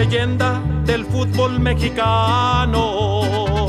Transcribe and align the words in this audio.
leyenda 0.00 0.62
del 0.86 1.04
fútbol 1.04 1.60
mexicano. 1.60 3.66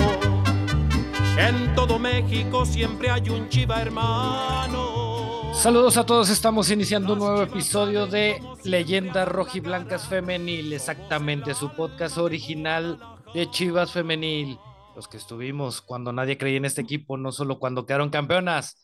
En 1.38 1.76
todo 1.76 2.00
México 2.00 2.66
siempre 2.66 3.10
hay 3.10 3.30
un 3.30 3.50
chiva 3.50 3.82
hermano. 3.82 5.54
Saludos 5.54 5.98
a 5.98 6.06
todos, 6.06 6.30
estamos 6.30 6.72
iniciando 6.72 7.14
un 7.14 7.20
nuevo 7.20 7.42
episodio 7.42 8.08
de 8.08 8.42
Leyendas 8.64 9.28
Rojiblancas 9.28 10.08
Femenil, 10.08 10.72
exactamente 10.72 11.54
su 11.54 11.70
podcast 11.74 12.18
original 12.18 12.98
de 13.34 13.52
Chivas 13.52 13.92
Femenil. 13.92 14.58
Los 14.96 15.10
que 15.10 15.18
estuvimos 15.18 15.82
cuando 15.82 16.14
nadie 16.14 16.38
creía 16.38 16.56
en 16.56 16.66
este 16.66 16.80
equipo, 16.80 17.18
no 17.18 17.34
solo 17.34 17.60
cuando 17.60 17.86
quedaron 17.86 18.10
campeonas. 18.10 18.78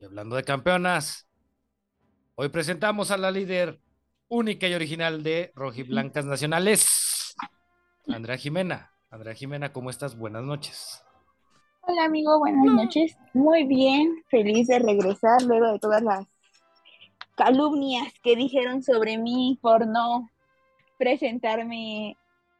Y 0.00 0.06
hablando 0.06 0.36
de 0.36 0.44
campeonas, 0.44 1.28
hoy 2.34 2.48
presentamos 2.48 3.10
a 3.10 3.18
la 3.18 3.30
líder 3.30 3.81
única 4.32 4.66
y 4.66 4.72
original 4.72 5.22
de 5.22 5.52
Rojiblancas 5.54 6.24
Nacionales, 6.24 7.36
Andrea 8.08 8.38
Jimena. 8.38 8.90
Andrea 9.10 9.34
Jimena, 9.34 9.74
¿cómo 9.74 9.90
estás? 9.90 10.16
Buenas 10.16 10.42
noches. 10.42 11.04
Hola 11.82 12.04
amigo, 12.04 12.38
buenas 12.38 12.64
noches. 12.64 13.14
Muy 13.34 13.64
bien, 13.64 14.24
feliz 14.30 14.68
de 14.68 14.78
regresar 14.78 15.42
luego 15.42 15.70
de 15.72 15.78
todas 15.78 16.00
las 16.02 16.26
calumnias 17.36 18.10
que 18.22 18.34
dijeron 18.34 18.82
sobre 18.82 19.18
mí 19.18 19.58
por 19.60 19.86
no 19.86 20.30
presentarme 20.96 22.16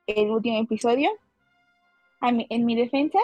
el 0.07 0.31
último 0.31 0.59
episodio. 0.59 1.09
en 2.21 2.67
mi 2.67 2.77
defensa, 2.77 3.19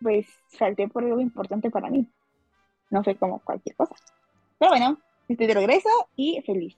pues 0.00 0.26
salté 0.48 0.88
por 0.88 1.04
algo 1.04 1.20
importante 1.20 1.68
para 1.68 1.90
mí. 1.90 2.08
No 2.88 3.04
fue 3.04 3.16
como 3.16 3.38
cualquier 3.40 3.76
cosa. 3.76 3.94
Pero 4.58 4.70
bueno, 4.70 4.98
Estoy 5.32 5.46
de 5.46 5.54
regreso 5.54 5.88
y 6.14 6.42
feliz. 6.42 6.76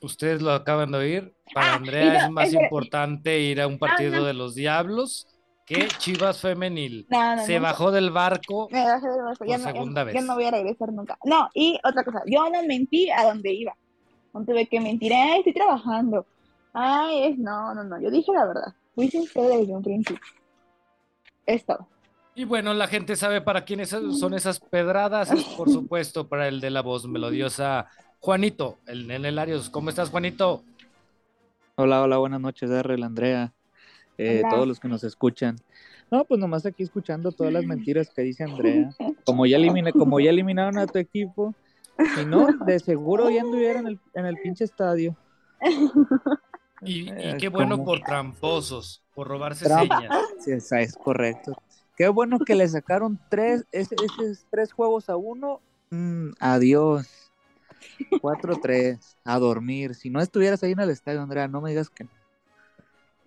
Ustedes 0.00 0.40
lo 0.40 0.52
acaban 0.52 0.92
de 0.92 0.98
oír. 0.98 1.34
Para 1.52 1.72
ah, 1.72 1.74
Andrea 1.74 2.24
es 2.24 2.30
más 2.30 2.52
importante 2.52 3.40
ir 3.40 3.60
a 3.60 3.66
un 3.66 3.78
partido 3.78 4.24
de 4.24 4.34
los 4.34 4.54
Diablos 4.54 5.26
que 5.66 5.88
Chivas 5.98 6.40
Femenil. 6.40 7.06
Se 7.44 7.58
bajó 7.58 7.90
del 7.90 8.10
barco. 8.10 8.68
Me 8.70 8.84
bajé 8.84 9.08
del 9.08 9.22
barco. 9.22 9.44
Por 9.44 9.58
segunda 9.58 10.04
vez. 10.04 10.14
Yo 10.14 10.22
no 10.22 10.34
voy 10.34 10.44
a 10.44 10.52
regresar 10.52 10.92
nunca. 10.92 11.18
No, 11.24 11.48
y 11.54 11.78
otra 11.84 12.04
cosa. 12.04 12.22
Yo 12.26 12.48
no 12.48 12.62
mentí 12.62 13.10
a 13.10 13.24
donde 13.24 13.52
iba. 13.52 13.76
No 14.32 14.44
tuve 14.44 14.66
que 14.66 14.80
mentir. 14.80 15.12
Ay, 15.12 15.38
estoy 15.38 15.52
trabajando. 15.52 16.24
Ay, 16.72 17.24
es. 17.24 17.38
No, 17.38 17.74
no, 17.74 17.82
no. 17.82 18.00
Yo 18.00 18.10
dije 18.10 18.32
la 18.32 18.46
verdad. 18.46 18.74
Fui 18.94 19.10
sincera 19.10 19.56
desde 19.56 19.74
un 19.74 19.82
principio. 19.82 20.24
Es 21.46 21.64
todo. 21.66 21.88
Y 22.40 22.44
bueno, 22.46 22.72
la 22.72 22.86
gente 22.86 23.16
sabe 23.16 23.42
para 23.42 23.66
quiénes 23.66 23.90
son 23.90 24.32
esas 24.32 24.60
pedradas, 24.60 25.30
es 25.30 25.44
por 25.44 25.68
supuesto 25.68 26.26
para 26.26 26.48
el 26.48 26.62
de 26.62 26.70
la 26.70 26.80
voz 26.80 27.06
melodiosa, 27.06 27.88
Juanito, 28.18 28.78
el 28.86 29.06
Nene 29.06 29.30
Larios. 29.30 29.68
¿Cómo 29.68 29.90
estás, 29.90 30.08
Juanito? 30.08 30.64
Hola, 31.74 32.00
hola, 32.00 32.16
buenas 32.16 32.40
noches, 32.40 32.70
Darrell, 32.70 33.02
Andrea, 33.02 33.52
eh, 34.16 34.40
todos 34.48 34.66
los 34.66 34.80
que 34.80 34.88
nos 34.88 35.04
escuchan. 35.04 35.56
No, 36.10 36.24
pues 36.24 36.40
nomás 36.40 36.64
aquí 36.64 36.82
escuchando 36.82 37.30
todas 37.30 37.52
las 37.52 37.66
mentiras 37.66 38.08
que 38.08 38.22
dice 38.22 38.44
Andrea. 38.44 38.88
Como 39.26 39.44
ya 39.44 39.58
eliminé, 39.58 39.92
como 39.92 40.18
ya 40.18 40.30
eliminaron 40.30 40.78
a 40.78 40.86
tu 40.86 40.98
equipo, 40.98 41.54
si 42.16 42.24
no, 42.24 42.46
de 42.64 42.78
seguro 42.78 43.28
ya 43.28 43.42
anduvieron 43.42 43.86
en 43.86 43.86
el, 43.88 44.00
en 44.14 44.24
el 44.24 44.38
pinche 44.38 44.64
estadio. 44.64 45.14
Y, 46.80 47.04
qué 47.36 47.50
bueno 47.50 47.84
por 47.84 48.00
tramposos, 48.00 49.02
por 49.14 49.28
robarse 49.28 49.66
señas. 49.66 50.10
Sí, 50.38 50.52
es 50.52 50.94
correcto. 50.94 51.54
Qué 52.00 52.08
bueno 52.08 52.38
que 52.38 52.54
le 52.54 52.66
sacaron 52.68 53.20
tres, 53.28 53.66
esos 53.72 54.46
tres 54.50 54.72
juegos 54.72 55.10
a 55.10 55.16
uno. 55.16 55.60
Mm, 55.90 56.30
adiós. 56.40 57.30
4-3, 58.22 59.18
a 59.22 59.38
dormir. 59.38 59.94
Si 59.94 60.08
no 60.08 60.22
estuvieras 60.22 60.62
ahí 60.62 60.72
en 60.72 60.80
el 60.80 60.88
estadio, 60.88 61.20
Andrea, 61.20 61.46
no 61.46 61.60
me 61.60 61.68
digas 61.68 61.90
que 61.90 62.04
no. 62.04 62.10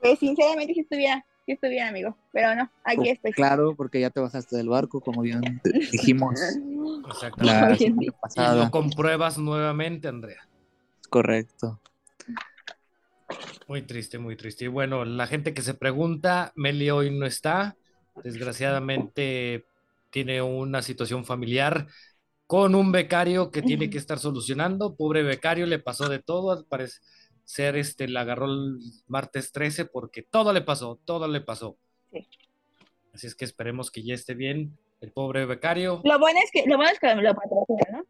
Pues 0.01 0.17
sinceramente 0.17 0.73
sí 0.73 0.79
estuviera, 0.79 1.23
sí 1.45 1.51
estuviera, 1.51 1.89
amigo. 1.89 2.17
Pero 2.31 2.55
no, 2.55 2.67
aquí 2.83 3.09
estoy. 3.09 3.31
Claro, 3.33 3.75
porque 3.75 3.99
ya 3.99 4.09
te 4.09 4.19
bajaste 4.19 4.57
del 4.57 4.69
barco, 4.69 5.01
como 5.01 5.21
bien 5.21 5.61
dijimos. 5.91 6.39
Exacto. 7.05 7.43
La 7.43 7.77
pasada. 8.19 8.55
Y 8.55 8.65
lo 8.65 8.71
compruebas 8.71 9.37
nuevamente, 9.37 10.07
Andrea. 10.07 10.47
Correcto. 11.11 11.79
Muy 13.67 13.83
triste, 13.83 14.17
muy 14.17 14.35
triste. 14.35 14.65
Y 14.65 14.69
bueno, 14.69 15.05
la 15.05 15.27
gente 15.27 15.53
que 15.53 15.61
se 15.61 15.75
pregunta, 15.75 16.51
Meli 16.55 16.89
hoy 16.89 17.15
no 17.15 17.27
está. 17.27 17.77
Desgraciadamente 18.21 19.65
tiene 20.09 20.41
una 20.41 20.81
situación 20.81 21.25
familiar 21.25 21.87
con 22.45 22.75
un 22.75 22.91
becario 22.91 23.49
que 23.49 23.61
tiene 23.61 23.89
que 23.89 23.97
estar 23.97 24.19
solucionando. 24.19 24.95
Pobre 24.95 25.23
becario, 25.23 25.65
le 25.65 25.79
pasó 25.79 26.09
de 26.09 26.19
todo. 26.19 26.51
Al 26.51 26.65
parecer, 26.65 27.75
este, 27.75 28.07
la 28.07 28.21
agarró 28.21 28.45
el 28.45 28.79
martes 29.07 29.51
13 29.51 29.85
porque 29.85 30.21
todo 30.21 30.53
le 30.53 30.61
pasó, 30.61 30.99
todo 31.05 31.27
le 31.27 31.41
pasó. 31.41 31.77
Así 33.13 33.27
es 33.27 33.35
que 33.35 33.45
esperemos 33.45 33.89
que 33.89 34.03
ya 34.03 34.13
esté 34.13 34.33
bien 34.33 34.77
el 35.01 35.11
pobre 35.11 35.45
becario. 35.45 36.01
Lo 36.03 36.19
bueno 36.19 36.39
es 36.43 36.51
que 36.51 36.63
lo, 36.67 36.77
bueno 36.77 36.91
es 36.91 36.99
que 36.99 37.15
lo 37.15 37.33
patrocina, 37.33 37.83
¿no? 37.91 38.05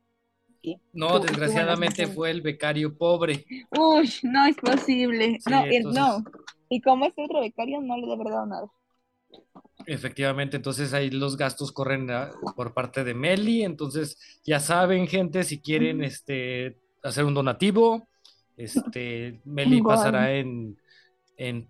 No, 0.93 1.19
desgraciadamente 1.19 2.07
fue 2.07 2.31
el 2.31 2.41
becario 2.41 2.97
pobre. 2.97 3.45
Uy, 3.77 4.09
no 4.23 4.45
es 4.45 4.55
posible. 4.55 5.39
no, 5.49 5.63
no. 5.91 6.23
Y 6.69 6.81
como 6.81 7.05
este 7.05 7.23
otro 7.23 7.41
becario, 7.41 7.81
no 7.81 7.97
le 7.97 8.07
debe 8.07 8.29
dado 8.29 8.45
nada. 8.45 8.67
Efectivamente, 9.85 10.57
entonces 10.57 10.93
ahí 10.93 11.09
los 11.09 11.37
gastos 11.37 11.71
corren 11.71 12.07
por 12.55 12.73
parte 12.73 13.03
de 13.03 13.13
Meli, 13.13 13.63
entonces 13.63 14.17
ya 14.43 14.59
saben, 14.59 15.07
gente, 15.07 15.43
si 15.43 15.59
quieren 15.59 16.03
este, 16.03 16.77
hacer 17.01 17.25
un 17.25 17.33
donativo, 17.33 18.07
este, 18.57 19.41
Meli 19.45 19.81
pasará 19.81 20.33
en, 20.33 20.77
en 21.37 21.67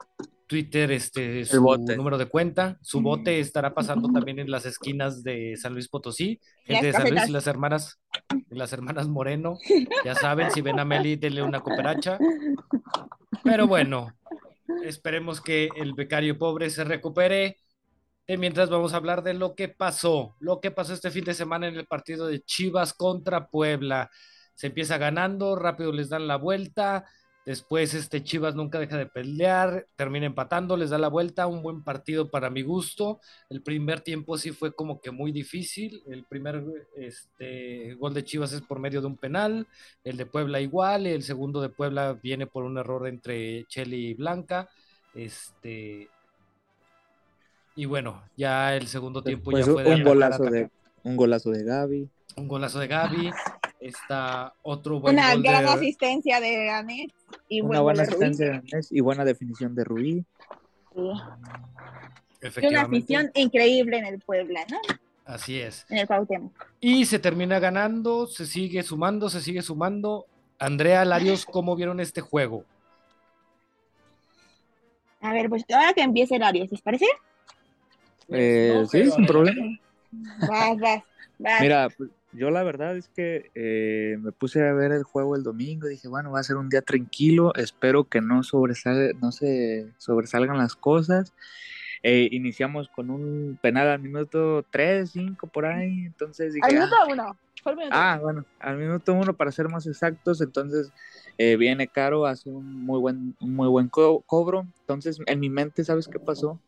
Twitter 0.47 0.91
este, 0.91 1.45
su 1.45 1.61
número 1.95 2.17
de 2.17 2.27
cuenta, 2.27 2.77
su 2.81 3.01
bote 3.01 3.39
estará 3.39 3.73
pasando 3.73 4.11
también 4.11 4.39
en 4.39 4.51
las 4.51 4.65
esquinas 4.65 5.23
de 5.23 5.55
San 5.57 5.73
Luis 5.73 5.87
Potosí, 5.87 6.39
gente 6.65 6.87
de 6.87 6.93
San 6.93 7.09
Luis 7.09 7.27
y 7.27 7.31
las 7.31 7.47
hermanas, 7.47 7.99
las 8.49 8.73
hermanas 8.73 9.07
Moreno, 9.07 9.57
ya 10.05 10.13
saben, 10.15 10.51
si 10.51 10.61
ven 10.61 10.79
a 10.79 10.85
Meli, 10.85 11.15
denle 11.15 11.41
una 11.41 11.61
cooperacha, 11.61 12.19
pero 13.43 13.67
bueno, 13.67 14.13
esperemos 14.83 15.41
que 15.41 15.69
el 15.75 15.93
becario 15.93 16.37
pobre 16.37 16.69
se 16.69 16.83
recupere 16.83 17.57
mientras 18.27 18.69
vamos 18.69 18.93
a 18.93 18.97
hablar 18.97 19.23
de 19.23 19.33
lo 19.33 19.55
que 19.55 19.67
pasó, 19.67 20.35
lo 20.39 20.61
que 20.61 20.71
pasó 20.71 20.93
este 20.93 21.11
fin 21.11 21.25
de 21.25 21.33
semana 21.33 21.67
en 21.67 21.75
el 21.75 21.85
partido 21.85 22.27
de 22.27 22.41
Chivas 22.41 22.93
contra 22.93 23.47
Puebla. 23.47 24.09
Se 24.53 24.67
empieza 24.67 24.97
ganando, 24.97 25.55
rápido 25.55 25.91
les 25.91 26.09
dan 26.09 26.27
la 26.27 26.37
vuelta, 26.37 27.05
después 27.45 27.93
este 27.93 28.23
Chivas 28.23 28.55
nunca 28.55 28.79
deja 28.79 28.97
de 28.97 29.07
pelear, 29.07 29.87
termina 29.97 30.25
empatando, 30.25 30.77
les 30.77 30.91
da 30.91 30.97
la 30.97 31.09
vuelta, 31.09 31.47
un 31.47 31.61
buen 31.61 31.83
partido 31.83 32.31
para 32.31 32.49
mi 32.49 32.61
gusto. 32.61 33.19
El 33.49 33.61
primer 33.61 33.99
tiempo 33.99 34.37
sí 34.37 34.51
fue 34.51 34.73
como 34.73 35.01
que 35.01 35.11
muy 35.11 35.33
difícil, 35.33 36.01
el 36.07 36.23
primer 36.23 36.63
este, 36.95 37.95
gol 37.95 38.13
de 38.13 38.23
Chivas 38.23 38.53
es 38.53 38.61
por 38.61 38.79
medio 38.79 39.01
de 39.01 39.07
un 39.07 39.17
penal, 39.17 39.67
el 40.05 40.15
de 40.15 40.25
Puebla 40.25 40.61
igual, 40.61 41.07
el 41.07 41.23
segundo 41.23 41.61
de 41.61 41.69
Puebla 41.69 42.13
viene 42.13 42.47
por 42.47 42.63
un 42.63 42.77
error 42.77 43.07
entre 43.07 43.65
Cheli 43.65 44.11
y 44.11 44.13
Blanca. 44.13 44.69
Este, 45.13 46.09
y 47.75 47.85
bueno, 47.85 48.21
ya 48.37 48.75
el 48.75 48.87
segundo 48.87 49.23
tiempo 49.23 49.51
ya 49.51 49.65
fue 49.65 49.83
de 49.83 49.95
un 49.95 50.03
golazo 50.03 50.43
de 50.43 50.69
un 51.03 51.17
golazo 51.17 51.51
de 51.51 51.63
Gaby. 51.63 52.09
Un 52.37 52.47
golazo 52.47 52.79
de 52.79 52.87
Gaby. 52.87 53.31
Está 53.79 54.53
otro 54.61 55.01
buen 55.01 55.15
Una 55.15 55.35
gran 55.35 55.67
asistencia 55.67 56.39
de 56.39 56.69
Anet 56.69 57.11
y 57.49 57.61
una 57.61 57.81
buena 57.81 58.03
asistencia 58.03 58.45
de 58.45 58.51
Anet 58.53 58.85
y 58.89 59.01
buena 59.01 59.25
definición 59.25 59.75
de 59.75 59.83
Rubí. 59.83 60.25
Sí. 60.95 61.11
Una 62.63 62.81
afición 62.81 63.31
increíble 63.35 63.97
en 63.97 64.05
el 64.05 64.19
Puebla, 64.19 64.65
¿no? 64.69 64.77
Así 65.25 65.59
es. 65.59 65.85
En 65.89 65.99
el 65.99 66.07
Cuauhtémoc. 66.07 66.51
Y 66.79 67.05
se 67.05 67.19
termina 67.19 67.59
ganando, 67.59 68.27
se 68.27 68.45
sigue 68.45 68.83
sumando, 68.83 69.29
se 69.29 69.41
sigue 69.41 69.61
sumando. 69.61 70.25
Andrea 70.59 71.03
Larios, 71.05 71.45
¿cómo 71.45 71.75
vieron 71.75 71.99
este 71.99 72.21
juego? 72.21 72.65
A 75.21 75.33
ver, 75.33 75.49
pues 75.49 75.63
ahora 75.73 75.93
que 75.93 76.01
empiece 76.01 76.37
Larios, 76.37 76.69
¿les 76.71 76.81
parece? 76.81 77.05
Eh, 78.29 78.85
sí, 78.89 79.11
sin 79.11 79.25
problema. 79.25 79.77
Mira, 81.59 81.89
pues, 81.95 82.09
yo 82.31 82.49
la 82.49 82.63
verdad 82.63 82.95
es 82.95 83.09
que 83.09 83.51
eh, 83.55 84.17
me 84.19 84.31
puse 84.31 84.67
a 84.67 84.73
ver 84.73 84.91
el 84.91 85.03
juego 85.03 85.35
el 85.35 85.43
domingo, 85.43 85.87
dije, 85.87 86.07
bueno, 86.07 86.31
va 86.31 86.39
a 86.39 86.43
ser 86.43 86.55
un 86.55 86.69
día 86.69 86.81
tranquilo, 86.81 87.53
espero 87.55 88.05
que 88.05 88.21
no, 88.21 88.43
sobresale, 88.43 89.13
no 89.21 89.31
se 89.31 89.91
sobresalgan 89.97 90.57
las 90.57 90.75
cosas. 90.75 91.33
Eh, 92.01 92.27
iniciamos 92.31 92.89
con 92.89 93.09
un 93.09 93.57
penal 93.61 93.87
al 93.87 93.99
minuto 93.99 94.65
3, 94.69 95.09
5 95.09 95.47
por 95.47 95.65
ahí, 95.65 96.05
entonces 96.05 96.53
dije... 96.53 96.65
Al 96.65 96.73
minuto 96.73 96.95
1. 97.09 97.37
Ah, 97.91 98.19
bueno, 98.21 98.43
al 98.59 98.77
minuto 98.77 99.13
1 99.13 99.33
para 99.35 99.51
ser 99.53 99.69
más 99.69 99.87
exactos, 99.87 100.41
entonces 100.41 100.91
viene 101.37 101.87
Caro, 101.87 102.25
hace 102.25 102.49
un 102.49 102.83
muy 102.83 102.99
buen, 102.99 103.35
un 103.39 103.55
muy 103.55 103.69
buen 103.69 103.87
cobro, 103.87 104.67
entonces 104.81 105.17
en 105.25 105.39
mi 105.39 105.49
mente, 105.49 105.85
¿sabes 105.85 106.09
qué 106.09 106.19
pasó? 106.19 106.59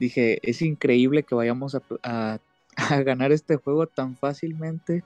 Dije, 0.00 0.40
es 0.42 0.62
increíble 0.62 1.22
que 1.22 1.36
vayamos 1.36 1.76
a, 2.02 2.40
ganar 3.04 3.30
este 3.30 3.56
juego 3.56 3.86
tan 3.86 4.16
fácilmente 4.16 5.04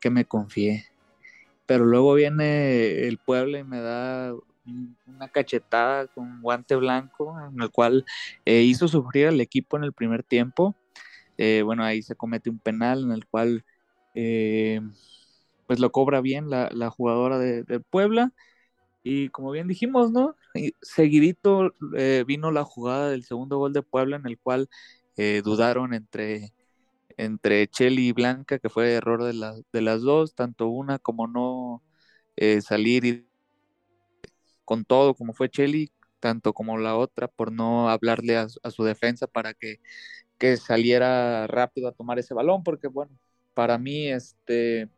que 0.00 0.10
me 0.10 0.24
confié. 0.24 0.86
pero 1.66 1.84
luego 1.84 2.14
viene 2.14 3.08
el 3.08 3.18
pueblo 3.18 3.58
y 3.58 3.64
me 3.64 3.80
da 3.80 4.32
una 5.06 5.28
cachetada 5.28 6.06
con 6.08 6.40
guante 6.40 6.76
blanco, 6.76 7.36
en 7.40 7.60
el 7.60 7.70
cual 7.70 8.04
eh, 8.44 8.62
hizo 8.62 8.88
sufrir 8.88 9.28
al 9.28 9.40
equipo 9.40 9.76
en 9.76 9.84
el 9.84 9.92
primer 9.92 10.22
tiempo. 10.22 10.74
Eh, 11.38 11.62
bueno, 11.64 11.84
ahí 11.84 12.02
se 12.02 12.14
comete 12.14 12.50
un 12.50 12.58
penal 12.58 13.04
en 13.04 13.12
el 13.12 13.26
cual 13.26 13.64
eh, 14.14 14.80
pues 15.66 15.80
lo 15.80 15.90
cobra 15.90 16.20
bien 16.20 16.48
la, 16.50 16.90
jugadora 16.90 17.38
de, 17.38 17.80
Puebla. 17.80 18.32
Y 19.04 19.28
como 19.28 19.52
bien 19.52 19.68
dijimos, 19.68 20.10
¿no? 20.10 20.34
seguidito 20.82 21.72
vino 22.26 22.50
la 22.50 22.64
jugada 22.64 23.10
del 23.10 23.24
segundo 23.24 23.58
gol 23.58 23.72
de 23.72 23.82
Puebla 23.82 24.16
en 24.16 24.26
el 24.26 24.38
cual 24.38 24.68
dudaron 25.44 25.94
entre, 25.94 26.52
entre 27.16 27.68
Cheli 27.68 28.08
y 28.08 28.12
Blanca, 28.12 28.58
que 28.58 28.68
fue 28.68 28.94
error 28.94 29.22
de, 29.22 29.64
de 29.72 29.82
las 29.82 30.00
dos, 30.00 30.34
tanto 30.34 30.68
una 30.68 30.98
como 30.98 31.28
no 31.28 31.82
salir 32.60 33.04
y 33.04 33.28
con 34.64 34.84
todo, 34.84 35.14
como 35.14 35.32
fue 35.34 35.50
Cheli, 35.50 35.92
tanto 36.24 36.54
como 36.54 36.78
la 36.78 36.96
otra, 36.96 37.28
por 37.28 37.52
no 37.52 37.90
hablarle 37.90 38.38
a, 38.38 38.48
su 38.48 38.84
defensa 38.84 39.26
para 39.26 39.54
que, 39.54 39.78
saliera 40.58 41.46
rápido 41.46 41.88
a 41.88 41.92
tomar 41.92 42.18
ese 42.18 42.34
balón, 42.34 42.62
porque 42.64 42.86
bueno, 42.86 43.18
para 43.54 43.78
mí, 43.78 44.08
este, 44.08 44.90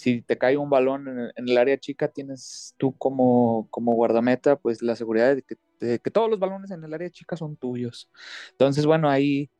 si 0.00 0.22
te 0.22 0.38
cae 0.38 0.56
un 0.56 0.70
balón 0.70 1.08
en 1.36 1.48
el, 1.48 1.58
área 1.58 1.78
chica, 1.78 2.08
tienes 2.08 2.74
tú 2.78 2.96
como, 2.96 3.68
como 3.70 3.94
guardameta, 3.94 4.56
pues 4.56 4.82
la 4.82 4.96
seguridad 4.96 5.36
de 5.36 5.42
que, 5.42 6.10
todos 6.10 6.30
los 6.30 6.38
balones 6.38 6.70
en 6.70 6.82
el 6.84 6.94
área 6.94 7.10
chica 7.10 7.36
son 7.36 7.56
tuyos. 7.56 8.10
Entonces, 8.52 8.86
bueno, 8.86 9.10
ahí 9.10 9.50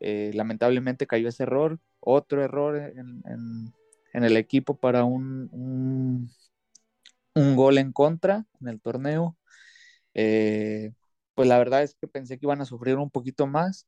eh, 0.00 0.30
lamentablemente 0.34 1.06
cayó 1.06 1.28
ese 1.28 1.42
error, 1.42 1.78
otro 2.00 2.42
error 2.42 2.76
en, 2.78 3.74
el 4.14 4.36
equipo 4.36 4.74
para 4.74 5.04
un, 5.04 6.30
un 7.34 7.56
gol 7.56 7.78
en 7.78 7.92
contra 7.92 8.46
en 8.60 8.68
el 8.68 8.80
torneo. 8.80 9.36
Eh, 10.14 10.92
pues 11.34 11.48
la 11.48 11.58
verdad 11.58 11.82
es 11.82 11.94
que 11.94 12.08
pensé 12.08 12.38
que 12.38 12.46
iban 12.46 12.60
a 12.60 12.66
sufrir 12.66 12.96
un 12.96 13.10
poquito 13.10 13.46
más. 13.46 13.86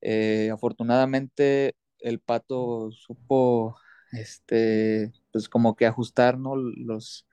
Eh, 0.00 0.50
afortunadamente 0.52 1.76
el 2.00 2.20
pato 2.20 2.92
supo 2.92 3.76
este 4.12 5.12
pues 5.32 5.48
como 5.48 5.76
que 5.76 5.86
ajustar 5.86 6.38
los 6.38 7.26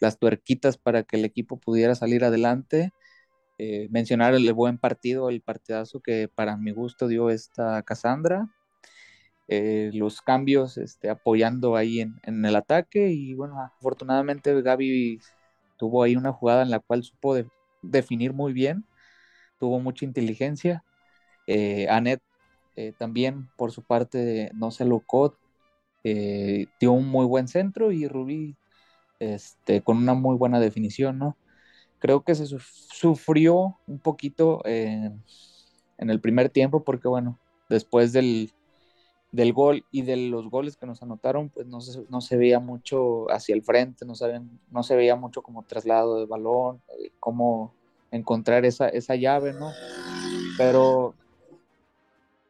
las 0.00 0.18
tuerquitas 0.18 0.78
para 0.78 1.04
que 1.04 1.16
el 1.16 1.24
equipo 1.24 1.58
pudiera 1.58 1.94
salir 1.94 2.24
adelante. 2.24 2.92
Eh, 3.58 3.88
mencionar 3.90 4.34
el 4.34 4.50
buen 4.54 4.78
partido 4.78 5.28
el 5.28 5.42
partidazo 5.42 6.00
que 6.00 6.28
para 6.28 6.56
mi 6.56 6.72
gusto 6.72 7.08
dio 7.08 7.30
esta 7.30 7.82
Cassandra. 7.82 8.48
Eh, 9.48 9.90
los 9.94 10.22
cambios 10.22 10.78
este, 10.78 11.10
apoyando 11.10 11.76
ahí 11.76 12.00
en, 12.00 12.44
el 12.44 12.56
ataque 12.56 13.10
y 13.10 13.34
bueno, 13.34 13.60
afortunadamente 13.60 14.62
Gaby 14.62 15.20
tuvo 15.76 16.04
ahí 16.04 16.16
una 16.16 16.32
jugada 16.32 16.62
en 16.62 16.70
la 16.70 16.78
cual 16.78 17.02
supo 17.02 17.36
definir 17.82 18.32
muy 18.32 18.52
bien, 18.52 18.84
tuvo 19.58 19.80
mucha 19.80 20.04
inteligencia. 20.04 20.84
Eh, 21.46 21.88
Anet 21.90 22.22
también 22.98 23.50
por 23.56 23.72
su 23.72 23.82
parte 23.82 24.50
no 24.54 24.70
se 24.70 24.86
locó, 24.86 25.36
dio 26.02 26.92
un 26.92 27.08
muy 27.08 27.26
buen 27.26 27.48
centro 27.48 27.92
y 27.92 28.08
Rubí 28.08 28.56
este, 29.18 29.82
con 29.82 29.98
una 29.98 30.14
muy 30.14 30.36
buena 30.36 30.60
definición, 30.60 31.18
¿no? 31.18 31.36
Creo 31.98 32.22
que 32.22 32.34
se 32.34 32.46
sufrió 32.46 33.78
un 33.86 33.98
poquito 33.98 34.62
en 34.64 35.20
el 35.98 36.20
primer 36.20 36.48
tiempo 36.48 36.82
porque 36.82 37.08
bueno, 37.08 37.38
después 37.68 38.12
del 38.12 38.52
del 39.32 39.52
gol 39.52 39.84
y 39.90 40.02
de 40.02 40.16
los 40.16 40.50
goles 40.50 40.76
que 40.76 40.86
nos 40.86 41.02
anotaron, 41.02 41.50
pues 41.50 41.66
no 41.66 41.80
se, 41.80 42.02
no 42.08 42.20
se 42.20 42.36
veía 42.36 42.58
mucho 42.58 43.30
hacia 43.30 43.54
el 43.54 43.62
frente, 43.62 44.04
no, 44.04 44.14
saben, 44.14 44.60
no 44.70 44.82
se 44.82 44.96
veía 44.96 45.16
mucho 45.16 45.42
como 45.42 45.62
traslado 45.62 46.18
de 46.18 46.26
balón, 46.26 46.82
eh, 46.98 47.12
cómo 47.20 47.72
encontrar 48.10 48.64
esa, 48.64 48.88
esa 48.88 49.14
llave, 49.14 49.52
¿no? 49.52 49.70
Pero, 50.58 51.14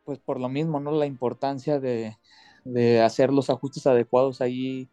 pues 0.04 0.18
por 0.18 0.40
lo 0.40 0.48
mismo, 0.48 0.80
¿no? 0.80 0.90
La 0.90 1.06
importancia 1.06 1.78
de, 1.78 2.16
de 2.64 3.00
hacer 3.02 3.32
los 3.32 3.50
ajustes 3.50 3.86
adecuados 3.86 4.40
ahí 4.40 4.88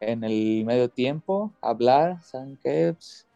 en 0.00 0.24
el 0.24 0.64
medio 0.64 0.88
tiempo, 0.88 1.52
hablar, 1.60 2.22
¿saben 2.22 2.58
qué? 2.62 2.94
Pues, 2.94 3.26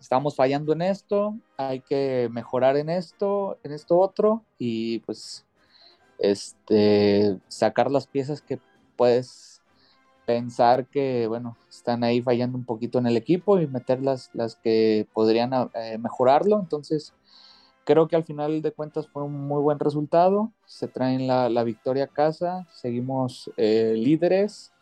estamos 0.00 0.34
fallando 0.34 0.72
en 0.72 0.82
esto, 0.82 1.36
hay 1.56 1.80
que 1.80 2.28
mejorar 2.32 2.76
en 2.76 2.88
esto, 2.88 3.58
en 3.62 3.72
esto 3.72 3.98
otro, 3.98 4.42
y 4.58 4.98
pues 5.00 5.46
este, 6.18 7.38
sacar 7.48 7.90
las 7.90 8.06
piezas 8.06 8.42
que 8.42 8.58
puedes 8.96 9.62
pensar 10.26 10.86
que, 10.86 11.26
bueno, 11.26 11.56
están 11.68 12.04
ahí 12.04 12.22
fallando 12.22 12.56
un 12.56 12.64
poquito 12.64 12.98
en 12.98 13.06
el 13.06 13.16
equipo 13.16 13.60
y 13.60 13.66
meter 13.66 14.02
las, 14.02 14.30
las 14.32 14.56
que 14.56 15.06
podrían 15.12 15.52
eh, 15.74 15.98
mejorarlo. 15.98 16.60
Entonces, 16.60 17.12
creo 17.84 18.08
que 18.08 18.16
al 18.16 18.24
final 18.24 18.62
de 18.62 18.72
cuentas 18.72 19.08
fue 19.08 19.22
un 19.22 19.46
muy 19.46 19.60
buen 19.62 19.78
resultado. 19.78 20.52
Se 20.66 20.88
traen 20.88 21.26
la, 21.26 21.64
victoria 21.64 22.04
a 22.04 22.08
casa, 22.08 22.66
seguimos 22.70 23.50
eh, 23.56 23.94
líderes. 23.96 24.72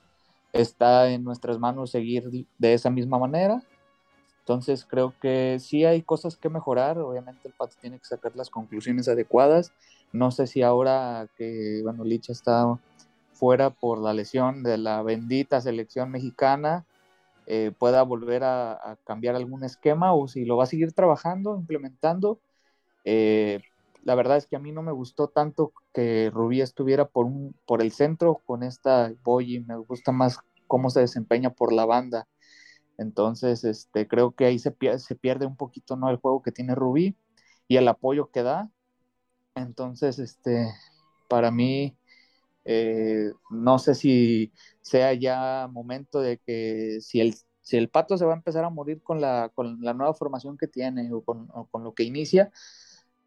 Está 0.52 1.10
en 1.10 1.24
nuestras 1.24 1.58
manos 1.58 1.90
seguir 1.90 2.46
de 2.58 2.74
esa 2.74 2.90
misma 2.90 3.18
manera. 3.18 3.62
Entonces 4.40 4.84
creo 4.84 5.14
que 5.20 5.58
sí 5.60 5.84
hay 5.84 6.02
cosas 6.02 6.36
que 6.36 6.48
mejorar. 6.48 6.98
Obviamente 6.98 7.46
el 7.48 7.54
Pato 7.54 7.76
tiene 7.80 7.98
que 7.98 8.06
sacar 8.06 8.34
las 8.34 8.50
conclusiones 8.50 9.08
adecuadas 9.08 9.72
no 10.12 10.30
sé 10.30 10.46
si 10.46 10.62
ahora 10.62 11.28
que, 11.36 11.80
bueno, 11.82 12.04
Licha 12.04 12.32
está 12.32 12.78
fuera 13.32 13.70
por 13.70 13.98
la 13.98 14.12
lesión 14.12 14.62
de 14.62 14.76
la 14.76 15.02
bendita 15.02 15.60
selección 15.60 16.10
mexicana, 16.10 16.84
eh, 17.46 17.72
pueda 17.78 18.02
volver 18.02 18.44
a, 18.44 18.98
cambiar 19.04 19.36
algún 19.36 19.64
esquema 19.64 20.12
o 20.12 20.28
si 20.28 20.44
lo 20.44 20.56
va 20.56 20.64
a 20.64 20.66
seguir 20.66 20.92
trabajando, 20.92 21.56
implementando. 21.56 22.40
Eh, 23.04 23.60
la 24.02 24.14
verdad 24.14 24.36
es 24.36 24.46
que 24.46 24.56
a 24.56 24.60
mí 24.60 24.72
no 24.72 24.82
me 24.82 24.92
gustó 24.92 25.28
tanto 25.28 25.72
que 25.92 26.30
Rubí 26.32 26.60
estuviera 26.60 27.06
por, 27.06 27.26
un, 27.26 27.54
por 27.66 27.82
el 27.82 27.92
centro 27.92 28.40
con 28.46 28.62
esta 28.62 29.12
Boyi, 29.22 29.60
me 29.60 29.76
gusta 29.76 30.12
más 30.12 30.38
cómo 30.66 30.90
se 30.90 31.00
desempeña 31.00 31.50
por 31.50 31.72
la 31.72 31.84
banda. 31.84 32.28
Entonces, 32.98 33.64
este, 33.64 34.06
creo 34.06 34.32
que 34.32 34.46
ahí 34.46 34.58
se, 34.58 34.70
pierde 34.70 35.46
un 35.46 35.56
poquito 35.56 35.96
¿no? 35.96 36.10
el 36.10 36.16
juego 36.16 36.42
que 36.42 36.52
tiene 36.52 36.74
Rubí 36.74 37.16
y 37.68 37.76
el 37.76 37.88
apoyo 37.88 38.30
que 38.30 38.42
da. 38.42 38.70
Entonces, 39.54 40.18
este, 40.18 40.68
para 41.28 41.50
mí, 41.50 41.96
eh, 42.64 43.32
no 43.50 43.78
sé 43.78 43.94
si 43.94 44.52
sea 44.82 45.14
ya 45.14 45.68
momento 45.72 46.20
de 46.20 46.38
que 46.38 46.98
si 47.00 47.20
el, 47.20 47.34
si 47.62 47.76
el 47.76 47.88
pato 47.88 48.18
se 48.18 48.24
va 48.24 48.32
a 48.32 48.36
empezar 48.36 48.64
a 48.64 48.70
morir 48.70 49.02
con 49.02 49.20
la, 49.20 49.50
con 49.54 49.80
la 49.80 49.94
nueva 49.94 50.14
formación 50.14 50.58
que 50.58 50.66
tiene 50.66 51.10
o 51.12 51.22
con, 51.22 51.48
lo 51.84 51.94
que 51.94 52.02
inicia, 52.02 52.50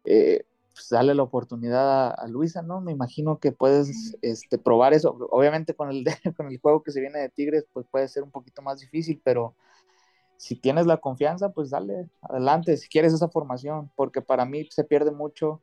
eh, 0.04 0.44
pues 0.72 0.88
dale 0.88 1.14
la 1.14 1.22
oportunidad 1.22 2.12
a, 2.18 2.26
Luisa, 2.26 2.62
¿no? 2.62 2.80
Me 2.80 2.92
imagino 2.92 3.38
que 3.38 3.52
puedes 3.52 4.16
este, 4.22 4.58
probar 4.58 4.92
eso. 4.92 5.16
Obviamente 5.30 5.74
con 5.74 5.90
el, 5.90 6.04
con 6.36 6.48
el 6.48 6.58
juego 6.58 6.82
que 6.82 6.90
se 6.90 7.00
viene 7.00 7.20
de 7.20 7.28
Tigres, 7.28 7.64
pues 7.72 7.86
puede 7.90 8.08
ser 8.08 8.22
un 8.24 8.30
poquito 8.30 8.60
más 8.60 8.80
difícil, 8.80 9.20
pero 9.22 9.54
si 10.36 10.56
tienes 10.56 10.86
la 10.86 10.96
confianza, 10.96 11.50
pues 11.52 11.70
dale 11.70 12.10
adelante, 12.22 12.76
si 12.76 12.88
quieres 12.88 13.12
esa 13.12 13.28
formación, 13.28 13.90
porque 13.94 14.20
para 14.20 14.44
mí 14.44 14.66
se 14.70 14.84
pierde 14.84 15.12
mucho 15.12 15.62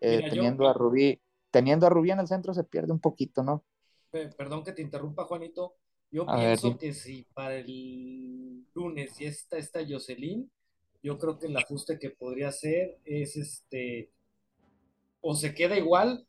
eh, 0.00 0.28
teniendo 0.30 0.68
a 0.68 0.72
Rubí, 0.72 1.20
teniendo 1.50 1.86
a 1.86 1.90
Rubí 1.90 2.12
en 2.12 2.20
el 2.20 2.28
centro 2.28 2.54
se 2.54 2.64
pierde 2.64 2.92
un 2.92 3.00
poquito, 3.00 3.42
¿no? 3.42 3.64
Perdón 4.10 4.62
que 4.62 4.72
te 4.72 4.82
interrumpa, 4.82 5.24
Juanito. 5.24 5.74
Yo 6.10 6.26
pienso 6.26 6.76
que 6.78 6.92
si 6.92 7.24
para 7.32 7.56
el 7.56 8.66
lunes 8.74 9.16
ya 9.18 9.28
está 9.28 9.56
esta 9.56 9.80
Jocelyn, 9.88 10.50
yo 11.02 11.18
creo 11.18 11.38
que 11.38 11.46
el 11.46 11.56
ajuste 11.56 11.98
que 11.98 12.10
podría 12.10 12.48
hacer 12.48 12.98
es 13.04 13.36
este, 13.36 14.10
o 15.20 15.34
se 15.34 15.54
queda 15.54 15.76
igual, 15.76 16.26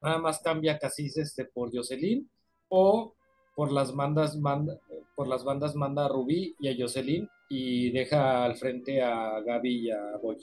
nada 0.00 0.18
más 0.18 0.40
cambia 0.40 0.78
Casis 0.78 1.16
este 1.16 1.44
por 1.44 1.74
Jocelyn, 1.74 2.28
o 2.68 3.14
por 3.54 3.72
las 3.72 3.94
bandas 3.94 4.36
manda, 4.38 4.78
por 5.14 5.28
las 5.28 5.44
bandas 5.44 5.74
manda 5.74 6.06
a 6.06 6.08
Rubí 6.08 6.54
y 6.60 6.68
a 6.68 6.74
Jocelyn 6.78 7.28
y 7.48 7.90
deja 7.90 8.44
al 8.44 8.56
frente 8.56 9.02
a 9.02 9.40
Gaby 9.40 9.86
y 9.86 9.90
a 9.90 10.16
Boy. 10.22 10.38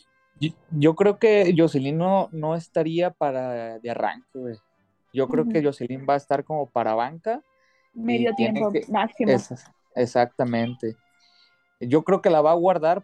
Yo, 0.71 0.95
creo 0.95 1.17
que 1.17 1.53
Jocelyn 1.57 1.97
no, 1.97 2.55
estaría 2.55 3.09
para 3.09 3.79
de 3.79 3.89
arranque, 3.89 4.57
Yo 5.13 5.27
creo 5.27 5.47
que 5.47 5.63
Jocelyn 5.63 6.05
va 6.07 6.13
a 6.13 6.17
estar 6.17 6.43
como 6.43 6.69
para 6.69 6.93
banca. 6.93 7.41
Medio 7.93 8.35
tiempo 8.35 8.71
máximo. 8.89 9.31
exactamente. 9.95 10.95
Yo 11.79 12.03
creo 12.03 12.21
que 12.21 12.29
la 12.29 12.41
va 12.41 12.51
a 12.51 12.55
guardar. 12.55 13.03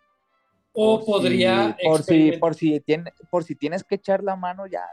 O 0.73 1.05
podría. 1.05 1.77
por, 1.83 2.01
si, 2.03 2.31
por, 2.33 2.55
si 2.55 2.79
tiene, 2.79 3.13
por 3.29 3.43
si 3.43 3.55
tienes 3.55 3.83
que 3.83 3.95
echar 3.95 4.23
la 4.23 4.35
mano 4.35 4.65
ya 4.65 4.85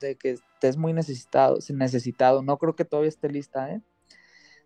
de 0.00 0.16
que 0.16 0.30
estés 0.30 0.76
muy 0.76 0.92
necesitado, 0.92 1.58
necesitado. 1.70 2.42
No 2.42 2.58
creo 2.58 2.74
que 2.74 2.84
todavía 2.84 3.08
esté 3.08 3.28
lista, 3.28 3.72
¿eh? 3.72 3.80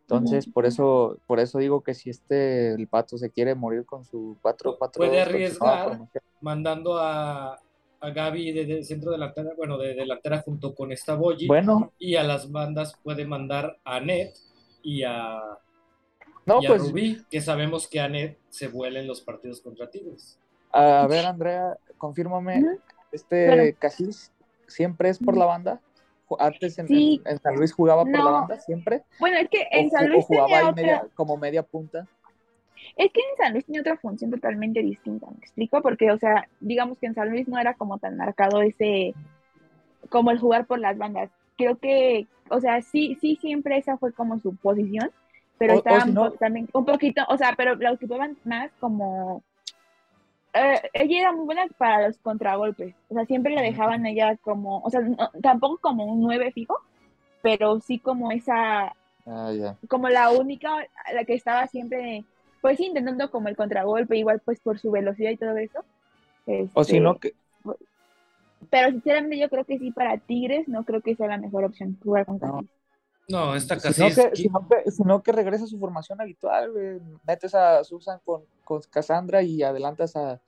Entonces, 0.01 0.47
por 0.47 0.67
eso, 0.67 1.19
por 1.27 1.41
eso 1.41 1.59
digo 1.59 1.83
que 1.83 1.95
si 1.95 2.11
este 2.11 2.73
el 2.73 2.87
pato 2.87 3.17
se 3.17 3.31
quiere 3.31 3.55
morir 3.55 3.87
con 3.87 4.05
su 4.05 4.37
4 4.43 4.77
4 4.79 4.99
puede 4.99 5.23
arriesgar 5.23 6.01
mandando 6.41 6.99
a, 6.99 7.59
a 8.01 8.11
Gaby 8.11 8.53
de, 8.53 8.85
centro 8.85 9.13
delantera, 9.13 9.53
bueno, 9.57 9.79
de 9.79 9.95
delantera 9.95 10.43
junto 10.43 10.75
con 10.75 10.93
esta 10.93 11.15
Boyi. 11.15 11.47
Bueno. 11.47 11.93
Y 11.99 12.17
a 12.17 12.25
las 12.25 12.51
bandas 12.51 12.99
puede 13.03 13.25
mandar 13.25 13.79
a 13.85 14.01
Net 14.01 14.35
y 14.83 15.05
a 15.05 15.41
No, 16.45 16.61
y 16.61 16.67
a 16.67 16.69
pues, 16.69 16.83
Rubí, 16.83 17.25
que 17.31 17.41
sabemos 17.41 17.87
que 17.87 18.01
Anet 18.01 18.39
se 18.51 18.69
vuela 18.69 19.01
en 19.01 19.07
los 19.07 19.21
partidos 19.21 19.61
contra 19.61 19.89
Tigres. 19.89 20.39
A 20.73 21.07
ver, 21.07 21.27
Andrea, 21.27 21.77
confírmame, 21.99 22.63
este. 23.13 23.75
Casis 23.79 24.33
siempre 24.67 25.09
es 25.11 25.19
por 25.19 25.37
la 25.37 25.47
banda. 25.47 25.81
Antes 26.39 26.79
en, 26.79 26.89
Sí. 26.89 27.21
en- 27.27 27.33
en 27.33 27.39
San 27.41 27.57
Luis 27.57 27.75
jugaba 27.75 28.05
por 28.05 28.13
la 28.19 28.31
banda, 28.31 28.59
siempre. 28.59 29.03
Bueno, 29.21 29.37
es 29.37 29.51
que 29.51 29.69
en 29.71 29.89
o, 29.89 29.91
San 29.91 30.09
Luis 30.09 30.25
jugaba 30.25 30.47
tenía 30.47 30.59
ahí 30.61 30.65
otra, 30.71 30.83
media- 30.83 31.07
como 31.15 31.37
media 31.37 31.63
punta. 31.63 32.07
es 32.97 33.13
que 33.13 33.21
en 33.21 33.37
San 33.37 33.53
Luis 33.53 33.67
tenía 33.67 33.83
otra 33.83 33.97
función 33.99 34.31
totalmente 34.31 34.81
distinta, 34.83 35.27
¿me 35.31 35.37
explico? 35.39 35.83
Porque, 35.83 36.11
o 36.11 36.17
sea, 36.19 36.49
digamos 36.61 36.99
que 36.99 37.07
en 37.07 37.15
San 37.15 37.29
Luis 37.31 37.47
no 37.49 37.59
era 37.59 37.75
como 37.75 37.99
tan 37.99 38.17
marcado 38.17 38.63
ese, 38.63 39.15
como 40.09 40.31
el 40.31 40.39
jugar 40.39 40.67
por 40.67 40.79
las 40.79 40.97
bandas. 40.97 41.31
Creo 41.59 41.77
que, 41.79 42.27
o 42.51 42.61
sea, 42.61 42.81
sí, 42.83 43.17
sí, 43.21 43.37
siempre 43.37 43.77
esa 43.77 43.99
fue 43.99 44.13
como 44.15 44.39
su 44.41 44.57
posición, 44.57 45.11
pero 45.59 45.75
O- 45.75 45.77
o 45.77 45.79
estaban 45.81 46.09
si 46.09 46.13
no- 46.13 46.31
po- 46.31 46.39
también 46.39 46.69
un 46.73 46.85
poquito, 46.87 47.23
o 47.29 47.37
sea, 47.37 47.53
pero 47.59 47.75
la 47.77 47.93
ocupaban 47.93 48.37
más 48.45 48.71
como, 48.81 49.43
eh, 50.55 50.81
ella 50.93 51.21
era 51.21 51.33
muy 51.33 51.45
buena 51.47 51.67
para 51.79 52.09
los 52.09 52.19
contragolpes, 52.19 52.95
o 53.09 53.15
sea, 53.15 53.25
siempre 53.27 53.55
la 53.55 53.63
dejaban 53.63 54.07
ella 54.07 54.37
como, 54.39 54.81
o 54.81 54.91
sea, 54.91 55.01
no- 55.01 55.31
tampoco 55.43 55.79
como 55.79 56.05
un 56.05 56.21
nueve 56.21 56.53
fijo, 56.53 56.77
pero 57.43 57.81
sí 57.81 57.99
como 57.99 58.33
esa, 58.33 58.95
Ah, 59.27 59.53
como 59.89 60.09
la 60.09 60.31
única, 60.31 60.71
la 61.15 61.25
que 61.25 61.35
estaba 61.35 61.67
siempre, 61.69 62.25
pues 62.61 62.81
intentando 62.81 63.31
como 63.31 63.49
el 63.49 63.57
contragolpe, 63.57 64.17
igual 64.17 64.41
pues 64.45 64.61
por 64.61 64.79
su 64.79 64.91
velocidad 64.91 65.31
y 65.31 65.37
todo 65.37 65.57
eso. 65.57 65.85
O 66.75 66.85
si 66.85 67.01
no, 67.01 67.15
Este, 67.15 67.31
que, 67.31 67.35
Pero 68.71 68.91
sinceramente 68.91 69.39
yo 69.39 69.49
creo 69.49 69.65
que 69.65 69.79
sí, 69.79 69.91
para 69.91 70.19
Tigres 70.19 70.69
no 70.69 70.85
creo 70.85 71.01
que 71.01 71.15
sea 71.17 71.29
la 71.29 71.39
mejor 71.39 71.65
opción 71.65 71.99
jugar 72.03 72.27
con 72.27 72.39
No. 72.39 72.65
No, 73.29 73.55
esta 73.55 73.79
Si 73.79 74.01
no, 74.01 74.09
Casis. 74.09 74.25
que, 74.31 74.37
sino 74.37 74.69
que, 74.69 74.91
sino 74.91 75.23
que 75.23 75.33
regrese 75.33 75.65
a 75.65 75.67
su 75.69 75.79
formación 75.79 76.21
habitual, 76.21 76.73
güey. 76.73 77.01
Metes 77.27 77.55
a 77.55 77.83
Susan 77.85 78.21
con, 78.25 78.43
con 78.65 78.81
Cassandra 78.91 79.43
y 79.43 79.63
adelantas 79.63 80.17
a, 80.17 80.41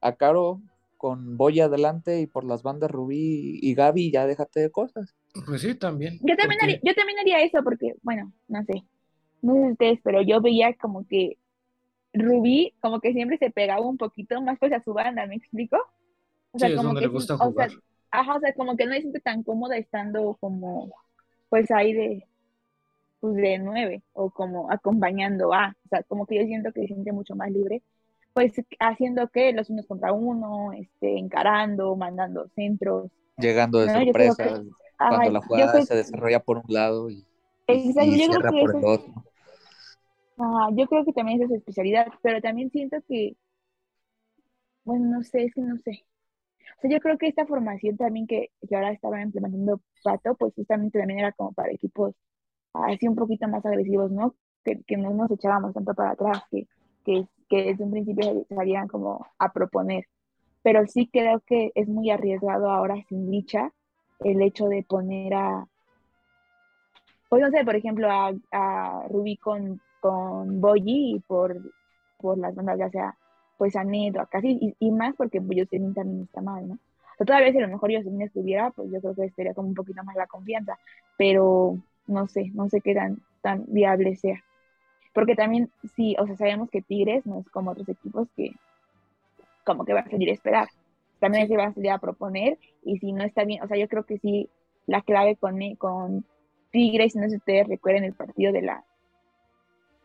a 0.00 0.12
Caro 0.16 0.60
con 0.96 1.36
Boya 1.36 1.66
adelante 1.66 2.20
y 2.20 2.26
por 2.26 2.44
las 2.44 2.62
bandas 2.62 2.90
Rubí 2.90 3.58
y 3.62 3.74
Gaby 3.74 4.10
ya 4.10 4.26
déjate 4.26 4.60
de 4.60 4.70
cosas. 4.70 5.14
Pues 5.46 5.60
sí, 5.62 5.74
también. 5.74 6.14
Yo 6.22 6.36
también, 6.36 6.58
porque- 6.58 6.64
haría, 6.64 6.80
yo 6.82 6.94
también 6.94 7.18
haría 7.18 7.40
eso 7.42 7.62
porque, 7.62 7.94
bueno, 8.02 8.32
no 8.48 8.64
sé, 8.64 8.82
no 9.42 9.54
sé 9.54 9.70
ustedes, 9.72 10.00
pero 10.02 10.22
yo 10.22 10.40
veía 10.40 10.74
como 10.76 11.06
que 11.06 11.38
Rubí 12.14 12.74
como 12.80 13.00
que 13.00 13.12
siempre 13.12 13.36
se 13.38 13.50
pegaba 13.50 13.86
un 13.86 13.98
poquito 13.98 14.40
más 14.40 14.58
pues 14.58 14.72
a 14.72 14.82
su 14.82 14.94
banda, 14.94 15.26
¿me 15.26 15.36
explico? 15.36 15.76
O 16.52 16.58
Sí, 16.58 16.66
es 16.66 16.72
como 16.76 16.88
donde 16.88 17.00
que 17.02 17.06
le 17.08 17.12
gusta 17.12 17.34
o 17.34 17.38
sea, 17.38 17.46
jugar. 17.46 17.70
ajá, 18.10 18.36
o 18.36 18.40
sea, 18.40 18.54
como 18.54 18.76
que 18.76 18.86
no 18.86 18.92
se 18.94 19.00
siente 19.02 19.20
tan 19.20 19.42
cómoda 19.42 19.76
estando 19.76 20.36
como, 20.40 20.90
pues 21.56 21.70
ahí 21.70 21.92
de, 21.94 22.26
pues 23.20 23.34
de 23.36 23.58
nueve, 23.58 24.02
o 24.12 24.30
como 24.30 24.70
acompañando 24.70 25.54
a, 25.54 25.76
o 25.86 25.88
sea, 25.88 26.02
como 26.04 26.26
que 26.26 26.36
yo 26.36 26.44
siento 26.46 26.72
que 26.72 26.82
se 26.82 26.88
siente 26.88 27.12
mucho 27.12 27.36
más 27.36 27.50
libre, 27.50 27.82
pues 28.34 28.52
haciendo 28.80 29.28
que 29.28 29.52
los 29.52 29.70
unos 29.70 29.86
contra 29.86 30.12
uno, 30.12 30.72
este, 30.72 31.18
encarando, 31.18 31.96
mandando 31.96 32.48
centros, 32.54 33.10
Llegando 33.38 33.80
de 33.80 33.88
No, 33.88 33.92
sorpresa, 34.06 34.44
que- 34.44 34.70
cuando 35.08 35.30
la 35.30 35.40
jugada 35.40 35.72
creo 35.72 35.86
se 35.86 35.94
desarrolla 35.96 36.40
por 36.40 36.58
un 36.58 36.64
lado 36.68 37.10
y, 37.10 37.26
Exacto, 37.68 38.02
y 38.14 38.18
cierra 38.18 38.52
por 38.52 38.70
eso 38.70 38.78
el 38.78 38.84
otro. 38.84 39.12
Ah, 40.38 40.68
yo 40.74 40.86
creo 40.86 41.04
que 41.04 41.12
también 41.12 41.36
esa 41.42 41.44
es 41.44 41.50
su 41.50 41.56
especialidad, 41.56 42.06
pero 42.22 42.40
también 42.40 42.70
siento 42.70 42.96
que, 43.08 43.36
bueno, 44.84 45.18
no 45.18 45.22
sé, 45.22 45.44
es 45.44 45.54
que 45.54 45.60
no 45.60 45.76
sé. 45.78 46.06
O 46.78 46.80
sea, 46.80 46.90
yo 46.90 47.00
creo 47.00 47.18
que 47.18 47.28
esta 47.28 47.46
formación 47.46 47.96
también 47.96 48.26
que, 48.26 48.50
que 48.68 48.76
ahora 48.76 48.92
estaba 48.92 49.20
implementando 49.22 49.80
Pato, 50.02 50.34
pues 50.34 50.54
justamente 50.54 50.98
también 50.98 51.20
era 51.20 51.32
como 51.32 51.52
para 51.52 51.72
equipos 51.72 52.14
así 52.72 53.08
un 53.08 53.16
poquito 53.16 53.48
más 53.48 53.64
agresivos, 53.64 54.10
¿no? 54.10 54.34
Que, 54.64 54.82
que 54.86 54.96
no 54.96 55.10
nos 55.10 55.30
echábamos 55.30 55.72
tanto 55.74 55.94
para 55.94 56.10
atrás, 56.10 56.42
que, 56.50 56.66
que, 57.04 57.26
que 57.48 57.64
desde 57.64 57.84
un 57.84 57.90
principio 57.92 58.44
salían 58.48 58.88
como 58.88 59.26
a 59.38 59.52
proponer. 59.52 60.04
Pero 60.62 60.86
sí 60.86 61.08
creo 61.12 61.40
que 61.46 61.70
es 61.74 61.88
muy 61.88 62.10
arriesgado 62.10 62.70
ahora 62.70 62.96
sin 63.08 63.30
dicha 63.30 63.72
el 64.20 64.42
hecho 64.42 64.66
de 64.66 64.82
poner 64.82 65.34
a, 65.34 65.66
pues 67.28 67.42
no 67.42 67.50
sé, 67.50 67.64
por 67.64 67.76
ejemplo, 67.76 68.10
a, 68.10 68.32
a 68.52 69.06
Rubí 69.08 69.36
con, 69.36 69.80
con 70.00 70.60
Boyi 70.60 71.16
y 71.16 71.20
por, 71.20 71.56
por 72.18 72.38
las 72.38 72.54
bandas, 72.54 72.78
ya 72.78 72.90
sea 72.90 73.16
pues 73.58 73.76
a 73.76 73.84
Neto, 73.84 74.20
a 74.20 74.26
casi, 74.26 74.58
y, 74.60 74.74
y 74.78 74.90
más 74.90 75.14
porque 75.16 75.40
pues, 75.40 75.58
Jocelyn 75.60 75.94
también 75.94 76.22
está 76.24 76.40
mal, 76.40 76.68
¿no? 76.68 76.74
O 76.74 77.16
sea, 77.16 77.26
todavía 77.26 77.52
si 77.52 77.58
a 77.58 77.62
lo 77.62 77.68
mejor 77.68 77.92
Jocelyn 77.92 78.22
estuviera, 78.22 78.70
pues 78.70 78.90
yo 78.90 79.00
creo 79.00 79.14
que 79.14 79.24
estaría 79.24 79.54
como 79.54 79.68
un 79.68 79.74
poquito 79.74 80.04
más 80.04 80.16
la 80.16 80.26
confianza, 80.26 80.78
pero 81.16 81.78
no 82.06 82.26
sé, 82.28 82.50
no 82.54 82.68
sé 82.68 82.80
qué 82.80 82.94
tan, 82.94 83.18
tan 83.42 83.64
viable 83.68 84.16
sea. 84.16 84.42
Porque 85.14 85.34
también, 85.34 85.70
sí, 85.94 86.14
o 86.18 86.26
sea, 86.26 86.36
sabemos 86.36 86.70
que 86.70 86.82
Tigres 86.82 87.24
no 87.24 87.40
es 87.40 87.48
como 87.50 87.70
otros 87.70 87.88
equipos 87.88 88.28
que 88.36 88.52
como 89.64 89.84
que 89.84 89.94
va 89.94 90.00
a 90.00 90.10
salir 90.10 90.28
a 90.28 90.34
esperar. 90.34 90.68
También 91.18 91.48
se 91.48 91.56
va 91.56 91.64
a 91.64 91.72
salir 91.72 91.90
a 91.90 91.98
proponer 91.98 92.58
y 92.84 92.98
si 92.98 93.12
no 93.12 93.24
está 93.24 93.44
bien, 93.44 93.62
o 93.62 93.66
sea, 93.66 93.78
yo 93.78 93.88
creo 93.88 94.04
que 94.04 94.18
sí, 94.18 94.48
la 94.86 95.00
clave 95.02 95.36
con, 95.36 95.58
con 95.76 96.24
Tigres, 96.70 97.16
no 97.16 97.22
sé 97.22 97.30
si 97.30 97.36
ustedes 97.36 97.66
recuerden 97.66 98.04
el 98.04 98.12
partido 98.12 98.52
de 98.52 98.62
la, 98.62 98.84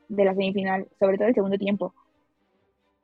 de 0.07 0.25
la 0.25 0.33
semifinal, 0.33 0.87
sobre 0.99 1.17
todo 1.17 1.27
el 1.27 1.35
segundo 1.35 1.57
tiempo. 1.57 1.93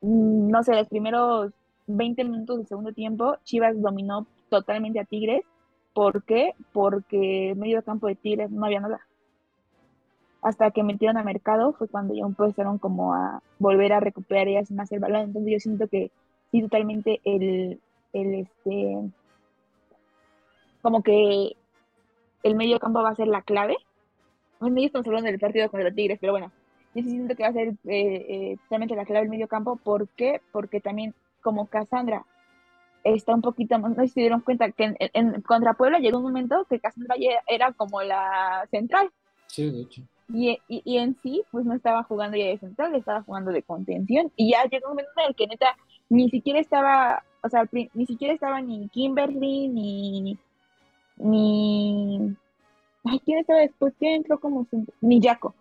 Mm, 0.02 0.50
No 0.50 0.64
sé, 0.64 0.74
los 0.76 0.88
primeros 0.90 1.52
20 1.88 2.24
minutos 2.24 2.58
del 2.58 2.68
segundo 2.68 2.94
tiempo, 2.94 3.38
Chivas 3.44 3.80
dominó 3.82 4.28
totalmente 4.50 5.00
a 5.00 5.06
Tigres. 5.06 5.42
¿Por 5.94 6.24
qué? 6.24 6.54
Porque 6.74 7.54
medio 7.58 7.84
campo 7.84 8.08
de 8.08 8.16
Tigres 8.16 8.52
no 8.52 8.66
había 8.66 8.80
nada. 8.82 9.02
Hasta 10.42 10.72
que 10.72 10.82
metieron 10.84 11.18
a 11.18 11.24
mercado 11.24 11.74
fue 11.74 11.88
cuando 11.88 12.16
ya 12.16 12.24
empezaron 12.26 12.80
como 12.80 13.14
a 13.14 13.44
volver 13.60 13.94
a 13.94 14.00
recuperar 14.00 14.48
ellas 14.48 14.72
más 14.72 14.92
el 14.92 15.00
balón. 15.00 15.22
Entonces 15.26 15.52
yo 15.54 15.60
siento 15.60 15.88
que 15.88 16.12
sí, 16.52 16.62
totalmente 16.62 17.22
el, 17.24 17.80
el 18.14 18.34
este, 18.36 19.12
como 20.82 21.04
que 21.04 21.56
el 22.44 22.56
medio 22.56 22.80
campo 22.80 23.04
va 23.04 23.10
a 23.12 23.16
ser 23.16 23.28
la 23.28 23.42
clave. 23.44 23.78
Bueno, 24.60 24.80
ya 24.80 24.88
estamos 24.88 25.08
hablando 25.08 25.30
del 25.32 25.40
partido 25.40 25.70
contra 25.72 25.94
Tigres, 25.94 26.20
pero 26.22 26.34
bueno, 26.34 26.52
yo 26.98 27.04
sí 27.04 27.12
siento 27.12 27.36
que 27.36 27.44
va 27.44 27.50
a 27.50 27.54
ser 27.54 27.68
eh, 27.70 27.76
eh, 27.86 28.58
totalmente 28.64 28.96
la 28.96 29.06
clave 29.06 29.26
el 29.26 29.30
medio 29.30 29.48
campo. 29.48 29.76
¿Por 29.76 30.08
qué? 30.10 30.42
Porque 30.52 30.82
también 30.82 31.14
como 31.42 31.68
Cassandra 31.68 32.26
está 33.04 33.36
un 33.36 33.42
poquito 33.42 33.78
más, 33.78 33.92
no 33.92 33.98
sé 33.98 34.08
si 34.08 34.14
se 34.16 34.20
dieron 34.22 34.42
cuenta 34.42 34.72
que 34.72 34.84
en, 34.84 34.98
en, 35.00 35.42
contra 35.42 35.76
Puebla 35.76 36.00
llegó 36.00 36.18
un 36.18 36.24
momento 36.24 36.66
que 36.68 36.80
Cassandra 36.80 37.16
era 37.48 37.72
como 37.74 38.02
la 38.02 38.68
central. 38.72 39.12
Sí, 39.46 39.70
de 39.70 39.82
hecho. 39.82 40.02
Y, 40.34 40.60
y, 40.68 40.82
y, 40.84 40.98
en 40.98 41.16
sí, 41.22 41.44
pues 41.52 41.66
no 41.66 41.76
estaba 41.76 42.04
jugando 42.04 42.36
ya 42.36 42.48
de 42.48 42.58
central, 42.58 42.96
estaba 42.96 43.22
jugando 43.22 43.52
de 43.52 43.62
contención. 43.62 44.32
Y 44.36 44.52
ya 44.52 44.66
llegó 44.66 44.88
un 44.88 44.94
momento 44.94 45.12
en 45.18 45.28
el 45.28 45.36
que 45.36 45.48
neta 45.48 45.78
ni 46.10 46.30
siquiera 46.30 46.60
estaba, 46.60 47.24
o 47.44 47.50
sea, 47.50 47.70
ni 47.72 48.06
siquiera 48.08 48.34
estaba 48.34 48.60
ni 48.62 48.90
Kimberly, 48.90 49.68
ni. 49.68 50.38
ni. 51.18 52.36
Ay, 53.06 53.20
¿quién 53.24 53.38
estaba 53.40 53.60
después? 53.60 53.94
¿Quién 54.00 54.16
entró 54.16 54.40
como? 54.40 54.66
Ni 55.00 55.22
Jaco. 55.22 55.54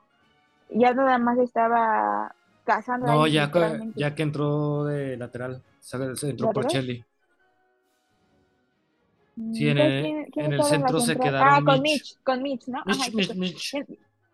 Ya 0.71 0.93
nada 0.95 1.19
más 1.19 1.39
estaba 1.39 2.35
Cassandra. 2.65 3.13
No, 3.13 3.27
ya, 3.27 3.51
ya 3.95 4.15
que 4.15 4.23
entró 4.23 4.85
de 4.85 5.17
lateral, 5.17 5.63
se 5.81 6.31
entró 6.31 6.51
por 6.51 6.67
Chelly. 6.67 7.05
Sí, 9.53 9.69
en 9.69 9.79
el, 9.79 10.03
¿quién, 10.03 10.25
quién 10.33 10.47
en 10.47 10.53
el 10.55 10.63
centro 10.63 10.99
se 10.99 11.15
quedaron. 11.15 11.49
Ah, 11.49 11.61
con 11.63 11.83
Mitch, 11.83 12.19
con 12.23 12.43
Mitch, 12.43 12.69
¿no? 12.69 12.83
Mitch, 12.87 13.01
Ajá, 13.01 13.11
Mitch, 13.13 13.35
Mitch. 13.35 13.75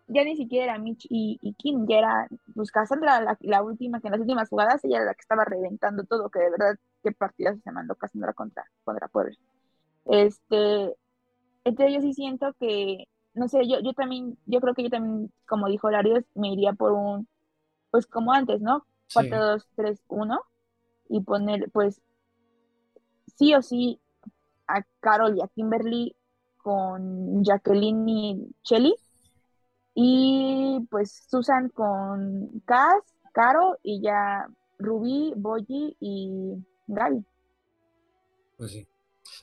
Ya 0.07 0.23
ni 0.23 0.35
siquiera 0.35 0.73
era 0.73 0.77
Mitch 0.77 1.05
y, 1.09 1.39
y 1.41 1.53
Kim, 1.53 1.85
ya 1.87 1.97
era, 1.97 2.27
pues 2.55 2.71
Cassandra, 2.71 3.21
la, 3.21 3.37
la, 3.41 3.63
última, 3.63 3.99
que 3.99 4.07
en 4.07 4.11
las 4.13 4.21
últimas 4.21 4.49
jugadas 4.49 4.83
ella 4.83 4.97
era 4.97 5.05
la 5.05 5.13
que 5.13 5.21
estaba 5.21 5.43
reventando 5.43 6.03
todo, 6.03 6.29
que 6.29 6.39
de 6.39 6.51
verdad, 6.51 6.77
qué 7.01 7.11
partidas 7.11 7.57
se 7.63 7.71
mandó 7.71 7.95
Cassandra 7.95 8.33
contra, 8.33 8.65
contra 8.83 9.07
Puebla. 9.07 9.35
Este, 10.05 10.93
entonces 11.63 11.95
yo 11.95 12.01
sí 12.01 12.13
siento 12.13 12.53
que, 12.59 13.07
no 13.33 13.47
sé, 13.47 13.67
yo, 13.67 13.79
yo 13.79 13.93
también, 13.93 14.37
yo 14.45 14.59
creo 14.59 14.73
que 14.73 14.83
yo 14.83 14.89
también, 14.89 15.31
como 15.47 15.67
dijo 15.67 15.89
Larios, 15.89 16.23
me 16.35 16.49
iría 16.49 16.73
por 16.73 16.91
un, 16.91 17.27
pues 17.91 18.07
como 18.07 18.31
antes, 18.31 18.61
¿no? 18.61 18.85
4-2-3-1 19.13 20.39
y 21.09 21.21
poner, 21.21 21.69
pues, 21.71 22.01
sí 23.37 23.53
o 23.53 23.61
sí 23.61 23.99
a 24.67 24.83
Carol 24.99 25.37
y 25.37 25.41
a 25.41 25.47
Kimberly 25.47 26.15
con 26.57 27.43
Jacqueline 27.43 28.07
y 28.07 28.55
Shelly 28.63 28.95
y 29.93 30.79
pues 30.89 31.25
Susan 31.29 31.69
con 31.69 32.61
Cass, 32.65 33.03
Caro 33.33 33.77
y 33.83 34.01
ya 34.01 34.47
Rubí, 34.79 35.33
Boyi 35.35 35.95
y 35.99 36.55
Gaby. 36.87 37.23
Pues 38.57 38.71
sí. 38.71 38.87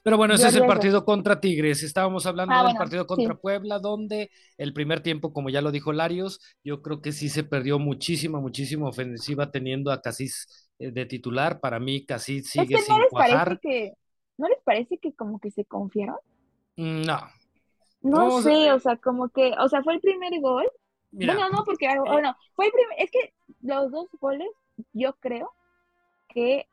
Pero 0.02 0.16
bueno, 0.16 0.34
ese 0.34 0.46
Yo 0.46 0.49
es 0.49 0.54
el 0.56 0.66
partido 0.66 1.04
contra 1.04 1.40
Tigres. 1.40 1.82
Estábamos 1.82 2.26
hablando 2.26 2.54
Ah, 2.54 2.62
del 2.62 2.75
bueno, 2.75 2.78
partido 2.78 3.06
contra 3.06 3.34
sí. 3.34 3.40
Puebla, 3.40 3.78
donde 3.78 4.30
el 4.58 4.72
primer 4.72 5.00
tiempo, 5.02 5.32
como 5.32 5.50
ya 5.50 5.60
lo 5.62 5.70
dijo 5.72 5.92
Larios, 5.92 6.40
yo 6.64 6.82
creo 6.82 7.00
que 7.02 7.12
sí 7.12 7.28
se 7.28 7.44
perdió 7.44 7.78
muchísima, 7.78 8.40
muchísima 8.40 8.88
ofensiva 8.88 9.50
teniendo 9.50 9.92
a 9.92 10.00
Casís 10.02 10.70
eh, 10.78 10.90
de 10.90 11.06
titular. 11.06 11.60
Para 11.60 11.80
mí, 11.80 12.04
Casís 12.06 12.50
Es 12.54 12.68
sigue 12.68 12.70
que 12.70 12.82
no 12.88 12.96
sin 12.96 13.00
les 13.00 13.08
cuajar. 13.08 13.49
parece 13.49 13.58
que, 13.58 13.92
¿no 14.38 14.49
les 14.49 14.60
parece 14.62 14.99
que 14.99 15.12
como 15.14 15.40
que 15.40 15.50
se 15.50 15.64
confiaron? 15.64 16.16
Mm, 16.76 17.02
No, 17.06 17.18
No, 18.02 18.28
No, 18.28 18.37
o 18.37 18.42
sé, 18.42 18.50
sea, 18.56 18.72
o 18.72 18.78
sea, 18.80 18.96
como 18.96 19.28
que, 19.28 19.52
o 19.58 19.68
sea, 19.68 19.82
fue 19.82 19.94
el 19.94 20.00
primer 20.00 20.40
gol 20.40 20.66
Mira, 21.12 21.34
Bueno, 21.34 21.50
no, 21.50 21.64
porque, 21.64 21.87
eh, 21.87 21.99
bueno, 22.00 22.34
fue 22.54 22.66
el 22.66 22.72
primer, 22.72 22.99
es 23.00 23.10
que 23.10 23.34
los 23.62 23.90
dos 23.92 24.08
goles, 24.20 24.49
yo 24.94 25.14
creo 25.20 25.52
que 26.28 26.66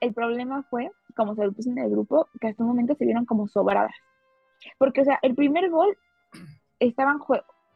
el 0.00 0.14
problema 0.14 0.64
fue, 0.70 0.90
como 1.14 1.34
se 1.34 1.44
lo 1.44 1.52
puso 1.52 1.70
en 1.70 1.78
el 1.78 1.90
grupo, 1.90 2.28
que 2.40 2.48
hasta 2.48 2.62
un 2.62 2.70
momento 2.70 2.94
se 2.94 3.04
vieron 3.04 3.24
como 3.24 3.48
sobradas. 3.48 3.94
Porque, 4.78 5.02
o 5.02 5.04
sea, 5.04 5.18
el 5.22 5.34
primer 5.34 5.70
gol 5.70 5.96
estaban 6.78 7.18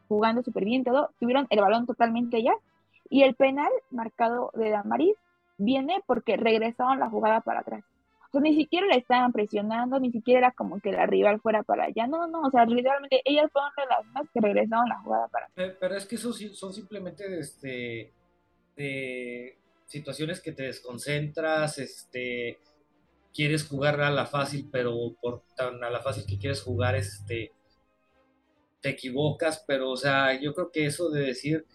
jugando 0.07 0.43
súper 0.43 0.65
bien 0.65 0.83
todo, 0.83 1.11
tuvieron 1.19 1.47
el 1.49 1.61
balón 1.61 1.85
totalmente 1.85 2.41
ya, 2.43 2.53
y 3.09 3.23
el 3.23 3.35
penal 3.35 3.71
marcado 3.91 4.51
de 4.53 4.69
Damaris 4.69 5.15
viene 5.57 6.01
porque 6.05 6.37
regresaron 6.37 6.99
la 6.99 7.09
jugada 7.09 7.41
para 7.41 7.61
atrás. 7.61 7.83
O 8.27 8.31
sea, 8.33 8.41
ni 8.41 8.55
siquiera 8.55 8.85
la 8.85 8.95
estaban 8.95 9.31
presionando, 9.31 9.99
ni 9.99 10.11
siquiera 10.11 10.39
era 10.39 10.51
como 10.51 10.79
que 10.79 10.91
la 10.91 11.07
rival 11.07 11.41
fuera 11.41 11.63
para 11.63 11.85
allá. 11.85 12.05
No, 12.05 12.27
no, 12.27 12.41
o 12.41 12.51
sea, 12.51 12.63
literalmente 12.65 13.21
ellas 13.25 13.51
fueron 13.51 13.71
las 13.89 14.05
más 14.13 14.29
que 14.31 14.39
regresaron 14.39 14.87
la 14.87 14.99
jugada 14.99 15.27
para 15.29 15.45
atrás. 15.47 15.69
Pe- 15.71 15.77
Pero 15.79 15.95
es 15.95 16.05
que 16.05 16.15
eso 16.15 16.31
son 16.31 16.71
simplemente 16.71 17.39
este, 17.39 18.13
de 18.75 19.57
situaciones 19.87 20.41
que 20.41 20.51
te 20.51 20.63
desconcentras, 20.63 21.79
este, 21.79 22.59
quieres 23.33 23.67
jugar 23.67 24.01
a 24.01 24.09
la 24.09 24.25
fácil, 24.25 24.69
pero 24.71 25.15
por 25.21 25.43
tan 25.55 25.83
a 25.83 25.89
la 25.89 26.01
fácil 26.01 26.25
que 26.25 26.37
quieres 26.37 26.61
jugar, 26.61 26.95
este, 26.95 27.53
te 28.81 28.89
equivocas, 28.89 29.63
pero 29.67 29.91
o 29.91 29.97
sea, 29.97 30.39
yo 30.39 30.53
creo 30.53 30.71
que 30.71 30.85
eso 30.85 31.09
de 31.09 31.21
decir 31.21 31.65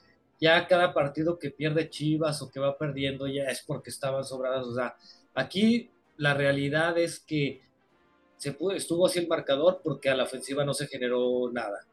ya 0.41 0.67
cada 0.67 0.93
partido 0.93 1.39
que 1.39 1.51
pierde 1.51 1.91
Chivas 1.91 2.43
o 2.43 2.51
que 2.51 2.61
va 2.61 2.77
perdiendo 2.77 3.27
ya 3.27 3.45
es 3.45 3.63
porque 3.63 3.91
estaban 3.91 4.25
sobradas, 4.25 4.67
o 4.67 4.75
sea, 4.75 4.97
aquí 5.35 5.91
la 6.17 6.35
realidad 6.35 6.99
es 6.99 7.21
que 7.21 7.63
se 8.37 8.53
pudo, 8.53 8.73
estuvo 8.73 9.07
así 9.07 9.21
el 9.21 9.29
marcador 9.29 9.81
porque 9.83 10.11
a 10.11 10.15
la 10.15 10.25
ofensiva 10.25 10.65
no 10.65 10.75
se 10.75 10.87
generó 10.87 11.51
nada. 11.53 11.87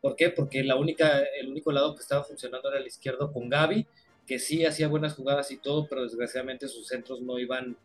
¿Por 0.00 0.16
qué? 0.16 0.30
Porque 0.30 0.62
la 0.64 0.76
única, 0.76 1.20
el 1.38 1.50
único 1.50 1.72
lado 1.72 1.94
que 1.94 2.00
estaba 2.00 2.24
funcionando 2.24 2.70
era 2.70 2.78
el 2.78 2.86
izquierdo 2.86 3.32
con 3.32 3.50
Gaby, 3.50 3.86
que 4.26 4.38
sí 4.38 4.64
hacía 4.64 4.88
buenas 4.88 5.14
jugadas 5.14 5.50
y 5.50 5.58
todo, 5.58 5.86
pero 5.88 6.04
desgraciadamente 6.04 6.68
sus 6.68 6.86
centros 6.86 7.20
no 7.20 7.38
iban 7.38 7.76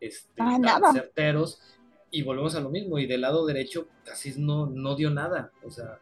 este, 0.00 0.32
Ah, 0.38 0.58
tan 0.60 0.92
certeros. 0.94 1.60
Y 2.10 2.22
volvemos 2.22 2.54
a 2.56 2.60
lo 2.60 2.70
mismo, 2.70 2.98
y 2.98 3.06
del 3.06 3.20
lado 3.20 3.46
derecho 3.46 3.86
casi 4.04 4.34
no, 4.40 4.66
no 4.66 4.96
dio 4.96 5.10
nada, 5.10 5.52
o 5.62 5.70
sea, 5.70 6.00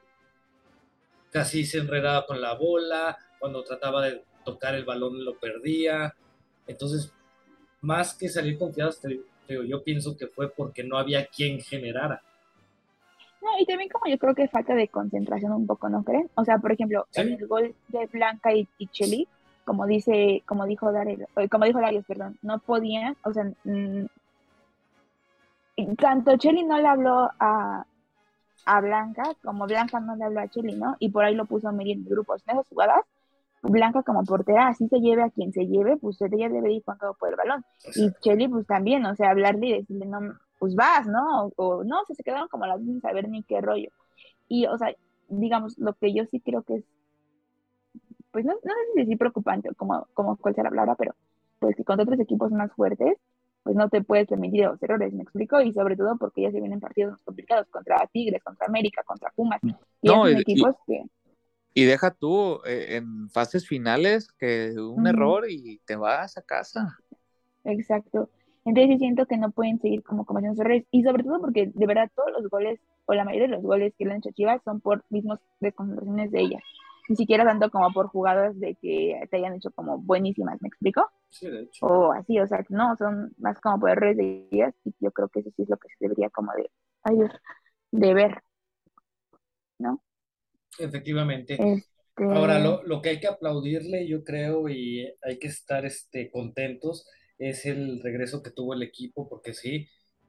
casi 1.31 1.65
se 1.65 1.79
enredaba 1.79 2.25
con 2.27 2.41
la 2.41 2.55
bola, 2.55 3.17
cuando 3.39 3.63
trataba 3.63 4.03
de 4.07 4.25
tocar 4.45 4.75
el 4.75 4.85
balón 4.85 5.25
lo 5.25 5.39
perdía. 5.39 6.15
Entonces, 6.67 7.13
más 7.83 8.15
que 8.15 8.29
salir 8.29 8.59
confiados, 8.59 9.01
te, 9.01 9.09
te 9.47 9.53
digo, 9.53 9.65
yo 9.65 9.83
pienso 9.85 10.17
que 10.17 10.27
fue 10.27 10.51
porque 10.51 10.83
no 10.83 10.97
había 10.99 11.27
quien 11.27 11.61
generara. 11.61 12.23
No, 13.43 13.49
y 13.61 13.67
también 13.67 13.89
como 13.91 14.11
yo 14.11 14.19
creo 14.19 14.35
que 14.35 14.49
falta 14.49 14.75
de 14.75 14.89
concentración 14.89 15.53
un 15.53 15.67
poco, 15.67 15.89
¿no 15.89 16.03
creen? 16.03 16.29
O 16.35 16.45
sea, 16.45 16.59
por 16.59 16.73
ejemplo, 16.73 17.07
Sí. 17.11 17.21
en 17.21 17.33
el 17.35 17.47
gol 17.47 17.75
de 17.89 18.07
Blanca 18.07 18.53
y, 18.55 18.67
y 18.79 18.89
como 19.69 19.87
dice, 19.87 20.43
como 20.47 20.65
dijo 20.65 20.91
Dario, 20.93 21.27
eh, 21.37 21.47
como 21.51 21.67
dijo 21.67 21.79
Darius, 21.79 22.07
perdón, 22.07 22.39
no 22.41 22.59
podían, 22.59 23.19
o 23.23 23.35
sea, 23.35 23.45
mm, 23.65 24.07
y 25.77 25.95
tanto 25.97 26.39
Cheli 26.39 26.65
no 26.65 26.79
le 26.79 26.89
habló 26.89 27.31
a, 27.39 27.85
a 28.65 28.81
Blanca, 28.81 29.25
como 29.45 29.67
Blanca 29.67 30.01
no 30.01 30.17
le 30.17 30.25
habló 30.25 30.41
a 30.41 30.49
Cheli, 30.49 30.75
¿no? 30.75 30.97
Y 31.01 31.11
por 31.11 31.23
ahí 31.23 31.35
lo 31.35 31.45
puso 31.45 31.71
Miri 31.71 31.93
en 31.93 31.99
el 31.99 32.07
grupo. 32.07 32.35
En 32.35 32.55
esas 32.57 32.67
jugadas, 32.67 33.05
Blanca 33.61 34.03
como 34.03 34.25
portera, 34.25 34.69
así 34.69 34.89
se 34.89 35.01
lleve 35.01 35.23
a 35.23 35.29
quien 35.29 35.53
se 35.53 35.67
lleve, 35.67 35.99
pues 35.99 36.19
ella 36.23 36.49
debe 36.49 36.73
ir 36.73 36.83
con 36.83 36.97
todo 36.97 37.13
por 37.13 37.29
el 37.29 37.37
balón. 37.37 37.63
Y 37.95 38.11
Chelly, 38.23 38.49
pues 38.49 38.67
también, 38.67 39.05
o 39.05 39.15
sea, 39.17 39.31
hablarle 39.31 39.67
y 39.67 39.73
decirle, 39.81 40.07
no, 40.07 40.19
pues 40.59 40.75
vas, 40.75 41.07
¿no? 41.07 41.45
O, 41.45 41.53
o 41.57 41.85
no, 41.85 42.01
o 42.01 42.05
sea, 42.07 42.17
se 42.17 42.23
quedaron 42.23 42.49
como 42.49 42.65
las 42.65 42.81
sin 42.81 43.03
saber 43.03 43.29
ni 43.29 43.43
qué 43.43 43.61
rollo. 43.61 43.91
Y, 44.49 44.65
o 44.65 44.79
sea, 44.79 44.95
digamos, 45.29 45.77
lo 45.77 45.93
que 45.93 46.15
yo 46.15 46.25
sí 46.25 46.41
creo 46.41 46.63
que 46.63 46.77
es, 46.77 46.85
pues 48.39 48.47
no, 48.47 48.53
no 48.53 48.73
sé 48.95 49.05
si 49.05 49.17
preocupante 49.17 49.75
como, 49.75 50.07
como 50.15 50.37
cuál 50.37 50.55
sea 50.55 50.63
la 50.63 50.71
palabra, 50.71 50.95
pero 50.95 51.13
pues 51.59 51.75
que 51.75 51.83
contra 51.83 52.05
otros 52.05 52.21
equipos 52.21 52.53
más 52.53 52.71
fuertes, 52.73 53.17
pues 53.65 53.75
no 53.75 53.89
te 53.89 54.01
puedes 54.01 54.29
permitir 54.29 54.65
los 54.65 54.81
errores, 54.81 55.13
¿me 55.13 55.25
explico? 55.25 55.61
Y 55.61 55.73
sobre 55.73 55.97
todo 55.97 56.17
porque 56.17 56.43
ya 56.43 56.53
se 56.53 56.61
vienen 56.61 56.79
partidos 56.79 57.13
más 57.13 57.23
complicados 57.23 57.67
contra 57.69 57.97
Tigres, 58.13 58.43
contra 58.45 58.69
América, 58.69 59.03
contra 59.05 59.31
Pumas. 59.35 59.61
Y 59.65 59.67
No, 59.67 59.75
ya 60.03 60.13
son 60.15 60.29
y- 60.29 60.31
y- 60.37 60.41
equipos 60.43 60.77
que, 60.87 61.03
Y 61.75 61.85
deja 61.85 62.13
tú 62.13 62.61
eh, 62.65 62.97
en 62.97 63.29
fases 63.31 63.67
finales 63.67 64.31
que 64.39 64.73
un 64.79 65.09
error 65.09 65.51
y 65.51 65.81
te 65.85 65.97
vas 65.97 66.39
a 66.39 66.43
casa. 66.43 66.97
Exacto. 67.65 68.31
Entonces 68.65 68.93
sí 68.93 68.99
siento 68.99 69.27
que 69.27 69.37
no 69.37 69.51
pueden 69.51 69.81
seguir 69.81 70.05
como 70.05 70.25
cometiendo 70.25 70.63
errores. 70.63 70.85
Y 70.93 71.03
sobre 71.03 71.25
todo 71.25 71.41
porque 71.41 71.73
de 71.75 71.87
verdad 71.87 72.09
todos 72.15 72.31
los 72.31 72.49
goles, 72.49 72.79
o 73.07 73.15
la 73.15 73.25
mayoría 73.25 73.49
de 73.49 73.55
los 73.55 73.63
goles 73.63 73.93
que 73.99 74.05
le 74.05 74.13
han 74.13 74.19
hecho 74.19 74.31
Chivas 74.31 74.63
son 74.65 74.81
por 74.81 75.03
mismos 75.11 75.41
desconcentraciones 75.59 76.31
de 76.31 76.41
ellas. 76.41 76.63
Ni 77.09 77.17
siquiera 77.17 77.45
tanto 77.45 77.71
como 77.71 77.93
por 77.93 78.09
jugadas 78.09 78.59
de 78.61 78.75
que 78.77 79.21
te 79.31 79.37
hayan 79.39 79.55
hecho 79.55 79.71
como 79.73 79.99
buenísimas, 79.99 80.61
¿me 80.61 80.69
explico? 80.69 81.11
sí, 81.31 81.49
de 81.49 81.63
hecho. 81.63 81.87
O 81.87 82.13
así, 82.13 82.39
o 82.39 82.47
sea, 82.47 82.65
no, 82.69 82.97
son 82.97 83.33
más 83.39 83.61
como 83.61 83.81
por 83.81 83.91
errores 83.91 84.17
de 84.17 84.49
ellas. 84.51 84.75
Y 84.85 84.95
yo 85.01 85.11
creo 85.11 85.29
que 85.29 85.41
eso 85.41 85.51
sí 85.57 85.63
es 85.63 85.69
lo 85.69 85.77
que 85.77 85.89
se 85.89 85.97
debería 86.01 86.31
como 86.31 86.53
de, 86.55 86.71
ay 87.03 87.17
Dios, 87.17 87.31
de 87.91 88.15
ver, 88.15 88.43
¿no? 89.79 90.03
Efectivamente. 90.79 91.55
Este, 91.55 92.25
Ahora, 92.25 92.59
lo, 92.59 92.83
lo 92.85 93.01
que 93.01 93.11
hay 93.11 93.21
que 93.21 93.29
aplaudirle, 93.29 94.07
yo 94.09 94.25
creo, 94.25 94.69
y 94.69 95.07
hay 95.23 95.39
que 95.39 95.49
estar 95.49 95.85
este, 95.85 96.31
contentos, 96.31 97.07
es 97.39 97.65
el 97.67 98.01
regreso 98.03 98.43
que 98.43 98.51
tuvo 98.51 98.75
el 98.75 98.83
equipo, 98.83 99.29
porque 99.29 99.55
sí, 99.55 99.89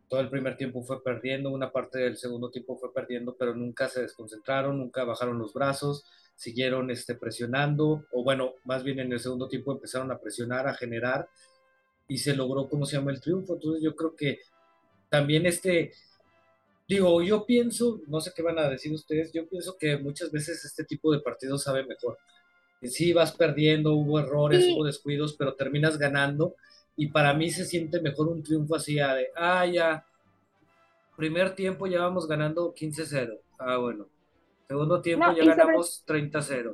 todo 0.09 0.21
el 0.21 0.29
primer 0.29 0.57
tiempo 0.57 0.81
fue 0.81 1.03
perdiendo, 1.03 1.51
una 1.51 1.71
parte 1.71 1.99
del 1.99 2.17
segundo 2.17 2.49
tiempo 2.49 2.75
fue 2.77 2.91
perdiendo, 2.91 3.35
pero 3.37 3.55
nunca 3.55 3.87
se 3.87 4.01
desconcentraron, 4.01 4.77
nunca 4.77 5.03
bajaron 5.03 5.37
los 5.37 5.53
brazos, 5.53 6.03
siguieron 6.35 6.89
este, 6.89 7.15
presionando, 7.15 8.05
o 8.11 8.23
bueno, 8.23 8.55
más 8.65 8.83
bien 8.83 8.99
en 8.99 9.13
el 9.13 9.19
segundo 9.19 9.47
tiempo 9.47 9.71
empezaron 9.71 10.11
a 10.11 10.17
presionar, 10.17 10.67
a 10.67 10.73
generar, 10.73 11.29
y 12.07 12.17
se 12.17 12.35
logró, 12.35 12.67
¿cómo 12.67 12.87
se 12.87 12.97
llama? 12.97 13.11
El 13.11 13.21
triunfo. 13.21 13.53
Entonces 13.53 13.83
yo 13.83 13.95
creo 13.95 14.15
que 14.15 14.39
también 15.09 15.45
este, 15.45 15.91
digo, 16.87 17.21
yo 17.21 17.45
pienso, 17.45 18.01
no 18.07 18.19
sé 18.19 18.31
qué 18.35 18.41
van 18.41 18.57
a 18.57 18.67
decir 18.67 18.91
ustedes, 18.91 19.31
yo 19.31 19.47
pienso 19.47 19.77
que 19.77 19.97
muchas 19.97 20.31
veces 20.31 20.65
este 20.65 20.83
tipo 20.85 21.11
de 21.11 21.19
partidos 21.19 21.63
sabe 21.63 21.85
mejor. 21.85 22.17
Sí 22.81 23.13
vas 23.13 23.33
perdiendo, 23.33 23.93
hubo 23.93 24.19
errores, 24.19 24.65
Sí. 24.65 24.73
hubo 24.73 24.85
descuidos, 24.85 25.35
pero 25.37 25.53
terminas 25.53 25.99
ganando. 25.99 26.55
Y 27.01 27.07
para 27.07 27.33
mí 27.33 27.49
se 27.49 27.63
siente 27.63 28.01
mejor 28.01 28.27
un 28.27 28.43
triunfo 28.43 28.75
así, 28.75 28.95
de, 28.95 29.27
ah, 29.37 29.65
ya, 29.65 30.03
primer 31.15 31.55
tiempo 31.55 31.87
ya 31.87 32.01
vamos 32.01 32.27
ganando 32.27 32.73
15-0. 32.73 33.39
Ah, 33.57 33.77
bueno. 33.77 34.05
Segundo 34.67 35.01
tiempo 35.01 35.25
No, 35.25 35.31
ya 35.31 35.43
y 35.43 35.45
sobre- 35.45 35.57
ganamos 35.57 36.03
30-0. 36.05 36.71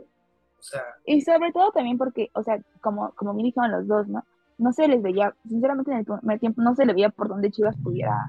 O 0.59 0.63
sea, 0.63 0.81
Y 1.05 1.21
sobre 1.21 1.51
todo 1.51 1.69
también 1.71 1.99
porque, 1.99 2.31
o 2.33 2.41
sea, 2.41 2.59
como, 2.81 3.11
como 3.11 3.35
me 3.35 3.43
dijeron 3.43 3.71
los 3.71 3.87
dos, 3.87 4.07
¿no? 4.07 4.23
No 4.57 4.73
se 4.73 4.87
les 4.87 5.03
veía, 5.03 5.35
sinceramente 5.47 5.91
en 5.91 5.97
el 5.99 6.05
primer 6.05 6.39
tiempo 6.39 6.59
no 6.63 6.73
se 6.73 6.87
le 6.87 6.93
veía 6.93 7.09
por 7.09 7.27
dónde 7.27 7.51
Chivas 7.51 7.75
pudiera, 7.83 8.27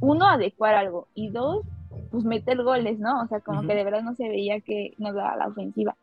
uno, 0.00 0.26
adecuar 0.28 0.74
algo, 0.74 1.08
y 1.14 1.30
dos, 1.30 1.64
pues 2.10 2.24
meter 2.24 2.62
goles, 2.62 2.98
¿no? 2.98 3.22
O 3.22 3.26
sea, 3.26 3.40
como 3.40 3.62
que 3.62 3.74
de 3.74 3.84
verdad 3.84 4.02
no 4.02 4.14
se 4.14 4.28
veía 4.28 4.60
que 4.60 4.92
nos 4.98 5.14
daba 5.14 5.34
la 5.36 5.46
ofensiva. 5.46 5.96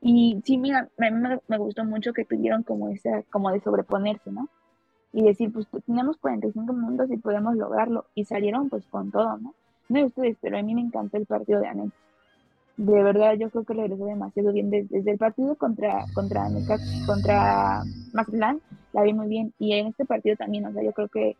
Y 0.00 0.40
sí, 0.44 0.56
mira, 0.58 0.88
a 0.98 1.10
mí 1.10 1.40
me, 1.46 1.58
gustó 1.58 1.84
mucho 1.84 2.12
que 2.12 2.24
tuvieron 2.24 2.62
como 2.62 2.88
esa, 2.88 3.22
como 3.30 3.50
de 3.50 3.60
sobreponerse, 3.60 4.30
¿no? 4.32 4.48
Y 5.12 5.22
decir, 5.22 5.52
pues 5.52 5.66
tenemos 5.86 6.16
45 6.18 6.72
minutos 6.72 7.10
y 7.10 7.16
podemos 7.16 7.56
lograrlo. 7.56 8.06
Y 8.14 8.24
salieron 8.24 8.70
pues 8.70 8.86
con 8.86 9.10
todo, 9.10 9.36
¿no? 9.38 9.54
No 9.88 9.98
sé 9.98 10.04
ustedes, 10.04 10.36
pero 10.40 10.58
a 10.58 10.62
mí 10.62 10.74
me 10.74 10.80
encantó 10.80 11.16
el 11.16 11.26
partido 11.26 11.60
de 11.60 11.68
Anet 11.68 11.92
de 12.80 13.02
verdad 13.02 13.34
yo 13.34 13.50
creo 13.50 13.64
que 13.64 13.74
regresó 13.74 14.06
demasiado 14.06 14.52
bien 14.52 14.70
desde, 14.70 15.10
el 15.10 15.18
partido 15.18 15.54
contra 15.56 16.06
contra 16.14 16.48
Necax- 16.48 17.04
contra 17.04 17.82
Mazatlán 18.14 18.62
la 18.94 19.02
vi 19.02 19.12
muy 19.12 19.28
bien 19.28 19.52
y 19.58 19.74
en 19.74 19.88
este 19.88 20.06
partido 20.06 20.36
también 20.36 20.64
o 20.64 20.72
sea 20.72 20.82
yo 20.82 20.92
creo 20.92 21.08
que 21.08 21.36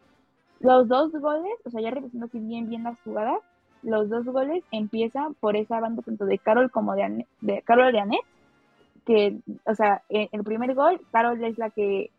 los 0.61 0.87
dos 0.87 1.13
goles 1.13 1.53
o 1.65 1.71
sea 1.71 1.81
ya 1.81 1.91
revisando 1.91 2.27
así 2.27 2.39
bien 2.39 2.69
bien 2.69 2.83
las 2.83 3.01
jugadas 3.01 3.39
los 3.83 4.11
dos 4.11 4.27
goles 4.27 4.63
empiezan 4.71 5.33
por 5.33 5.57
esa 5.57 5.81
banda 5.81 6.03
tanto 6.03 6.27
de 6.27 6.37
Carol 6.37 6.71
como 6.71 6.95
de, 6.95 7.05
Anet, 7.05 7.27
de 7.41 7.63
Carol 7.63 7.91
de 7.91 8.01
Anet 8.01 8.21
que 9.05 9.37
o 9.65 9.75
sea 9.75 10.03
en 10.09 10.29
el 10.33 10.45
primer 10.45 10.75
gol 10.75 11.01
Carol 11.13 11.43
es 11.43 11.59
la 11.59 11.71
que 11.71 12.11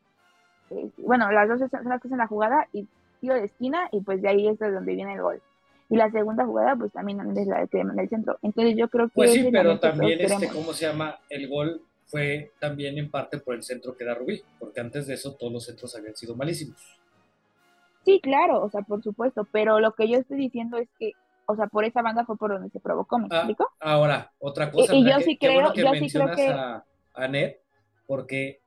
eh, 0.70 0.90
bueno 0.98 1.32
las 1.32 1.48
dos 1.48 1.60
son 1.60 1.70
las 1.86 2.02
que 2.02 2.08
hacen 2.08 2.18
la 2.18 2.28
jugada 2.28 2.68
y 2.74 2.88
tiro 3.20 3.36
de 3.36 3.46
esquina 3.46 3.88
y 3.92 4.02
pues 4.02 4.22
de 4.22 4.30
ahí 4.30 4.48
es 4.48 4.60
de 4.60 4.72
donde 4.72 4.96
viene 4.96 5.14
el 5.14 5.22
gol 5.22 5.42
y 5.92 5.98
la 5.98 6.10
segunda 6.10 6.46
jugada, 6.46 6.74
pues 6.78 6.94
también 6.94 7.20
es 7.38 7.48
la 7.48 7.68
que 7.68 7.84
manda 7.84 8.02
el 8.02 8.08
centro. 8.08 8.40
Entonces 8.42 8.78
yo 8.78 8.88
creo 8.88 9.08
que 9.08 9.14
Pues 9.14 9.34
sí, 9.34 9.50
pero 9.52 9.78
también, 9.78 10.22
este, 10.22 10.36
queremos. 10.36 10.56
¿cómo 10.56 10.74
se 10.74 10.86
llama? 10.86 11.20
El 11.30 11.50
gol 11.50 11.82
fue 12.06 12.52
también 12.60 12.98
en 12.98 13.12
parte 13.12 13.40
por 13.40 13.56
el 13.56 13.64
centro 13.64 13.98
que 13.98 14.06
da 14.06 14.16
Rubí, 14.16 14.42
porque 14.58 14.80
antes 14.80 15.06
de 15.06 15.16
eso 15.16 15.34
todos 15.34 15.52
los 15.52 15.66
centros 15.66 15.94
habían 15.98 16.16
sido 16.16 16.34
malísimos. 16.34 16.98
Sí, 18.06 18.22
claro, 18.24 18.62
o 18.64 18.70
sea, 18.70 18.84
por 18.84 19.04
supuesto, 19.04 19.46
pero 19.52 19.82
lo 19.82 19.92
que 19.92 20.08
yo 20.08 20.18
estoy 20.18 20.38
diciendo 20.38 20.78
es 20.78 20.88
que, 20.98 21.12
o 21.46 21.56
sea, 21.56 21.68
por 21.68 21.84
esa 21.86 22.02
banda 22.02 22.26
fue 22.26 22.38
por 22.38 22.52
donde 22.52 22.70
se 22.70 22.80
provocó, 22.80 23.18
¿me 23.20 23.28
Ah, 23.32 23.38
explico? 23.38 23.68
Ahora, 23.80 24.32
otra 24.40 24.72
cosa, 24.72 24.94
Y- 24.96 25.02
y 25.02 25.10
yo 25.10 25.20
sí 25.20 25.38
qué 25.38 25.50
bueno 25.54 25.72
creo- 25.74 25.92
que 25.92 26.00
yo 26.00 26.06
sí 26.06 26.12
creo 26.12 26.36
que- 26.36 26.48
a, 26.48 26.86
a 27.14 27.28
Ned, 27.28 27.56
porque 28.08 28.62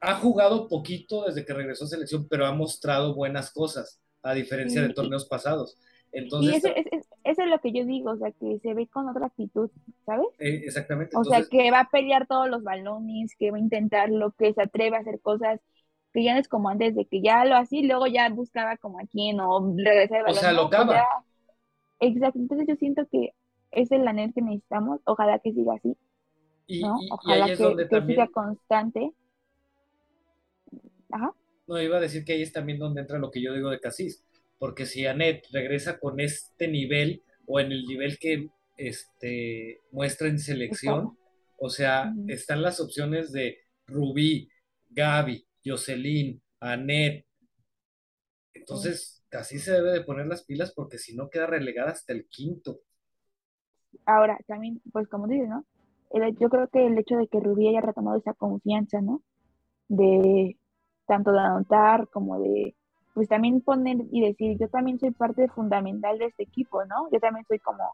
ha 0.00 0.14
jugado 0.16 0.68
poquito 0.68 1.24
desde 1.24 1.44
que 1.44 1.54
regresó 1.54 1.84
a 1.84 1.88
selección, 1.88 2.26
pero 2.28 2.46
ha 2.46 2.52
mostrado 2.52 3.14
buenas 3.14 3.52
cosas, 3.52 4.00
a 4.22 4.34
diferencia 4.34 4.80
Sí, 4.80 4.86
de 4.86 4.92
y- 4.92 4.94
torneos 4.94 5.24
pasados. 5.26 5.78
Y 6.14 6.18
Entonces, 6.18 6.62
ese- 6.64 6.90
eso 7.24 7.42
es 7.42 7.48
lo 7.48 7.58
que 7.60 7.72
yo 7.72 7.86
digo, 7.86 8.10
o 8.10 8.16
sea, 8.16 8.32
que 8.32 8.58
se 8.58 8.74
ve 8.74 8.86
con 8.88 9.08
otra 9.08 9.26
actitud, 9.26 9.70
¿sabes? 10.04 10.26
Eh, 10.38 10.60
exactamente. 10.64 11.16
O 11.16 11.24
sea, 11.24 11.42
que 11.44 11.70
va 11.70 11.80
a 11.80 11.88
pelear 11.90 12.26
todos 12.26 12.50
los 12.50 12.62
balones, 12.62 13.34
que 13.38 13.50
va 13.50 13.56
a 13.56 13.60
intentarlo, 13.60 14.32
que 14.32 14.52
se 14.52 14.62
atreve 14.62 14.96
a 14.96 15.00
hacer 15.00 15.20
cosas 15.20 15.60
que 16.12 16.22
ya 16.22 16.34
no 16.34 16.40
es 16.40 16.48
como 16.48 16.68
antes 16.68 16.94
de 16.94 17.06
que 17.06 17.22
ya 17.22 17.46
lo 17.46 17.56
hacía 17.56 17.80
y 17.80 17.86
luego 17.86 18.06
ya 18.06 18.28
buscaba 18.28 18.76
como 18.76 18.98
a 18.98 19.04
quién 19.10 19.40
o 19.40 19.74
regresar 19.74 20.18
el 20.26 20.32
O 20.32 20.34
sea, 20.34 20.52
¿no? 20.52 20.64
locaba. 20.64 20.94
ya- 20.96 21.06
Exacto, 22.02 22.38
entonces 22.38 22.66
yo 22.68 22.76
siento 22.76 23.06
que 23.10 23.30
es 23.70 23.90
la 23.90 24.12
NET 24.12 24.34
que 24.34 24.42
necesitamos, 24.42 25.00
ojalá 25.04 25.38
que 25.38 25.52
siga 25.52 25.74
así, 25.74 25.96
y, 26.66 26.80
¿no? 26.82 26.98
y- 27.00 27.06
y 27.06 27.10
Ojalá 27.10 27.44
ahí 27.46 27.50
es 27.52 27.58
que, 27.58 27.64
donde 27.64 27.84
que 27.84 27.88
también, 27.88 28.16
siga 28.18 28.28
constante. 28.28 29.12
Ajá. 31.10 31.32
no 31.66 31.80
iba 31.80 31.96
a 31.98 32.00
decir 32.00 32.24
que 32.24 32.32
ahí 32.34 32.42
es 32.42 32.52
también 32.52 32.78
donde 32.78 33.00
entra 33.00 33.18
lo 33.18 33.30
que 33.30 33.40
yo 33.42 33.54
digo 33.54 33.70
de 33.70 33.80
Casís, 33.80 34.24
porque 34.58 34.86
si 34.86 35.06
Anet 35.06 35.44
regresa 35.52 35.98
con 35.98 36.20
este 36.20 36.68
nivel 36.68 37.22
o 37.46 37.60
en 37.60 37.72
el 37.72 37.84
nivel 37.86 38.18
que 38.18 38.48
este, 38.76 39.80
muestra 39.90 40.28
en 40.28 40.38
selección, 40.38 41.16
o 41.58 41.70
sea, 41.70 42.12
están 42.26 42.62
las 42.62 42.80
opciones 42.80 43.32
de 43.32 43.58
Rubí, 43.86 44.48
Gaby, 44.90 45.44
Jocelyn, 45.64 46.42
Anet. 46.60 47.24
Entonces, 48.54 49.21
casi 49.32 49.58
se 49.60 49.72
debe 49.72 49.92
de 49.92 50.02
poner 50.04 50.28
las 50.28 50.44
pilas 50.44 50.72
porque 50.74 50.98
si 51.00 51.16
no 51.16 51.30
queda 51.30 51.48
relegada 51.48 51.92
hasta 51.92 52.14
el 52.14 52.28
quinto. 52.28 52.82
Ahora, 54.06 54.38
también, 54.46 54.80
pues 54.92 55.08
como 55.08 55.26
dices, 55.28 55.48
¿no? 55.48 55.64
El- 56.10 56.36
yo 56.38 56.48
creo 56.50 56.68
que 56.68 56.86
el 56.86 56.98
hecho 56.98 57.16
de 57.16 57.28
que 57.28 57.40
Rubí 57.40 57.68
haya 57.68 57.80
retomado 57.80 58.18
esa 58.18 58.34
confianza, 58.34 59.00
¿no? 59.00 59.22
De 59.88 60.56
tanto 61.06 61.32
de 61.32 61.40
anotar 61.40 62.08
como 62.10 62.40
de, 62.40 62.76
pues 63.14 63.28
también 63.28 63.60
poner 63.62 63.98
y 64.12 64.22
decir, 64.22 64.58
yo 64.58 64.68
también 64.70 64.98
soy 65.00 65.12
parte 65.12 65.48
fundamental 65.48 66.18
de 66.18 66.26
este 66.26 66.44
equipo, 66.44 66.84
¿no? 66.86 67.10
Yo 67.12 67.20
también 67.20 67.46
soy 67.46 67.58
como, 67.60 67.84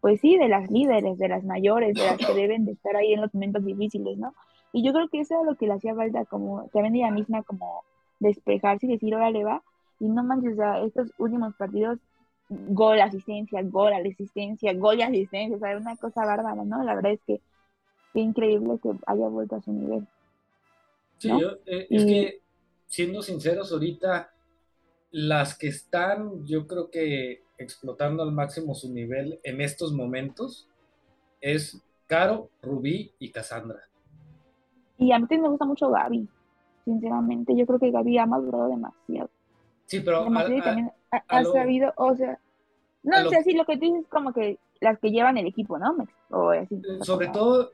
pues 0.00 0.20
sí, 0.20 0.36
de 0.38 0.48
las 0.48 0.70
líderes, 0.70 1.18
de 1.18 1.28
las 1.28 1.44
mayores, 1.44 1.96
de 1.96 2.04
las 2.06 2.18
que 2.18 2.34
deben 2.34 2.64
de 2.66 2.72
estar 2.72 2.96
ahí 2.96 3.14
en 3.14 3.22
los 3.22 3.34
momentos 3.34 3.64
difíciles, 3.64 4.18
¿no? 4.18 4.34
Y 4.72 4.84
yo 4.86 4.92
creo 4.92 5.08
que 5.10 5.20
eso 5.20 5.40
es 5.40 5.46
lo 5.46 5.56
que 5.56 5.66
le 5.68 5.74
hacía 5.74 5.94
falta, 5.96 6.24
como 6.26 6.68
también 6.72 6.96
ella 6.96 7.10
misma, 7.12 7.42
como 7.44 7.84
despejarse 8.20 8.86
y 8.86 8.90
decir, 8.90 9.14
órale, 9.16 9.44
va. 9.44 9.62
Y 10.04 10.08
no 10.08 10.22
manches, 10.22 10.56
sea, 10.56 10.84
estos 10.84 11.10
últimos 11.16 11.54
partidos 11.54 11.98
gol, 12.48 13.00
asistencia, 13.00 13.62
gol, 13.62 13.92
asistencia, 13.94 14.74
gol 14.74 14.98
y 14.98 15.02
asistencia, 15.02 15.56
o 15.56 15.58
sea, 15.58 15.76
una 15.76 15.96
cosa 15.96 16.26
bárbara, 16.26 16.62
¿no? 16.64 16.82
La 16.84 16.94
verdad 16.94 17.12
es 17.12 17.20
que 17.26 17.40
qué 18.12 18.20
increíble 18.20 18.78
que 18.82 18.90
haya 19.06 19.28
vuelto 19.28 19.56
a 19.56 19.62
su 19.62 19.72
nivel. 19.72 20.06
Sí, 21.18 21.28
¿no? 21.28 21.40
yo, 21.40 21.48
eh, 21.64 21.86
es 21.88 22.04
que, 22.04 22.40
siendo 22.86 23.22
sinceros, 23.22 23.72
ahorita 23.72 24.30
las 25.10 25.56
que 25.56 25.68
están, 25.68 26.44
yo 26.44 26.66
creo 26.66 26.90
que 26.90 27.42
explotando 27.56 28.22
al 28.22 28.32
máximo 28.32 28.74
su 28.74 28.92
nivel 28.92 29.40
en 29.42 29.60
estos 29.60 29.92
momentos 29.92 30.68
es 31.40 31.80
Caro, 32.06 32.50
Rubí 32.60 33.12
y 33.18 33.30
Cassandra. 33.30 33.80
Y 34.98 35.12
a 35.12 35.18
mí 35.18 35.22
también 35.22 35.42
me 35.42 35.48
gusta 35.48 35.64
mucho 35.64 35.90
Gaby, 35.90 36.28
sinceramente, 36.84 37.56
yo 37.56 37.66
creo 37.66 37.78
que 37.78 37.90
Gaby 37.90 38.18
ha 38.18 38.26
madurado 38.26 38.68
demasiado, 38.68 39.30
Sí, 39.86 40.00
pero 40.00 40.18
a- 40.18 40.24
demasiado 40.24 40.54
y 40.56 40.60
a- 40.60 40.64
también 40.64 40.90
ha, 41.10 41.16
a 41.16 41.24
ha 41.28 41.42
lo- 41.42 41.52
sabido, 41.52 41.92
o 41.96 42.14
sea, 42.16 42.38
no, 43.02 43.26
o 43.26 43.30
sea, 43.30 43.42
sí, 43.42 43.52
lo 43.52 43.64
que 43.66 43.74
tú 43.76 43.80
dices 43.84 44.00
es 44.02 44.08
como 44.08 44.32
que 44.32 44.58
las 44.80 44.98
que 44.98 45.10
llevan 45.10 45.36
el 45.38 45.46
equipo, 45.46 45.78
¿no? 45.78 45.96
O 46.30 46.50
así. 46.50 46.76
eh, 46.76 47.04
sobre 47.04 47.28
todo 47.28 47.72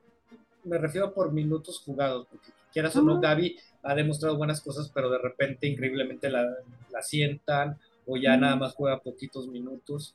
me 0.65 0.77
refiero 0.79 1.15
por 1.15 1.33
minutos 1.33 1.81
jugados, 1.85 2.27
porque 2.31 2.49
quieras 2.73 2.95
o 2.97 3.03
no, 3.03 3.13
Ajá. 3.13 3.21
Gaby 3.23 3.57
ha 3.83 3.95
demostrado 3.95 4.37
buenas 4.37 4.61
cosas, 4.61 4.91
pero 4.95 5.09
de 5.11 5.19
repente 5.19 5.67
increíblemente 5.67 6.29
la, 6.29 6.47
la 6.91 7.03
sientan 7.03 7.79
o 8.07 8.17
ya 8.17 8.33
Ujú. 8.33 8.41
nada 8.41 8.57
más 8.57 8.75
juega 8.75 8.99
poquitos 9.01 9.47
minutos. 9.49 10.15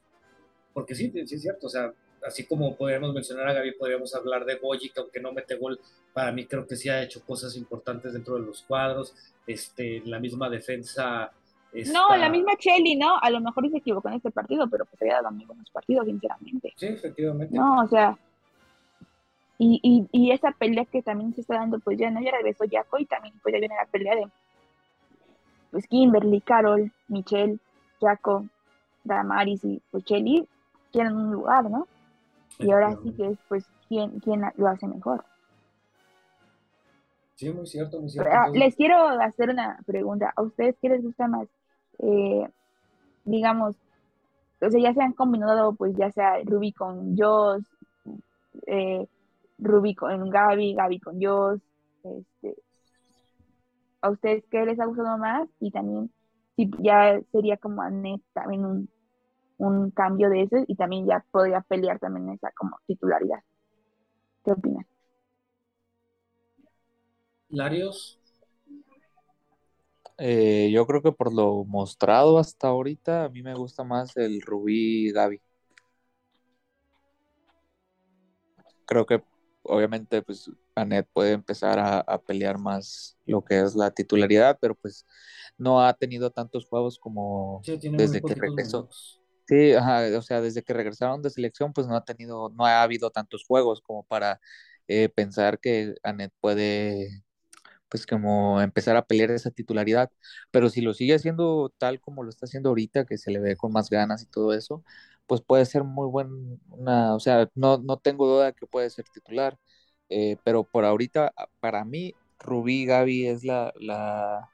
Porque 0.73 0.93
sí, 0.93 1.09
sí 1.25 1.35
es 1.35 1.41
cierto, 1.41 1.67
o 1.67 1.69
sea, 1.69 1.91
así 2.27 2.45
como 2.45 2.75
podríamos 2.75 3.13
mencionar 3.13 3.47
a 3.47 3.53
Gaby, 3.53 3.71
podríamos 3.73 4.13
hablar 4.13 4.43
de 4.45 4.55
Boyi, 4.55 4.89
que 4.89 4.99
aunque 4.99 5.21
no 5.21 5.31
mete 5.31 5.55
gol, 5.55 5.79
para 6.13 6.31
mí 6.33 6.45
creo 6.45 6.67
que 6.67 6.75
sí 6.75 6.89
ha 6.89 7.01
hecho 7.01 7.23
cosas 7.23 7.55
importantes 7.55 8.11
dentro 8.13 8.35
de 8.35 8.41
los 8.41 8.61
cuadros. 8.63 9.13
Este, 9.47 10.01
la 10.05 10.19
misma 10.19 10.49
defensa. 10.49 11.31
No, 11.91 12.15
la 12.15 12.29
misma 12.29 12.55
Chelly, 12.57 12.95
¿no? 12.95 13.17
A 13.21 13.29
lo 13.29 13.41
mejor 13.41 13.69
se 13.69 13.77
equivocó 13.77 14.07
en 14.07 14.15
este 14.15 14.31
partido, 14.31 14.69
pero 14.69 14.85
pues 14.85 15.01
había 15.01 15.15
dado 15.15 15.31
muy 15.31 15.45
buenos 15.45 15.69
partidos, 15.71 16.05
sinceramente. 16.05 16.73
Sí, 16.75 16.87
efectivamente. 16.87 17.55
No, 17.55 17.81
o 17.81 17.87
sea, 17.87 18.17
y, 19.57 19.79
y, 19.83 20.07
y 20.11 20.31
esa 20.31 20.51
pelea 20.51 20.85
que 20.85 21.01
también 21.01 21.33
se 21.33 21.41
está 21.41 21.55
dando, 21.55 21.79
pues 21.79 21.97
ya 21.97 22.09
no, 22.11 22.21
ya 22.21 22.31
regresó 22.31 22.65
Jaco 22.69 22.99
y 22.99 23.05
también 23.05 23.33
pues 23.41 23.53
ya 23.53 23.59
viene 23.59 23.75
la 23.75 23.85
pelea 23.85 24.15
de 24.15 24.27
pues 25.71 25.87
Kimberly, 25.87 26.41
Carol, 26.41 26.91
Michelle, 27.07 27.59
Jaco, 27.99 28.45
Damaris 29.03 29.63
y 29.63 29.81
pues 29.91 30.03
Chelly 30.05 30.47
tienen 30.91 31.13
un 31.15 31.31
lugar, 31.31 31.69
¿no? 31.69 31.87
Y 32.59 32.71
ahora 32.71 32.97
sí 33.03 33.11
que 33.13 33.27
es 33.31 33.37
pues 33.47 33.65
quién, 33.89 34.19
quién 34.19 34.41
lo 34.55 34.67
hace 34.67 34.87
mejor. 34.87 35.25
Sí, 37.35 37.49
muy 37.51 37.67
cierto, 37.67 37.99
muy 37.99 38.09
cierto. 38.09 38.29
Ah, 38.31 38.45
Entonces, 38.47 38.59
Les 38.63 38.75
quiero 38.75 39.07
hacer 39.07 39.49
una 39.49 39.77
pregunta. 39.85 40.33
¿A 40.35 40.41
ustedes 40.41 40.75
qué 40.81 40.89
les 40.89 41.03
gusta 41.03 41.27
más? 41.27 41.47
Eh, 41.99 42.47
digamos, 43.25 43.75
o 44.61 44.69
sea, 44.69 44.81
ya 44.81 44.93
se 44.93 45.01
han 45.01 45.13
combinado, 45.13 45.73
pues 45.73 45.95
ya 45.95 46.11
sea 46.11 46.39
Ruby 46.43 46.71
con 46.71 47.17
Joss, 47.17 47.63
eh, 48.67 49.07
Ruby 49.57 49.95
con 49.95 50.29
Gaby, 50.29 50.75
Gaby 50.75 50.99
con 50.99 51.21
Joss. 51.21 51.61
Este, 52.03 52.55
¿A 54.01 54.09
ustedes 54.09 54.45
qué 54.49 54.65
les 54.65 54.79
ha 54.79 54.85
gustado 54.85 55.17
más? 55.17 55.49
Y 55.59 55.71
también, 55.71 56.11
si 56.55 56.69
ya 56.79 57.19
sería 57.31 57.57
como 57.57 57.81
a 57.81 57.89
también 58.33 58.65
un, 58.65 58.89
un 59.57 59.91
cambio 59.91 60.29
de 60.29 60.43
eso 60.43 60.57
y 60.67 60.75
también 60.75 61.05
ya 61.05 61.23
podría 61.31 61.61
pelear 61.61 61.99
también 61.99 62.29
esa 62.29 62.51
como 62.51 62.77
titularidad. 62.85 63.39
¿Qué 64.43 64.51
opinan? 64.51 64.85
Larios, 67.49 68.19
Eh, 70.17 70.69
yo 70.71 70.85
creo 70.87 71.01
que 71.01 71.11
por 71.11 71.33
lo 71.33 71.65
mostrado 71.65 72.39
hasta 72.39 72.67
ahorita, 72.69 73.25
a 73.25 73.29
mí 73.29 73.43
me 73.43 73.53
gusta 73.55 73.83
más 73.83 74.15
el 74.17 74.41
Rubí 74.41 75.11
Gaby. 75.11 75.41
Creo 78.85 79.05
que 79.05 79.21
obviamente 79.63 80.21
pues 80.21 80.49
Anet 80.75 81.07
puede 81.13 81.31
empezar 81.31 81.79
a, 81.79 81.99
a 81.99 82.19
pelear 82.21 82.57
más 82.59 83.17
lo 83.25 83.43
que 83.43 83.59
es 83.61 83.75
la 83.75 83.91
titularidad, 83.91 84.57
pero 84.61 84.75
pues 84.75 85.05
no 85.57 85.81
ha 85.83 85.93
tenido 85.93 86.31
tantos 86.31 86.67
juegos 86.67 86.99
como 86.99 87.61
sí, 87.63 87.79
desde 87.81 88.21
que 88.21 88.35
regresó. 88.35 88.77
minutos. 88.77 89.21
Sí, 89.47 89.73
ajá, 89.73 90.17
o 90.17 90.21
sea, 90.23 90.41
desde 90.41 90.63
que 90.63 90.73
regresaron 90.73 91.21
de 91.21 91.29
selección, 91.29 91.73
pues 91.73 91.87
no 91.87 91.95
ha 91.95 92.03
tenido, 92.05 92.49
no 92.49 92.65
ha 92.65 92.81
habido 92.83 93.11
tantos 93.11 93.45
juegos 93.47 93.81
como 93.81 94.03
para 94.05 94.39
eh, 94.87 95.09
pensar 95.09 95.59
que 95.59 95.95
Anet 96.03 96.33
puede, 96.41 97.23
pues 97.89 98.05
como 98.07 98.61
empezar 98.61 98.95
a 98.97 99.05
pelear 99.05 99.31
esa 99.31 99.51
titularidad. 99.51 100.11
Pero 100.51 100.69
si 100.69 100.81
lo 100.81 100.93
sigue 100.93 101.15
haciendo 101.15 101.73
tal 101.77 101.99
como 102.01 102.23
lo 102.23 102.29
está 102.29 102.45
haciendo 102.45 102.69
ahorita, 102.69 103.05
que 103.05 103.17
se 103.17 103.31
le 103.31 103.39
ve 103.39 103.55
con 103.57 103.71
más 103.71 103.89
ganas 103.89 104.23
y 104.23 104.27
todo 104.27 104.53
eso, 104.53 104.83
pues 105.27 105.41
puede 105.41 105.65
ser 105.65 105.83
muy 105.83 106.07
buen, 106.09 106.59
una, 106.69 107.15
o 107.15 107.19
sea, 107.19 107.49
no, 107.55 107.77
no 107.79 107.97
tengo 107.97 108.27
duda 108.27 108.47
de 108.47 108.53
que 108.53 108.67
puede 108.67 108.89
ser 108.89 109.05
titular. 109.09 109.57
Eh, 110.09 110.37
pero 110.43 110.63
por 110.63 110.85
ahorita, 110.85 111.33
para 111.59 111.83
mí, 111.85 112.13
Rubí 112.39 112.83
y 112.83 112.85
Gaby 112.85 113.27
es 113.27 113.43
la, 113.43 113.73
la 113.79 114.49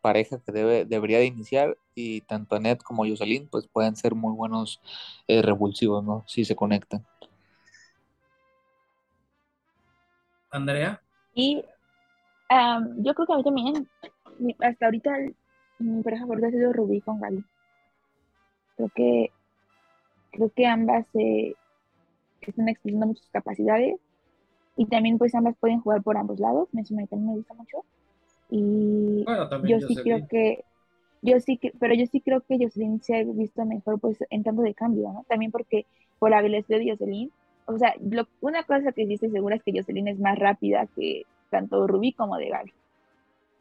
pareja 0.00 0.40
que 0.40 0.52
debe, 0.52 0.84
debería 0.84 1.18
de 1.18 1.26
iniciar 1.26 1.78
y 1.94 2.22
tanto 2.22 2.56
Anet 2.56 2.82
como 2.82 3.06
Jocelyn 3.06 3.48
pues 3.48 3.68
pueden 3.68 3.96
ser 3.96 4.14
muy 4.14 4.34
buenos 4.34 4.80
eh, 5.28 5.42
revulsivos, 5.42 6.04
¿no? 6.04 6.24
Si 6.26 6.44
se 6.44 6.56
conectan. 6.56 7.06
Andrea, 10.52 11.02
Y 11.34 11.62
am, 12.52 13.02
yo 13.02 13.14
creo 13.14 13.26
que 13.26 13.32
a 13.32 13.36
mí 13.36 13.44
también, 13.44 13.88
hasta 14.60 14.86
ahorita 14.86 15.10
mi 15.78 16.02
pareja 16.02 16.22
favorita 16.24 16.48
ha 16.48 16.50
sido 16.50 16.72
Rubí 16.72 17.00
con 17.00 17.20
Gaby. 17.20 17.44
Creo 18.76 18.90
que, 18.94 19.30
creo 20.32 20.50
que 20.50 20.66
ambas 20.66 21.06
eh, 21.14 21.54
están 22.40 22.68
expresando 22.68 23.06
muchas 23.06 23.28
capacidades 23.32 23.96
y 24.76 24.86
también 24.86 25.18
pues 25.18 25.34
ambas 25.34 25.56
pueden 25.60 25.80
jugar 25.80 26.02
por 26.02 26.16
ambos 26.16 26.40
lados, 26.40 26.68
me, 26.72 26.82
también 26.84 27.26
me 27.26 27.34
gusta 27.34 27.54
mucho. 27.54 27.84
Y 28.50 29.24
bueno, 29.24 29.48
yo 29.68 29.80
sí 29.88 29.94
creo 29.96 30.18
que, 30.28 30.64
yo 31.22 31.40
sí 31.40 31.58
que, 31.58 31.72
pero 31.78 31.94
yo 31.94 32.06
sí 32.06 32.20
creo 32.20 32.42
que 32.42 32.58
Jocelyn 32.58 33.02
se 33.02 33.16
ha 33.16 33.24
visto 33.24 33.64
mejor 33.64 34.00
pues 34.00 34.18
en 34.30 34.42
tanto 34.44 34.62
de 34.62 34.74
cambio, 34.74 35.12
¿no? 35.12 35.24
También 35.28 35.52
porque 35.52 35.86
por 36.18 36.30
la 36.30 36.42
velocidad 36.42 36.78
de 36.78 36.90
Jocelyn, 36.90 37.32
o 37.66 37.78
sea, 37.78 37.94
lo- 38.00 38.28
una 38.40 38.64
cosa 38.64 38.92
que 38.92 39.06
sí 39.06 39.14
estoy 39.14 39.30
segura 39.30 39.56
es 39.56 39.62
que 39.62 39.72
Jocelyn 39.74 40.08
es 40.08 40.18
más 40.18 40.38
rápida 40.38 40.88
que 40.96 41.26
tanto 41.52 41.86
Rubí 41.86 42.12
como 42.12 42.36
de 42.36 42.48
Gaby. 42.48 42.74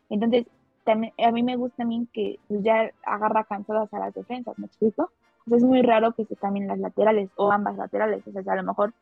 Entonces, 0.09 0.47
también, 0.83 1.13
a 1.23 1.31
mí 1.31 1.43
me 1.43 1.57
gusta 1.57 1.77
también 1.77 2.07
que 2.07 2.39
ya 2.49 2.89
agarra 3.05 3.43
cansadas 3.43 3.93
a 3.93 3.99
las 3.99 4.13
defensas, 4.13 4.57
¿me 4.57 4.65
explico? 4.65 5.11
Es 5.51 5.63
muy 5.63 5.81
raro 5.81 6.13
que 6.13 6.25
se 6.25 6.35
cambien 6.35 6.67
las 6.67 6.79
laterales 6.79 7.29
o 7.35 7.51
ambas 7.51 7.77
laterales, 7.77 8.25
o 8.25 8.31
sea, 8.31 8.53
a 8.53 8.55
lo 8.55 8.63
mejor 8.63 8.93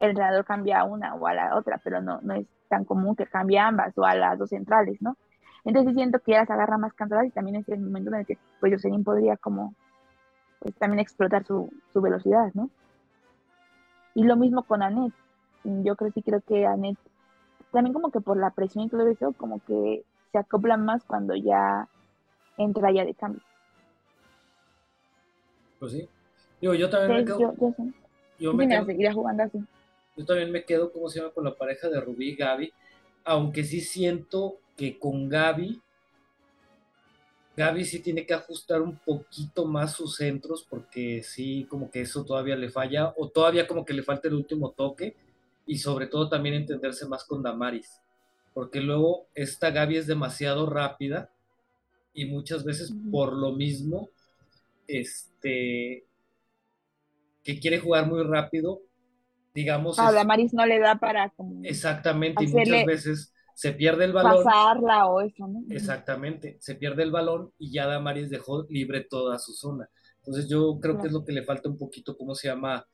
el 0.00 0.10
entrenador 0.10 0.44
cambia 0.44 0.80
a 0.80 0.84
una 0.84 1.14
o 1.14 1.26
a 1.26 1.34
la 1.34 1.56
otra, 1.56 1.80
pero 1.82 2.00
no, 2.00 2.20
no 2.22 2.34
es 2.34 2.46
tan 2.68 2.84
común 2.84 3.16
que 3.16 3.26
cambie 3.26 3.58
a 3.58 3.68
ambas 3.68 3.96
o 3.96 4.04
a 4.04 4.14
las 4.14 4.38
dos 4.38 4.50
centrales, 4.50 5.00
¿no? 5.00 5.16
Entonces 5.64 5.94
siento 5.94 6.18
que 6.18 6.32
ya 6.32 6.40
las 6.40 6.50
agarra 6.50 6.78
más 6.78 6.92
cansadas 6.92 7.26
y 7.26 7.30
también 7.30 7.56
es 7.56 7.68
el 7.68 7.80
momento 7.80 8.10
en 8.10 8.20
el 8.20 8.26
que 8.26 8.38
pues 8.60 8.72
Jocelyn 8.74 9.02
podría 9.02 9.36
como 9.36 9.74
pues 10.60 10.74
también 10.76 11.00
explotar 11.00 11.44
su, 11.44 11.72
su 11.92 12.00
velocidad, 12.00 12.50
¿no? 12.54 12.70
Y 14.14 14.24
lo 14.24 14.36
mismo 14.36 14.62
con 14.62 14.82
Anet. 14.82 15.12
Yo 15.64 15.96
creo 15.96 16.10
sí 16.12 16.22
creo 16.22 16.40
que 16.40 16.66
Anet, 16.66 16.98
también 17.74 17.92
como 17.92 18.10
que 18.10 18.20
por 18.20 18.38
la 18.38 18.50
presión 18.50 18.84
y 18.84 18.88
todo 18.88 19.06
eso, 19.08 19.32
como 19.36 19.60
que 19.66 20.04
se 20.32 20.38
acopla 20.38 20.76
más 20.76 21.04
cuando 21.04 21.34
ya 21.36 21.86
entra 22.56 22.92
ya 22.92 23.04
de 23.04 23.14
cambio. 23.14 23.42
Pues 25.78 25.92
sí. 25.92 26.08
Digo, 26.60 26.74
yo 26.74 26.88
también 26.88 27.18
me 27.20 27.24
quedo. 27.26 27.38
yo, 27.40 27.54
yo, 27.60 27.74
sí, 27.76 27.94
yo 28.38 28.50
sí 28.52 28.56
me 28.56 28.68
quedo- 28.68 28.86
seguiría 28.86 29.12
jugando 29.12 29.42
así. 29.42 29.58
yo 30.16 30.24
también 30.24 30.50
me 30.50 30.64
quedo, 30.64 30.92
¿cómo 30.92 31.08
se 31.08 31.18
llama? 31.20 31.32
Con 31.32 31.44
la 31.44 31.54
pareja 31.54 31.88
de 31.88 32.00
Rubí 32.00 32.30
y 32.30 32.36
Gaby. 32.36 32.72
Aunque 33.24 33.64
sí 33.64 33.80
siento 33.80 34.56
que 34.76 34.98
con 34.98 35.28
Gaby, 35.28 35.80
Gaby 37.56 37.84
sí 37.84 38.00
tiene 38.00 38.26
que 38.26 38.34
ajustar 38.34 38.82
un 38.82 38.96
poquito 38.98 39.64
más 39.66 39.92
sus 39.92 40.16
centros, 40.16 40.66
porque 40.68 41.22
sí, 41.22 41.66
como 41.70 41.90
que 41.90 42.00
eso 42.02 42.24
todavía 42.24 42.56
le 42.56 42.68
falla, 42.68 43.14
o 43.16 43.28
todavía 43.28 43.66
como 43.66 43.84
que 43.84 43.94
le 43.94 44.02
falta 44.02 44.28
el 44.28 44.34
último 44.34 44.70
toque, 44.70 45.14
y 45.66 45.78
sobre 45.78 46.06
todo 46.06 46.28
también 46.28 46.54
entenderse 46.56 47.06
más 47.06 47.24
con 47.24 47.42
Damaris, 47.42 48.00
porque 48.54 48.80
luego 48.80 49.28
esta 49.34 49.70
Gaby 49.70 49.96
es 49.98 50.06
demasiado 50.06 50.66
rápida, 50.68 51.30
y 52.14 52.26
muchas 52.26 52.64
veces 52.64 52.94
por 53.10 53.32
lo 53.34 53.52
mismo, 53.52 54.10
este, 54.88 56.06
que 57.42 57.58
quiere 57.60 57.78
jugar 57.78 58.06
muy 58.06 58.22
rápido, 58.22 58.80
digamos, 59.54 59.98
A 59.98 60.06
es- 60.06 60.12
Damaris 60.12 60.52
no 60.54 60.66
le 60.66 60.78
da 60.78 60.96
para 60.96 61.30
como 61.30 61.62
Exactamente, 61.62 62.44
y 62.44 62.48
muchas 62.48 62.84
veces 62.84 63.32
se 63.54 63.72
pierde 63.72 64.04
el 64.04 64.12
balón. 64.12 64.44
pasarla 64.44 65.06
o 65.06 65.20
eso, 65.20 65.46
¿no? 65.46 65.60
Exactamente, 65.70 66.56
se 66.60 66.74
pierde 66.74 67.02
el 67.02 67.10
balón 67.10 67.52
y 67.58 67.72
ya 67.72 67.86
Damaris 67.86 68.30
dejó 68.30 68.66
libre 68.68 69.02
toda 69.08 69.38
su 69.38 69.52
zona. 69.52 69.88
Entonces 70.18 70.48
yo 70.48 70.78
creo 70.80 70.98
que 70.98 71.06
es 71.08 71.12
lo 71.12 71.24
que 71.24 71.32
le 71.32 71.42
falta 71.42 71.68
un 71.68 71.78
poquito, 71.78 72.16
¿cómo 72.16 72.34
se 72.34 72.48
llama? 72.48 72.86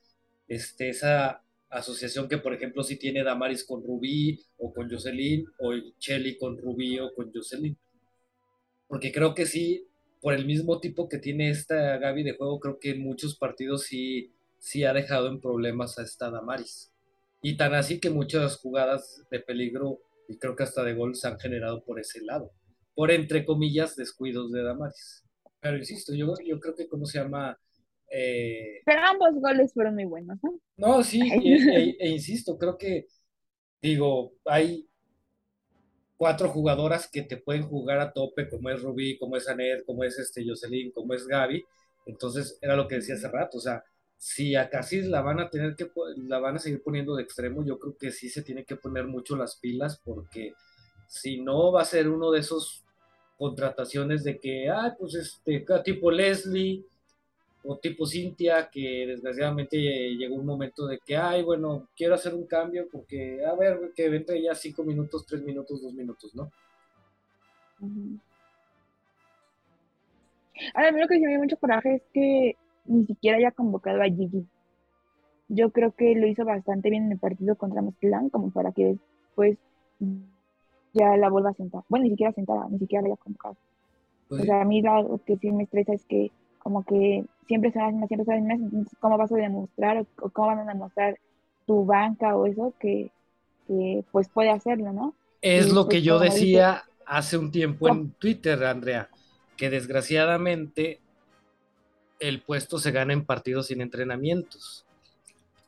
Este, 0.48 0.88
esa 0.90 1.42
asociación 1.70 2.28
que, 2.28 2.38
por 2.38 2.52
ejemplo, 2.52 2.82
si 2.82 2.98
tiene 2.98 3.22
Damaris 3.22 3.64
con 3.64 3.82
Rubí 3.82 4.40
o 4.58 4.72
con 4.72 4.90
Jocelyn, 4.90 5.46
o 5.58 5.72
Chelly 5.98 6.36
con 6.36 6.58
Rubí 6.58 6.98
o 6.98 7.14
con 7.14 7.32
Jocelyn. 7.32 7.78
Porque 8.88 9.12
creo 9.12 9.34
que 9.34 9.46
sí, 9.46 9.86
por 10.20 10.34
el 10.34 10.46
mismo 10.46 10.80
tipo 10.80 11.08
que 11.08 11.18
tiene 11.18 11.50
esta 11.50 11.96
Gaby 11.98 12.24
de 12.24 12.36
juego, 12.36 12.58
creo 12.60 12.78
que 12.78 12.90
en 12.90 13.02
muchos 13.02 13.36
partidos 13.36 13.84
sí, 13.84 14.34
sí 14.58 14.84
ha 14.84 14.92
dejado 14.92 15.28
en 15.28 15.40
problemas 15.40 15.98
a 15.98 16.02
esta 16.02 16.30
Damaris. 16.30 16.92
Y 17.42 17.56
tan 17.56 17.74
así 17.74 18.00
que 18.00 18.10
muchas 18.10 18.58
jugadas 18.58 19.24
de 19.30 19.40
peligro 19.40 20.00
y 20.28 20.38
creo 20.38 20.56
que 20.56 20.64
hasta 20.64 20.84
de 20.84 20.94
gol 20.94 21.14
se 21.14 21.28
han 21.28 21.38
generado 21.38 21.84
por 21.84 21.98
ese 21.98 22.20
lado, 22.22 22.52
por 22.94 23.10
entre 23.10 23.44
comillas 23.44 23.96
descuidos 23.96 24.52
de 24.52 24.62
Damaris. 24.62 25.24
Pero 25.60 25.76
insisto, 25.76 26.14
yo, 26.14 26.34
yo 26.44 26.60
creo 26.60 26.74
que, 26.74 26.88
¿cómo 26.88 27.06
se 27.06 27.18
llama? 27.18 27.58
Eh, 28.10 28.80
Pero 28.84 29.00
ambos 29.02 29.34
goles 29.40 29.72
fueron 29.72 29.94
muy 29.94 30.04
buenos, 30.04 30.38
¿no? 30.42 30.58
no, 30.76 31.02
sí, 31.02 31.20
e, 31.44 31.66
e- 31.72 31.96
e 32.00 32.08
insisto, 32.10 32.58
creo 32.58 32.76
que, 32.78 33.06
digo, 33.82 34.34
hay 34.46 34.88
cuatro 36.16 36.48
jugadoras 36.50 37.08
que 37.10 37.22
te 37.22 37.38
pueden 37.38 37.62
jugar 37.62 37.98
a 38.00 38.12
tope, 38.12 38.48
como 38.48 38.68
es 38.70 38.82
Rubí, 38.82 39.16
como 39.18 39.36
es 39.36 39.48
Anet, 39.48 39.84
como 39.86 40.04
es 40.04 40.18
este 40.18 40.44
Jocelyn, 40.46 40.90
como 40.92 41.14
es 41.14 41.26
Gaby. 41.26 41.64
Entonces, 42.06 42.58
era 42.60 42.76
lo 42.76 42.86
que 42.86 42.96
decía 42.96 43.14
hace 43.14 43.28
rato, 43.28 43.58
o 43.58 43.60
sea, 43.60 43.82
si 44.18 44.54
a 44.54 44.68
Casis 44.68 45.06
la 45.06 45.22
van 45.22 45.40
a 45.40 45.48
tener 45.48 45.74
que, 45.76 45.90
la 46.16 46.38
van 46.38 46.56
a 46.56 46.58
seguir 46.58 46.82
poniendo 46.82 47.16
de 47.16 47.22
extremo, 47.22 47.64
yo 47.64 47.78
creo 47.78 47.96
que 47.96 48.10
sí 48.10 48.28
se 48.28 48.42
tiene 48.42 48.64
que 48.64 48.76
poner 48.76 49.06
mucho 49.06 49.34
las 49.36 49.56
pilas, 49.56 49.98
porque 50.04 50.52
si 51.08 51.40
no 51.40 51.72
va 51.72 51.82
a 51.82 51.86
ser 51.86 52.08
uno 52.08 52.30
de 52.30 52.40
esos 52.40 52.84
contrataciones 53.38 54.22
de 54.22 54.38
que, 54.38 54.68
ah, 54.68 54.94
pues 54.98 55.14
este, 55.14 55.64
tipo 55.82 56.10
Leslie, 56.10 56.84
o 57.62 57.76
tipo 57.76 58.06
Cintia, 58.06 58.68
que 58.70 59.06
desgraciadamente 59.06 59.76
llegó 59.76 60.36
un 60.36 60.46
momento 60.46 60.86
de 60.86 60.98
que, 60.98 61.16
ay, 61.16 61.42
bueno, 61.42 61.88
quiero 61.96 62.14
hacer 62.14 62.34
un 62.34 62.46
cambio 62.46 62.86
porque, 62.90 63.44
a 63.44 63.54
ver, 63.54 63.92
que 63.94 64.06
entre 64.06 64.42
ya 64.42 64.54
cinco 64.54 64.82
minutos, 64.82 65.26
tres 65.26 65.42
minutos, 65.42 65.82
dos 65.82 65.92
minutos, 65.92 66.34
¿no? 66.34 66.50
Ahora, 70.74 70.88
a 70.88 70.92
mí 70.92 71.00
lo 71.00 71.08
que 71.08 71.16
sí 71.16 71.22
me 71.22 71.30
dio 71.30 71.38
mucho 71.38 71.56
coraje 71.56 71.96
es 71.96 72.02
que 72.12 72.56
ni 72.86 73.06
siquiera 73.06 73.38
haya 73.38 73.50
convocado 73.50 74.02
a 74.02 74.06
Gigi. 74.06 74.46
Yo 75.48 75.70
creo 75.70 75.92
que 75.92 76.14
lo 76.14 76.26
hizo 76.26 76.44
bastante 76.44 76.90
bien 76.90 77.06
en 77.06 77.12
el 77.12 77.18
partido 77.18 77.56
contra 77.56 77.82
Mazatlán, 77.82 78.30
como 78.30 78.50
para 78.50 78.72
que 78.72 78.98
después 79.26 79.58
ya 80.92 81.16
la 81.16 81.28
vuelva 81.28 81.50
a 81.50 81.54
sentar. 81.54 81.82
Bueno, 81.88 82.04
ni 82.04 82.10
siquiera 82.10 82.32
sentada, 82.32 82.68
ni 82.68 82.78
siquiera 82.78 83.02
la 83.02 83.08
haya 83.08 83.16
convocado. 83.16 83.56
Pues 84.28 84.42
O 84.42 84.44
sea, 84.44 84.62
a 84.62 84.64
mí 84.64 84.80
lo 84.80 85.20
que 85.26 85.36
sí 85.36 85.50
me 85.50 85.64
estresa 85.64 85.92
es 85.92 86.04
que 86.04 86.30
como 86.58 86.84
que 86.84 87.24
siempre 87.50 87.72
son 87.72 87.82
las 87.82 87.92
mismas, 87.92 88.08
siempre 88.08 88.24
son 88.26 88.48
las 88.48 88.58
mismas, 88.60 88.86
¿cómo 89.00 89.18
vas 89.18 89.32
a 89.32 89.36
demostrar 89.36 90.06
o, 90.22 90.30
cómo 90.30 90.46
van 90.46 90.60
a 90.60 90.72
demostrar 90.72 91.18
tu 91.66 91.84
banca 91.84 92.36
o 92.36 92.46
eso 92.46 92.72
que, 92.78 93.10
que 93.66 94.04
pues 94.12 94.28
puede 94.28 94.50
hacerlo, 94.50 94.92
¿no? 94.92 95.14
es 95.42 95.66
y 95.66 95.72
lo 95.72 95.86
pues 95.86 95.96
que 95.96 96.02
yo 96.02 96.20
dice- 96.20 96.36
decía 96.36 96.84
hace 97.06 97.36
un 97.38 97.50
tiempo 97.50 97.88
en 97.88 98.12
Twitter, 98.12 98.62
Andrea, 98.64 99.08
que 99.56 99.68
desgraciadamente 99.68 101.00
el 102.20 102.40
puesto 102.40 102.78
se 102.78 102.92
gana 102.92 103.14
en 103.14 103.24
partidos 103.24 103.66
sin 103.66 103.80
entrenamientos. 103.80 104.84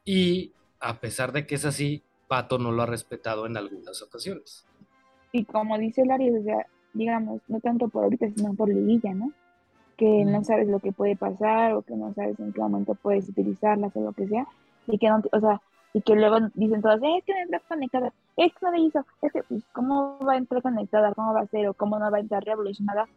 Y 0.05 0.53
a 0.79 1.01
pesar 1.01 1.33
de 1.33 1.49
que 1.49 1.57
es 1.57 1.65
así, 1.65 2.01
Pato 2.29 2.59
no 2.59 2.71
lo 2.71 2.83
ha 2.83 2.87
respetado 2.87 3.45
en 3.47 3.57
algunas 3.57 4.03
ocasiones. 4.03 4.65
Y 5.33 5.45
como 5.47 5.79
dice 5.79 6.05
Larry, 6.05 6.31
o 6.31 6.43
sea, 6.45 6.65
digamos, 6.93 7.41
no 7.49 7.59
tanto 7.59 7.89
por 7.89 8.05
ahorita, 8.05 8.31
sino 8.37 8.55
por 8.55 8.69
liguilla, 8.69 9.15
¿no? 9.15 9.33
Que 10.03 10.25
no 10.27 10.43
sabes 10.45 10.69
lo 10.69 10.81
que 10.81 10.93
puede 10.93 11.17
pasar 11.17 11.75
o 11.75 11.83
que 11.83 11.95
no 11.97 12.13
sabes 12.15 12.39
en 12.41 12.53
qué 12.53 12.61
momento 12.61 12.95
puedes 12.97 13.29
utilizarlas 13.29 13.95
o 13.97 14.01
lo 14.03 14.13
que 14.15 14.27
sea. 14.29 14.47
Y 14.87 14.99
que 14.99 15.09
no, 15.09 15.23
o 15.33 15.41
sea, 15.41 15.61
y 15.93 16.03
que 16.03 16.15
luego 16.17 16.39
dicen 16.55 16.83
todos, 16.83 17.03
"Eh, 17.03 17.19
es 17.19 17.25
que 17.25 17.33
no 17.35 17.41
entra 17.41 17.61
conectada, 17.69 18.13
es 18.37 18.53
que 18.55 18.67
no 18.67 18.73
le 18.73 18.81
hizo, 18.81 19.01
es 19.23 19.33
que, 19.33 19.43
pues, 19.45 19.65
¿cómo 19.73 20.19
va 20.21 20.35
a 20.35 20.39
entrar 20.39 20.63
conectada? 20.63 21.15
¿Cómo 21.15 21.35
va 21.35 21.41
a 21.43 21.47
ser? 21.49 21.69
¿O 21.69 21.75
cómo 21.75 21.99
no 21.99 22.11
va 22.11 22.19
a 22.19 22.21
entrar 22.21 22.43
revolucionada? 22.45 23.09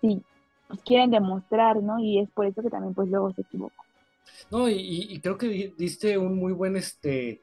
Si 0.00 0.24
pues, 0.68 0.82
quieren 0.84 1.10
demostrar, 1.10 1.82
¿no? 1.82 1.98
Y 2.00 2.20
es 2.20 2.30
por 2.32 2.46
eso 2.46 2.62
que 2.62 2.70
también, 2.70 2.94
pues, 2.94 3.08
luego 3.10 3.32
se 3.34 3.42
equivocan. 3.42 3.86
No, 4.50 4.68
y, 4.68 4.74
y- 4.78 5.20
creo 5.20 5.38
que 5.38 5.48
di- 5.48 5.74
diste 5.76 6.18
un 6.18 6.36
muy 6.36 6.52
buen, 6.52 6.76
este, 6.76 7.42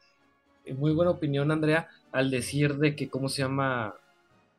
muy 0.77 0.93
buena 0.93 1.11
opinión, 1.11 1.51
Andrea, 1.51 1.89
al 2.11 2.31
decir 2.31 2.75
de 2.77 2.95
que, 2.95 3.09
¿cómo 3.09 3.29
se 3.29 3.43
llama? 3.43 3.95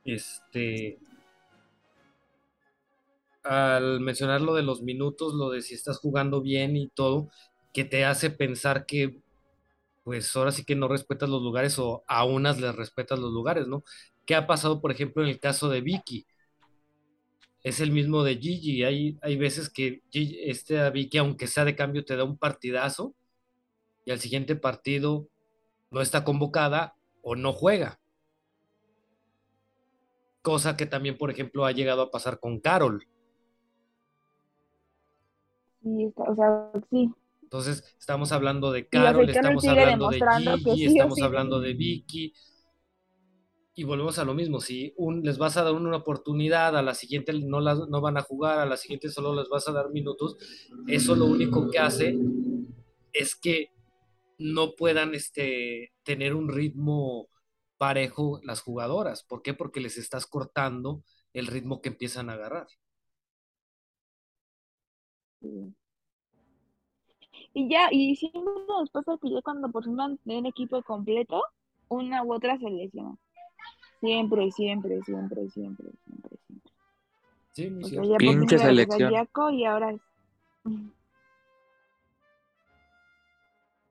Este, 0.04 1.00
al 3.44 4.00
mencionar 4.00 4.40
lo 4.42 4.54
de 4.54 4.62
los 4.62 4.82
minutos, 4.82 5.34
lo 5.34 5.50
de 5.50 5.62
si 5.62 5.74
estás 5.74 5.98
jugando 5.98 6.42
bien 6.42 6.76
y 6.76 6.88
todo, 6.88 7.28
que 7.72 7.84
te 7.84 8.04
hace 8.04 8.30
pensar 8.30 8.86
que, 8.86 9.20
pues 10.04 10.34
ahora 10.36 10.52
sí 10.52 10.64
que 10.64 10.76
no 10.76 10.88
respetas 10.88 11.28
los 11.30 11.42
lugares 11.42 11.78
o 11.78 12.04
a 12.08 12.24
unas 12.24 12.60
les 12.60 12.74
respetas 12.76 13.18
los 13.18 13.32
lugares, 13.32 13.68
¿no? 13.68 13.84
¿Qué 14.26 14.34
ha 14.36 14.46
pasado, 14.46 14.80
por 14.82 14.92
ejemplo, 14.92 15.22
en 15.24 15.30
el 15.30 15.40
caso 15.40 15.68
de 15.70 15.80
Vicky? 15.82 16.26
Es 17.62 17.78
el 17.80 17.92
mismo 17.92 18.24
de 18.24 18.36
Gigi. 18.36 18.82
Hay, 18.82 19.16
hay 19.22 19.36
veces 19.36 19.70
que 19.70 20.02
Gigi- 20.10 20.40
este 20.50 20.90
Vicky, 20.90 21.18
aunque 21.18 21.46
sea 21.46 21.64
de 21.64 21.76
cambio, 21.76 22.04
te 22.04 22.16
da 22.16 22.24
un 22.24 22.36
partidazo 22.36 23.14
y 24.04 24.12
al 24.12 24.20
siguiente 24.20 24.56
partido 24.56 25.28
no 25.90 26.00
está 26.02 26.24
convocada 26.24 26.96
o 27.22 27.36
no 27.36 27.52
juega. 27.52 28.00
Cosa 30.42 30.76
que 30.76 30.86
también, 30.86 31.16
por 31.16 31.30
ejemplo, 31.30 31.64
ha 31.64 31.70
llegado 31.70 32.02
a 32.02 32.10
pasar 32.10 32.40
con 32.40 32.58
Carol. 32.58 33.06
Sí, 35.88 36.04
está, 36.04 36.24
o 36.24 36.36
sea, 36.36 36.70
sí, 36.90 37.10
Entonces, 37.42 37.96
estamos 37.98 38.32
hablando 38.32 38.70
de 38.70 38.86
Carol, 38.86 39.28
estamos 39.28 39.64
hablando 39.66 40.10
de 40.10 40.20
Gigi, 40.64 40.86
estamos 40.86 41.14
sí. 41.14 41.22
hablando 41.22 41.60
de 41.60 41.74
Vicky. 41.74 42.34
Y 43.74 43.84
volvemos 43.84 44.18
a 44.18 44.24
lo 44.24 44.34
mismo, 44.34 44.60
si 44.60 44.92
un, 44.96 45.22
les 45.22 45.38
vas 45.38 45.56
a 45.56 45.62
dar 45.62 45.72
una 45.72 45.96
oportunidad, 45.96 46.76
a 46.76 46.82
la 46.82 46.94
siguiente 46.94 47.32
no, 47.32 47.60
las, 47.60 47.88
no 47.88 48.00
van 48.00 48.16
a 48.16 48.22
jugar, 48.22 48.58
a 48.58 48.66
la 48.66 48.76
siguiente 48.76 49.08
solo 49.08 49.34
les 49.34 49.48
vas 49.48 49.68
a 49.68 49.72
dar 49.72 49.90
minutos, 49.90 50.36
eso 50.88 51.14
lo 51.14 51.26
único 51.26 51.70
que 51.70 51.78
hace 51.78 52.18
es 53.12 53.36
que 53.36 53.70
no 54.36 54.74
puedan 54.74 55.14
este, 55.14 55.92
tener 56.02 56.34
un 56.34 56.48
ritmo 56.48 57.28
parejo 57.78 58.40
las 58.42 58.60
jugadoras. 58.60 59.22
¿Por 59.22 59.42
qué? 59.42 59.54
Porque 59.54 59.80
les 59.80 59.96
estás 59.96 60.26
cortando 60.26 61.04
el 61.32 61.46
ritmo 61.46 61.80
que 61.80 61.90
empiezan 61.90 62.30
a 62.30 62.34
agarrar. 62.34 62.66
Sí. 65.40 65.77
Y 67.54 67.68
ya, 67.68 67.88
y 67.90 68.14
siempre 68.16 68.42
nos 68.68 68.90
pasa 68.90 69.18
que 69.20 69.30
ya 69.30 69.42
cuando 69.42 69.70
por 69.70 69.82
ejemplo 69.82 70.16
tienen 70.24 70.46
equipo 70.46 70.82
completo, 70.82 71.42
una 71.88 72.22
u 72.22 72.32
otra 72.32 72.58
se 72.58 72.70
lesiona. 72.70 73.16
Siempre, 74.00 74.50
siempre, 74.52 75.02
siempre, 75.02 75.48
siempre, 75.50 75.86
siempre, 76.06 76.30
siempre. 76.46 76.72
Sí, 77.52 77.70
muy 77.70 77.84
O 77.84 77.86
sea, 77.88 78.02
cierto. 78.02 78.10
ya 78.10 78.20
por 78.20 78.20
fin 78.20 78.38
Pinche 78.40 78.58
selección. 78.58 79.12
Y 79.54 79.64
ahora 79.64 79.92
es... 79.92 80.00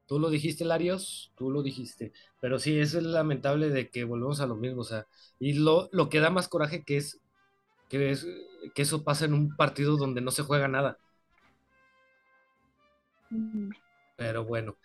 Tú 0.08 0.20
lo 0.20 0.30
dijiste, 0.30 0.64
Larios, 0.64 1.34
tú 1.36 1.52
lo 1.52 1.62
dijiste. 1.62 2.14
Pero 2.40 2.60
sí, 2.60 2.80
eso 2.80 2.98
es 3.00 3.04
lamentable 3.04 3.70
de 3.70 3.90
que 3.90 4.06
volvemos 4.06 4.40
a 4.40 4.48
lo 4.48 4.56
mismo. 4.56 4.82
O 4.82 4.86
sea, 4.86 5.06
y 5.40 5.54
lo, 5.54 5.90
lo 5.92 6.08
que 6.08 6.22
da 6.22 6.30
más 6.30 6.48
coraje 6.48 6.84
que 6.86 6.98
es 6.98 7.20
que, 7.90 8.12
es 8.12 8.26
que 8.74 8.82
eso 8.84 9.04
pasa 9.04 9.26
en 9.26 9.34
un 9.34 9.56
partido 9.58 9.98
donde 9.98 10.22
no 10.22 10.32
se 10.32 10.44
juega 10.44 10.70
nada. 10.70 10.98
Mm, 13.32 13.72
Pero 14.16 14.44
bueno, 14.46 14.78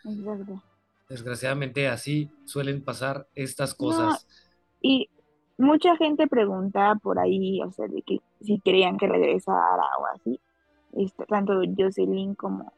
desgraciadamente 1.09 1.87
así 1.89 2.31
suelen 2.45 2.83
pasar 2.85 3.29
estas 3.35 3.75
No, 3.79 3.79
cosas. 3.79 4.27
y 4.83 5.11
mucha 5.59 5.97
gente 5.97 6.27
preguntaba 6.29 6.97
por 6.97 7.19
ahí, 7.19 7.61
o 7.63 7.71
sea, 7.73 7.87
de 7.89 8.03
que 8.03 8.21
si 8.41 8.61
querían 8.61 8.99
que 8.99 9.09
regresara 9.09 9.85
o 10.01 10.07
así. 10.15 10.41
Este, 10.93 11.27
tanto 11.27 11.55
Jocelyn 11.79 12.35
como, 12.37 12.73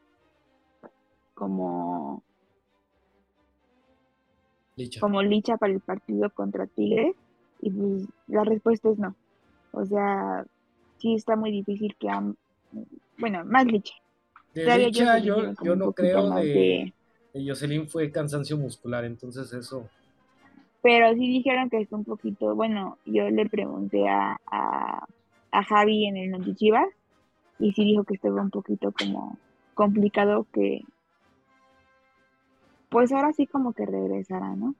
como, 1.35 2.23
Licha. 4.77 4.99
como 4.99 5.21
Licha 5.23 5.57
para 5.57 5.73
el 5.73 5.81
partido 5.81 6.29
contra 6.31 6.67
Tigres. 6.67 7.15
Y 7.61 7.71
pues 7.71 8.07
la 8.27 8.43
respuesta 8.43 8.89
es 8.89 8.97
no. 8.99 9.15
O 9.71 9.85
sea, 9.85 10.45
sí 10.97 11.15
está 11.15 11.35
muy 11.35 11.51
difícil 11.51 11.95
que 11.99 12.09
am- 12.09 12.35
bueno, 13.17 13.45
más 13.45 13.65
Licha. 13.65 13.93
De 14.55 14.77
Licha, 14.77 15.19
Jocelyn 15.19 15.25
yo, 15.25 15.63
yo 15.63 15.75
no 15.75 15.91
creo 15.91 16.29
de, 16.31 16.45
de- 16.45 16.93
de 17.33 17.49
Jocelyn 17.49 17.87
fue 17.89 18.09
cansancio 18.11 18.57
muscular, 18.57 19.03
entonces 19.03 19.51
eso. 19.53 19.89
Pero 20.81 21.13
sí 21.13 21.27
dijeron 21.27 21.69
que 21.69 21.81
está 21.81 21.95
un 21.95 22.05
poquito, 22.05 22.55
bueno, 22.55 22.97
yo 23.05 23.29
le 23.29 23.45
pregunté 23.47 24.07
a, 24.07 24.37
a, 24.45 25.05
a 25.51 25.63
Javi 25.63 26.05
en 26.05 26.17
el 26.17 26.31
Notichivas 26.31 26.87
y 27.59 27.71
sí 27.73 27.83
dijo 27.83 28.03
que 28.03 28.13
estaba 28.13 28.41
un 28.41 28.51
poquito 28.51 28.91
como 28.91 29.37
complicado 29.73 30.45
que, 30.53 30.81
pues 32.89 33.11
ahora 33.11 33.33
sí 33.33 33.47
como 33.47 33.73
que 33.73 33.85
regresara, 33.85 34.55
¿no? 34.55 34.75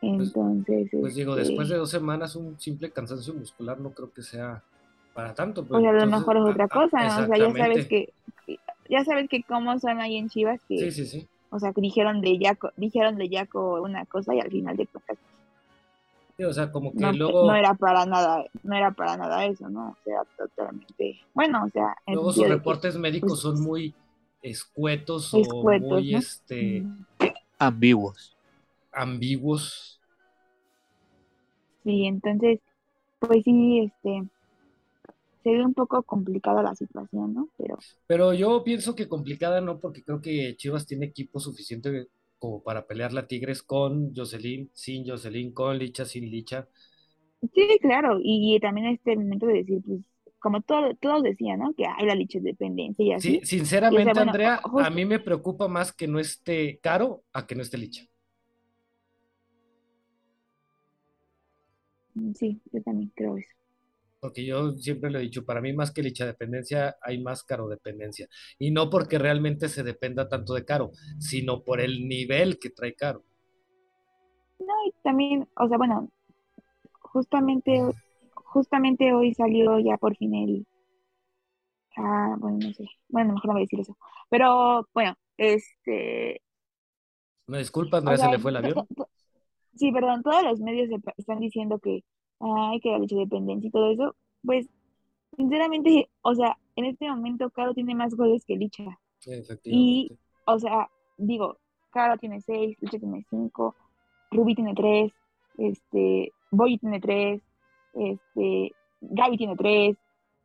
Entonces, 0.00 0.88
Pues 0.90 1.14
digo, 1.14 1.36
después 1.36 1.68
de 1.68 1.74
este, 1.74 1.78
dos 1.78 1.90
semanas, 1.90 2.34
un 2.34 2.58
simple 2.58 2.90
cansancio 2.90 3.34
muscular 3.34 3.78
no 3.78 3.90
creo 3.90 4.12
que 4.12 4.22
sea 4.22 4.62
para 5.14 5.32
tanto. 5.34 5.60
o 5.60 5.64
Pero 5.64 5.80
sea, 5.80 5.90
a 5.90 5.92
lo 5.92 6.06
mejor 6.06 6.36
es 6.38 6.42
otra 6.42 6.64
ah, 6.64 6.68
ah, 6.70 6.74
cosa, 6.74 7.02
¿no? 7.02 7.24
O 7.24 7.26
sea, 7.26 7.36
ya 7.38 7.52
sabes 7.52 7.86
que- 7.86 8.12
ya 8.88 9.04
sabes 9.04 9.28
que 9.28 9.42
cómo 9.44 9.78
son 9.78 10.00
ahí 10.00 10.16
en 10.16 10.28
Chivas, 10.28 10.60
que, 10.68 10.78
Sí, 10.78 10.90
sí, 10.92 11.06
sí. 11.06 11.28
o 11.50 11.58
sea, 11.58 11.72
que 11.72 11.80
dijeron 11.80 12.20
de 12.20 12.38
Yaco, 12.38 12.70
dijeron 12.76 13.16
de 13.16 13.28
Yaco 13.28 13.82
una 13.82 14.04
cosa 14.06 14.34
y 14.34 14.40
al 14.40 14.50
final 14.50 14.76
de 14.76 14.86
cuentas 14.86 15.18
Sí, 16.36 16.44
o 16.44 16.52
sea, 16.52 16.72
como 16.72 16.92
que 16.92 16.98
no, 17.00 17.12
luego, 17.12 17.46
no 17.46 17.54
era 17.54 17.74
para 17.74 18.06
nada, 18.06 18.44
no 18.62 18.74
era 18.74 18.90
para 18.92 19.16
nada 19.18 19.44
eso, 19.44 19.68
¿no? 19.68 19.90
O 19.90 19.96
sea, 20.04 20.22
totalmente, 20.36 21.20
bueno, 21.34 21.64
o 21.66 21.70
sea, 21.70 21.94
luego 22.06 22.32
sus 22.32 22.44
que, 22.44 22.48
reportes 22.48 22.96
médicos 22.96 23.30
pues, 23.32 23.40
son 23.40 23.60
muy 23.62 23.94
escuetos 24.42 25.32
o 25.34 25.38
escuetos, 25.38 25.88
muy 25.90 26.12
¿no? 26.12 26.18
este, 26.18 26.80
Mm, 26.80 27.04
Ambiguos. 27.58 28.36
ambiguos. 28.92 30.00
Sí, 31.84 32.06
entonces, 32.06 32.60
pues 33.18 33.42
sí, 33.44 33.80
este, 33.80 34.22
se 35.42 35.50
ve 35.52 35.64
un 35.64 35.74
poco 35.74 36.02
complicada 36.04 36.62
la 36.62 36.74
situación, 36.74 37.34
¿no? 37.34 37.48
Pero 37.58 37.84
Pero 38.06 38.32
yo 38.34 38.62
pienso 38.64 38.94
que 38.94 39.08
complicada 39.08 39.60
no, 39.60 39.78
porque 39.80 40.04
creo 40.04 40.20
que 40.20 40.56
Chivas 40.56 40.86
tiene 40.86 41.06
equipo 41.06 41.40
suficiente 41.40 42.08
como 42.38 42.62
para 42.62 42.86
pelear 42.86 43.12
la 43.12 43.26
Tigres 43.26 43.62
con 43.62 44.14
Jocelyn, 44.14 44.70
sin 44.74 45.06
Jocelyn, 45.08 45.52
con 45.52 45.78
Licha, 45.78 46.04
sin 46.04 46.30
Licha. 46.30 46.68
sí, 47.54 47.78
claro, 47.80 48.18
y, 48.22 48.58
también 48.60 48.86
este 48.88 49.16
momento 49.16 49.46
de 49.46 49.54
decir, 49.54 49.82
pues, 49.86 50.00
como 50.38 50.60
todo, 50.62 50.94
todos 50.96 51.22
decían, 51.22 51.60
¿no? 51.60 51.74
Que 51.74 51.86
hay 51.86 52.06
la 52.06 52.14
leche 52.14 52.40
dependencia 52.40 53.04
y 53.04 53.12
Sí, 53.16 53.40
así, 53.40 53.44
y 53.88 53.98
o 53.98 54.00
sinceramente, 54.00 54.02
sea, 54.02 54.24
bueno, 54.24 54.32
Andrea, 54.32 54.60
a 54.76 54.90
mí 54.90 55.04
me 55.06 55.20
preocupa 55.20 55.68
más 55.68 55.92
que 55.92 56.08
no 56.08 56.18
esté 56.18 56.78
caro 56.80 57.24
a 57.32 57.46
que 57.46 57.54
no 57.54 57.62
esté 57.62 57.78
Licha. 57.78 58.04
mm, 62.14 62.32
sí, 62.34 62.60
yo 62.72 62.82
también 62.82 63.12
creo 63.14 63.36
eso. 63.36 63.61
Porque 64.22 64.46
yo 64.46 64.70
siempre 64.78 65.10
lo 65.10 65.18
he 65.18 65.22
dicho, 65.22 65.44
para 65.44 65.60
mí 65.60 65.72
más 65.72 65.90
que 65.90 66.00
licha 66.00 66.24
dependencia, 66.24 66.94
hay 67.02 67.20
más 67.20 67.42
caro 67.42 67.66
dependencia. 67.66 68.28
Y 68.56 68.70
no 68.70 68.88
porque 68.88 69.18
realmente 69.18 69.68
se 69.68 69.82
dependa 69.82 70.28
tanto 70.28 70.54
de 70.54 70.64
caro, 70.64 70.92
sino 71.18 71.64
por 71.64 71.80
el 71.80 72.06
nivel 72.06 72.60
que 72.60 72.70
trae 72.70 72.94
caro. 72.94 73.24
No, 74.60 74.74
y 74.86 74.92
también, 75.02 75.48
o 75.56 75.66
sea, 75.66 75.76
bueno, 75.76 76.08
justamente, 77.00 77.80
justamente 78.36 79.12
hoy 79.12 79.34
salió 79.34 79.80
ya 79.80 79.96
por 79.96 80.16
fin 80.16 80.36
el, 80.36 80.66
ah, 81.96 82.36
bueno, 82.38 82.58
no 82.62 82.72
sé, 82.74 82.86
bueno, 83.08 83.32
mejor 83.34 83.48
no 83.48 83.52
voy 83.54 83.62
a 83.62 83.64
decir 83.64 83.80
eso, 83.80 83.98
pero 84.30 84.88
bueno, 84.94 85.16
este, 85.36 86.40
Me 87.48 87.58
disculpa, 87.58 87.96
o 87.96 87.98
Andrea, 87.98 88.18
se 88.18 88.22
sea, 88.22 88.30
le 88.30 88.38
fue 88.38 88.52
el 88.52 88.58
avión. 88.58 88.86
sí, 89.74 89.90
perdón, 89.90 90.22
todos 90.22 90.44
los 90.44 90.60
medios 90.60 90.90
se 90.90 91.12
están 91.16 91.40
diciendo 91.40 91.80
que, 91.80 92.04
ay, 92.42 92.80
que 92.80 92.90
la 92.90 92.98
leche 92.98 93.16
dependencia 93.16 93.68
y 93.68 93.70
todo 93.70 93.90
eso, 93.90 94.14
pues, 94.44 94.66
sinceramente, 95.36 96.08
o 96.22 96.34
sea, 96.34 96.58
en 96.76 96.86
este 96.86 97.08
momento 97.08 97.50
Caro 97.50 97.74
tiene 97.74 97.94
más 97.94 98.14
goles 98.14 98.44
que 98.44 98.56
Licha, 98.56 98.98
y, 99.64 100.10
o 100.46 100.58
sea, 100.58 100.90
digo, 101.16 101.58
Caro 101.90 102.18
tiene 102.18 102.40
seis, 102.40 102.76
Licha 102.80 102.98
tiene 102.98 103.24
cinco, 103.30 103.74
Ruby 104.30 104.54
tiene 104.54 104.74
tres, 104.74 105.12
este, 105.58 106.32
Boy 106.50 106.78
tiene 106.78 107.00
tres, 107.00 107.42
este, 107.94 108.72
Gaby 109.00 109.36
tiene 109.36 109.56
tres, 109.56 109.96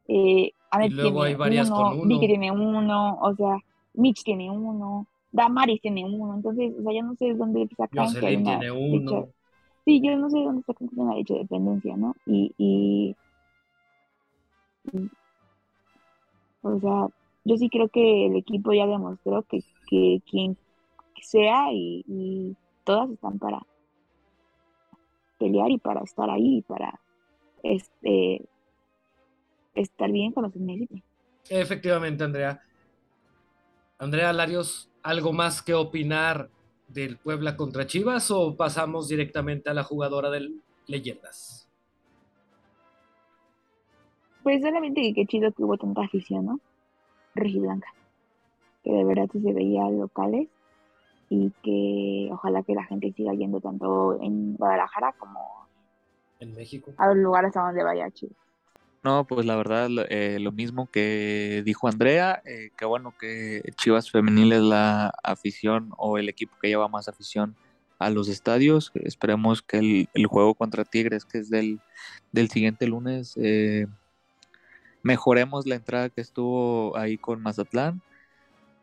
eh, 0.07 0.51
Anet 0.71 0.91
luego 0.91 1.23
hay 1.23 1.31
tiene 1.31 1.39
varias 1.39 1.69
con 1.69 1.99
uno, 1.99 2.07
Vicky 2.07 2.27
tiene 2.27 2.51
uno, 2.51 3.17
o 3.21 3.35
sea, 3.35 3.57
Mitch 3.93 4.23
tiene 4.23 4.51
uno, 4.51 5.07
Damaris 5.31 5.81
tiene 5.81 6.05
uno, 6.05 6.35
entonces, 6.35 6.73
o 6.77 6.83
sea, 6.83 6.93
yo 6.93 7.03
no 7.03 7.15
sé 7.15 7.25
de 7.25 7.33
dónde 7.35 7.67
sacan 7.75 8.13
que 8.13 8.25
hay 8.25 8.35
una 8.35 8.59
tiene 8.59 8.71
uno. 8.71 9.29
Sí, 9.87 10.01
yo 10.03 10.17
no 10.17 10.29
sé 10.29 10.39
de 10.39 10.43
dónde 10.43 10.63
que 10.63 10.73
hay 10.83 10.89
una 10.97 11.15
leche 11.15 11.33
de 11.33 11.39
dependencia, 11.39 11.95
¿no? 11.95 12.13
Y, 12.25 12.53
y, 12.57 13.15
o 16.61 16.79
sea, 16.81 17.07
yo 17.45 17.57
sí 17.57 17.69
creo 17.69 17.87
que 17.87 18.25
el 18.25 18.35
equipo 18.35 18.73
ya 18.73 18.85
demostró 18.85 19.43
que, 19.43 19.63
que 19.89 20.21
quien 20.29 20.57
sea 21.21 21.71
y, 21.71 22.03
y 22.05 22.57
todas 22.83 23.09
están 23.11 23.39
para 23.39 23.65
pelear 25.39 25.71
y 25.71 25.77
para 25.77 26.01
estar 26.01 26.29
ahí 26.29 26.57
y 26.57 26.61
para 26.63 26.99
este 27.63 28.45
estar 29.73 30.11
bien 30.11 30.33
cuando 30.33 30.51
se 30.51 30.59
necesite. 30.59 31.01
Efectivamente, 31.49 32.25
Andrea. 32.25 32.61
Andrea 33.99 34.33
Larios, 34.33 34.89
¿algo 35.01 35.31
más 35.31 35.61
que 35.61 35.73
opinar 35.73 36.49
del 36.87 37.17
Puebla 37.17 37.57
contra 37.57 37.85
Chivas 37.85 38.31
o 38.31 38.55
pasamos 38.55 39.07
directamente 39.07 39.69
a 39.69 39.73
la 39.73 39.83
jugadora 39.83 40.29
del 40.29 40.61
Leyendas? 40.87 41.67
Pues 44.43 44.61
solamente 44.61 45.01
que 45.01 45.13
qué 45.13 45.25
chido 45.25 45.51
que 45.51 45.63
hubo 45.63 45.77
tanta 45.77 46.03
afición, 46.03 46.45
¿no? 46.45 46.59
Rojiblanca. 47.35 47.93
Que 48.83 48.91
de 48.91 49.03
verdad 49.03 49.27
sí 49.31 49.41
se 49.41 49.51
veía 49.53 49.89
locales 49.89 50.47
y 51.29 51.51
que 51.61 52.29
ojalá 52.31 52.63
que 52.63 52.73
la 52.73 52.85
gente 52.85 53.11
siga 53.11 53.33
yendo 53.33 53.59
tanto 53.59 54.17
en 54.21 54.55
Guadalajara 54.55 55.13
como 55.19 55.67
En 56.39 56.55
México. 56.55 56.93
a 56.97 57.07
los 57.07 57.17
lugares 57.17 57.55
a 57.57 57.63
donde 57.63 57.83
vaya 57.83 58.09
Chivas. 58.11 58.37
No, 59.07 59.23
pues 59.25 59.45
la 59.45 59.55
verdad, 59.55 59.89
lo, 59.89 60.03
eh, 60.09 60.37
lo 60.37 60.51
mismo 60.51 60.91
que 60.91 61.61
dijo 61.63 61.87
Andrea, 61.87 62.41
eh, 62.43 62.71
que 62.77 62.83
bueno 62.83 63.13
que 63.17 63.61
Chivas 63.77 64.11
Femenil 64.11 64.51
es 64.51 64.61
la 64.61 65.13
afición 65.23 65.93
o 65.95 66.17
el 66.17 66.27
equipo 66.27 66.57
que 66.61 66.67
lleva 66.67 66.89
más 66.89 67.07
afición 67.07 67.55
a 67.99 68.09
los 68.09 68.27
estadios. 68.27 68.91
Esperemos 68.95 69.61
que 69.61 70.09
el, 70.13 70.27
juego 70.27 70.55
contra 70.55 70.83
Tigres, 70.83 71.23
que 71.23 71.37
es 71.37 71.49
del, 71.49 71.79
del 72.33 72.49
siguiente 72.49 72.85
lunes, 72.85 73.35
eh, 73.37 73.87
mejoremos 75.03 75.65
la 75.67 75.75
entrada 75.75 76.09
que 76.09 76.19
estuvo 76.19 76.97
ahí 76.97 77.17
con 77.17 77.41
Mazatlán, 77.41 78.01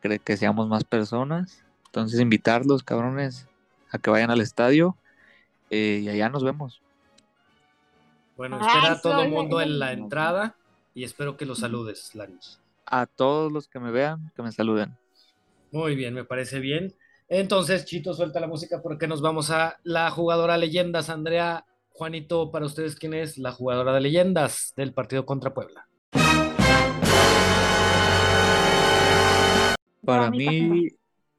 que, 0.01 0.21
que 0.21 0.39
seamos 0.39 0.69
más 0.69 0.85
personas. 0.85 1.63
Entonces 1.85 2.19
invitarlos, 2.19 2.83
cabrones, 2.83 3.47
a 3.91 3.99
que 3.99 4.09
vayan 4.09 4.31
al 4.31 4.41
estadio 4.41 4.97
eh, 5.69 6.01
y 6.03 6.09
allá 6.09 6.31
nos 6.31 6.43
vemos. 6.43 6.81
Bueno, 8.37 8.59
Ah, 8.61 8.67
espera 8.67 8.93
a 8.93 9.01
todo 9.01 9.23
el 9.23 9.31
mundo 9.31 9.61
en 9.61 9.79
la 9.79 9.93
entrada 9.93 10.57
y 10.95 11.05
espero 11.05 11.37
que 11.37 11.47
los 11.47 11.61
saludes, 11.61 12.15
Larios. 12.15 12.61
A 12.87 13.07
todos 13.07 13.51
los 13.53 13.69
que 13.69 13.81
me 13.81 13.91
vean, 13.91 14.33
que 14.35 14.43
me 14.43 14.53
saluden. 14.53 14.97
Muy 15.71 15.95
bien, 15.95 16.15
me 16.15 16.25
parece 16.25 16.61
bien. 16.61 16.95
Entonces, 17.29 17.85
Chito, 17.85 18.13
suelta 18.13 18.41
la 18.41 18.47
música 18.47 18.83
porque 18.83 19.07
nos 19.09 19.23
vamos 19.23 19.51
a 19.51 19.79
la 19.83 20.11
jugadora 20.11 20.57
leyendas. 20.59 21.09
Andrea, 21.11 21.65
Juanito, 21.91 22.51
para 22.51 22.67
ustedes, 22.67 22.97
¿quién 22.97 23.15
es 23.15 23.39
la 23.39 23.53
jugadora 23.53 23.93
de 23.95 24.01
leyendas 24.01 24.73
del 24.77 24.93
partido 24.93 25.25
contra 25.25 25.55
Puebla? 25.55 25.89
Para 30.05 30.31
mí, 30.31 30.89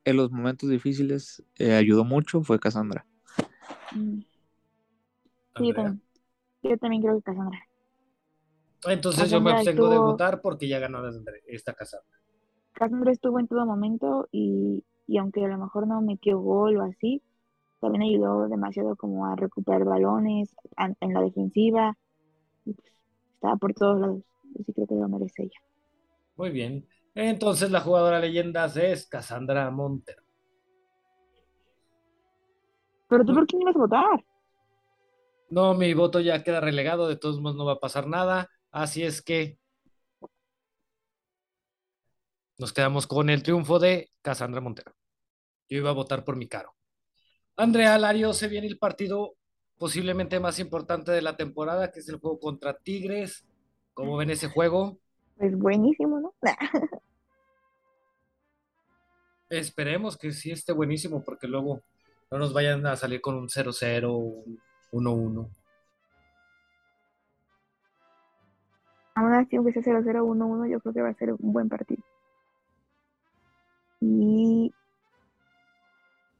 en 0.04 0.18
los 0.18 0.32
momentos 0.32 0.70
difíciles, 0.70 1.44
eh, 1.58 1.74
ayudó 1.74 2.04
mucho, 2.04 2.42
fue 2.42 2.60
Cassandra. 2.60 3.06
Mm, 3.92 4.22
Sí, 5.58 5.70
Andrea. 5.70 5.96
Yo 6.70 6.78
también 6.78 7.02
creo 7.04 7.16
que 7.18 7.22
Cassandra. 7.24 7.60
Entonces 8.88 9.30
yo 9.30 9.40
me 9.40 9.52
Cassandra 9.52 9.58
abstengo 9.60 9.90
de 9.90 9.96
estuvo- 9.96 10.12
votar 10.12 10.42
porque 10.42 10.68
ya 10.68 10.80
ganó 10.80 11.00
esta 11.48 11.74
casa. 11.74 12.00
Cassandra 12.74 13.12
estuvo 13.12 13.40
en 13.40 13.48
todo 13.48 13.66
momento 13.66 14.28
y, 14.32 14.84
y 15.08 15.18
aunque 15.18 15.46
a 15.46 15.48
lo 15.48 15.58
mejor 15.58 15.88
no 15.88 16.02
metió 16.02 16.40
gol 16.40 16.78
o 16.78 16.82
así, 16.84 17.22
también 17.80 18.02
ayudó 18.04 18.48
demasiado 18.48 18.96
como 18.96 19.28
a 19.28 19.36
recuperar 19.36 19.86
balones 19.86 20.56
en 21.00 21.14
la 21.14 21.22
defensiva. 21.22 21.98
Y 22.66 22.74
pues, 22.74 22.92
estaba 23.36 23.56
por 23.58 23.74
todos 23.74 24.00
lados. 24.02 24.24
Yo 24.56 24.64
sí 24.66 24.74
creo 24.74 24.88
que 24.88 24.96
lo 24.96 25.08
merece 25.08 25.44
ella. 25.44 25.60
Muy 26.36 26.50
bien. 26.50 26.88
Entonces 27.14 27.72
la 27.72 27.80
jugadora 27.82 28.20
leyenda 28.20 28.66
es 28.66 29.08
Cassandra 29.08 29.70
Montero. 29.72 30.22
Pero 33.08 33.24
tú, 33.24 33.34
¿por 33.34 33.46
quién 33.46 33.62
ibas 33.62 33.76
a 33.76 33.80
votar? 33.80 34.26
No, 35.50 35.74
mi 35.76 35.94
voto 35.94 36.20
ya 36.20 36.44
queda 36.44 36.60
relegado, 36.60 37.08
de 37.08 37.18
todos 37.18 37.40
modos 37.40 37.56
no 37.56 37.66
va 37.66 37.74
a 37.74 37.80
pasar 37.80 38.08
nada. 38.08 38.50
Así 38.72 39.04
es 39.04 39.22
que 39.22 39.58
nos 42.58 42.74
quedamos 42.74 43.06
con 43.06 43.30
el 43.30 43.44
triunfo 43.44 43.80
de 43.80 44.12
Cassandra 44.22 44.62
Montero. 44.62 44.96
Yo 45.70 45.78
iba 45.78 45.90
a 45.90 45.94
votar 45.94 46.24
por 46.24 46.36
mi 46.36 46.48
caro. 46.48 46.74
Andrea 47.58 47.98
Lario 47.98 48.34
se 48.34 48.48
viene 48.48 48.68
el 48.68 48.78
partido 48.78 49.36
posiblemente 49.78 50.40
más 50.40 50.60
importante 50.60 51.12
de 51.12 51.22
la 51.22 51.38
temporada, 51.38 51.92
que 51.92 52.00
es 52.00 52.10
el 52.10 52.18
juego 52.18 52.40
contra 52.40 52.78
Tigres. 52.78 53.46
¿Cómo 53.94 54.18
ven 54.18 54.30
ese 54.30 54.48
juego? 54.48 55.00
Pues 55.38 55.58
buenísimo, 55.58 56.20
¿no? 56.20 56.34
Esperemos 59.50 60.18
que 60.18 60.32
sí 60.32 60.52
esté 60.52 60.74
buenísimo, 60.74 61.24
porque 61.24 61.48
luego 61.48 61.82
no 62.32 62.38
nos 62.38 62.54
vayan 62.54 62.86
a 62.88 62.96
salir 62.96 63.22
con 63.22 63.36
un 63.36 63.48
0-0, 63.48 64.10
un 64.10 64.60
1-1. 64.96 65.50
Aún 69.16 69.34
así, 69.34 69.56
aunque 69.56 69.74
sea 69.74 69.84
0-0, 69.84 70.24
1-1, 70.24 70.70
yo 70.70 70.80
creo 70.80 70.94
que 70.94 71.02
va 71.02 71.10
a 71.10 71.14
ser 71.14 71.34
un 71.34 71.54
buen 71.54 71.70
partido. 71.70 72.04
Y 74.02 74.74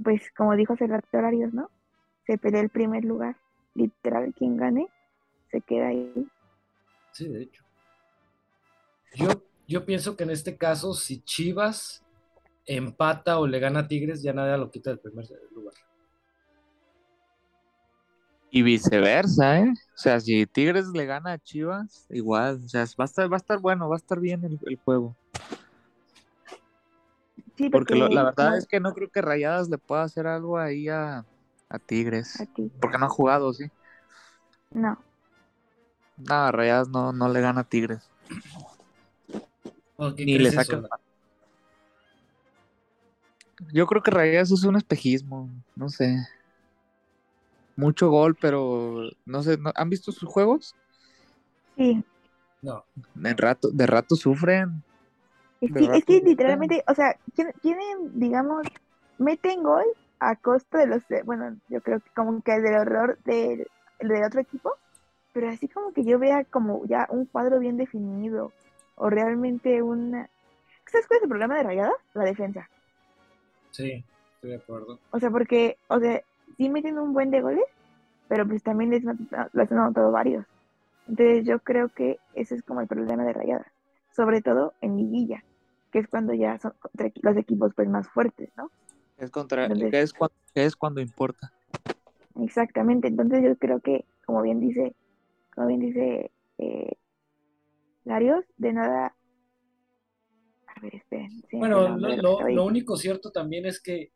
pues 0.04 0.22
como 0.36 0.56
dijo 0.56 0.74
hace 0.74 0.88
rato 0.88 1.08
Horarios, 1.14 1.54
¿no? 1.54 1.70
Se 2.28 2.38
pelea 2.38 2.62
el 2.62 2.70
primer 2.70 3.06
lugar. 3.06 3.38
Literal, 3.74 4.34
quien 4.34 4.58
gane 4.58 4.88
se 5.52 5.62
queda 5.62 5.88
ahí. 5.88 6.28
Sí, 7.12 7.28
de 7.28 7.44
hecho. 7.44 7.64
Yo, 9.16 9.30
yo 9.68 9.86
pienso 9.86 10.16
que 10.16 10.24
en 10.24 10.32
este 10.32 10.58
caso, 10.58 10.94
si 10.94 11.22
Chivas 11.22 12.04
empata 12.66 13.40
o 13.40 13.48
le 13.48 13.60
gana 13.60 13.82
a 13.82 13.88
Tigres, 13.88 14.22
ya 14.22 14.34
nada 14.34 14.58
lo 14.58 14.72
quita 14.72 14.90
del 14.90 15.00
primer 15.00 15.26
lugar. 15.52 15.76
Y 18.56 18.62
viceversa, 18.64 19.60
¿eh? 19.60 19.70
O 19.74 19.98
sea, 19.98 20.18
si 20.22 20.46
Tigres 20.46 20.88
le 20.94 21.06
gana 21.06 21.34
a 21.34 21.38
Chivas, 21.38 22.06
igual, 22.10 22.62
o 22.64 22.70
sea, 22.70 22.86
va 22.98 23.04
a 23.04 23.06
estar, 23.06 23.30
va 23.30 23.36
a 23.36 23.38
estar 23.38 23.60
bueno, 23.60 23.90
va 23.90 23.96
a 23.96 23.98
estar 23.98 24.18
bien 24.18 24.46
el, 24.46 24.58
el 24.66 24.80
juego. 24.86 25.14
Sí, 27.58 27.70
Porque 27.70 27.96
lo- 27.96 28.08
la 28.08 28.24
verdad 28.24 28.52
no, 28.52 28.56
es 28.56 28.66
que 28.66 28.80
no 28.80 28.94
creo 28.94 29.10
que 29.10 29.22
Rayadas 29.22 29.68
le 29.68 29.78
pueda 29.78 30.04
hacer 30.04 30.26
algo 30.26 30.58
ahí 30.58 30.88
a, 30.88 31.26
a 31.68 31.80
Tigres. 31.80 32.40
a 32.40 32.46
ti. 32.46 32.72
Porque 32.80 32.98
no 32.98 33.08
ha 33.08 33.10
jugado, 33.10 33.52
sí. 33.52 33.66
No. 34.72 34.98
Nada, 36.16 36.50
Rayadas 36.54 36.88
no, 36.88 37.12
no 37.12 37.28
le 37.28 37.42
gana 37.42 37.60
a 37.60 37.64
Tigres. 37.66 38.10
¿Por 39.98 40.16
qué 40.16 40.26
Ni 40.26 40.38
le 40.38 40.50
saca- 40.50 40.82
Yo 43.74 43.86
creo 43.86 44.02
que 44.02 44.12
Rayadas 44.12 44.50
es 44.50 44.64
un 44.64 44.78
espejismo, 44.78 45.50
no 45.76 45.90
sé. 45.90 46.26
Mucho 47.78 48.10
gol, 48.10 48.36
pero 48.40 49.10
no 49.26 49.44
sé, 49.44 49.58
¿no- 49.58 49.72
¿han 49.76 49.90
visto 49.90 50.12
sus 50.12 50.30
juegos? 50.30 50.76
Sí. 51.78 52.04
No, 52.62 52.84
De 53.14 53.34
rato, 53.34 53.70
de 53.72 53.86
rato 53.88 54.16
sufren. 54.16 54.84
Es 55.62 55.72
que, 55.74 55.90
es 55.94 56.06
que 56.06 56.22
literalmente, 56.22 56.84
o 56.88 56.94
sea, 56.94 57.18
tien- 57.34 57.54
tienen, 57.62 58.20
digamos, 58.20 58.68
meten 59.18 59.64
gol 59.64 59.86
a 60.20 60.36
costa 60.36 60.80
de 60.80 60.88
los, 60.88 61.04
bueno, 61.26 61.58
yo 61.68 61.82
creo 61.82 62.02
que 62.02 62.12
como 62.12 62.42
que 62.42 62.52
del 62.60 62.74
error 62.76 63.20
del, 63.24 63.68
del 64.00 64.24
otro 64.24 64.42
equipo, 64.42 64.74
pero 65.34 65.50
así 65.50 65.68
como 65.70 65.94
que 65.94 66.06
yo 66.06 66.20
vea 66.20 66.46
como 66.46 66.86
ya 66.88 67.08
un 67.10 67.26
cuadro 67.28 67.60
bien 67.60 67.78
definido, 67.78 68.54
o 68.96 69.10
realmente 69.10 69.82
una... 69.82 70.30
¿Sabes 70.92 71.08
cuál 71.08 71.20
es 71.20 71.24
el 71.24 71.30
problema 71.30 71.58
de 71.58 71.64
Rayadas? 71.64 71.94
La 72.14 72.26
defensa. 72.26 72.70
sí, 73.72 74.04
estoy 74.36 74.50
de 74.52 74.56
acuerdo. 74.58 75.00
O 75.12 75.20
sea, 75.20 75.30
porque, 75.32 75.78
o 75.88 76.00
sea, 76.00 76.22
sí 76.58 76.70
meten 76.70 76.98
un 76.98 77.14
buen 77.14 77.32
de 77.32 77.42
goles, 77.42 77.66
pero 78.28 78.48
pues 78.48 78.64
también 78.64 78.90
les 78.92 79.06
han- 79.06 79.28
les 79.54 79.72
han 79.72 79.80
anotado 79.80 80.12
varios. 80.12 80.46
Entonces 81.08 81.46
yo 81.46 81.60
creo 81.60 81.90
que 81.90 82.20
ese 82.34 82.56
es 82.56 82.64
como 82.64 82.82
el 82.82 82.88
problema 82.88 83.24
de 83.24 83.34
Rayadas, 83.34 83.68
sobre 84.12 84.42
todo 84.42 84.74
en 84.82 84.98
liguilla, 84.98 85.44
que 85.92 86.00
es 86.00 86.08
cuando 86.08 86.34
ya 86.34 86.58
son 86.60 86.74
contra 86.80 87.12
los 87.22 87.38
equipos 87.38 87.74
pues 87.76 87.88
más 87.88 88.08
fuertes, 88.10 88.50
¿no? 88.58 88.72
Es 89.18 89.32
contra, 89.32 89.64
Entonces- 89.66 89.92
que 89.92 90.02
es 90.02 90.14
cuando, 90.14 90.36
que 90.54 90.66
es 90.66 90.76
cuando 90.76 91.02
importa. 91.02 91.52
Exactamente. 92.42 93.08
Entonces 93.08 93.44
yo 93.44 93.56
creo 93.58 93.80
que, 93.80 94.06
como 94.26 94.42
bien 94.42 94.60
dice, 94.60 94.96
como 95.54 95.68
bien 95.68 95.80
dice 95.80 96.32
eh, 96.58 96.92
Larios, 98.04 98.46
de 98.58 98.74
nada. 98.74 99.16
A 100.68 100.82
ver, 100.82 100.96
esperen. 100.96 101.44
Bueno, 101.54 101.98
lo, 101.98 102.66
único 102.66 102.98
cierto 102.98 103.32
también 103.32 103.66
es 103.66 103.82
que 103.82 104.12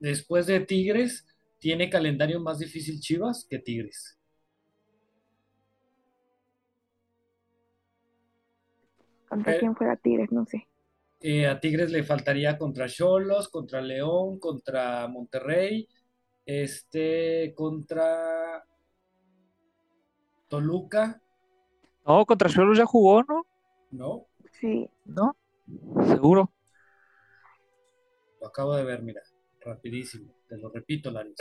después 0.00 0.46
de 0.46 0.60
Tigres, 0.60 1.26
tiene 1.62 1.88
calendario 1.88 2.40
más 2.40 2.58
difícil 2.58 2.98
Chivas 2.98 3.46
que 3.48 3.60
Tigres. 3.60 4.18
¿Contra 9.28 9.56
quién 9.60 9.72
juega 9.72 9.94
Tigres? 9.94 10.32
No 10.32 10.44
sé. 10.44 10.66
Eh, 11.20 11.46
a 11.46 11.60
Tigres 11.60 11.92
le 11.92 12.02
faltaría 12.02 12.58
contra 12.58 12.88
Cholos, 12.88 13.48
contra 13.48 13.80
León, 13.80 14.40
contra 14.40 15.06
Monterrey, 15.06 15.88
este, 16.44 17.54
contra 17.54 18.64
Toluca, 20.48 21.22
No, 22.04 22.26
contra 22.26 22.48
Cholos 22.48 22.76
ya 22.76 22.86
jugó, 22.86 23.22
¿no? 23.22 23.46
¿no? 23.92 24.26
Sí. 24.50 24.90
¿No? 25.04 25.36
Seguro. 26.08 26.50
Lo 28.40 28.48
acabo 28.48 28.74
de 28.74 28.82
ver, 28.82 29.00
mira, 29.02 29.22
rapidísimo, 29.60 30.34
te 30.52 30.58
lo 30.58 30.68
repito, 30.68 31.10
Larios. 31.10 31.38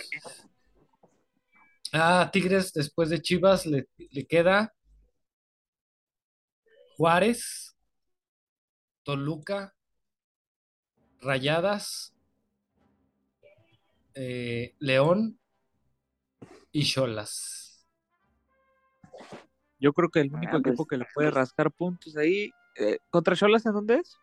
Ah, 1.92 2.30
Tigres 2.32 2.72
después 2.72 3.10
de 3.10 3.22
Chivas 3.22 3.66
le, 3.66 3.90
le 3.98 4.26
queda 4.26 4.74
Juárez, 6.96 7.76
Toluca, 9.04 9.76
Rayadas, 11.20 12.16
eh, 14.16 14.76
León 14.80 15.38
y 16.72 16.86
Cholas. 16.86 17.86
Yo 19.78 19.92
creo 19.92 20.10
que 20.10 20.22
el 20.22 20.32
Ah, 20.34 20.38
único 20.38 20.58
equipo 20.58 20.86
pues- 20.86 20.88
que 20.88 20.98
le 20.98 21.06
puede 21.14 21.32
rascar 21.32 21.70
puntos 21.70 22.16
ahí. 22.16 22.50
eh, 22.78 23.00
¿Contra 23.10 23.36
Cholas 23.36 23.66
en 23.66 23.74
dónde 23.74 23.96
es? 23.96 24.16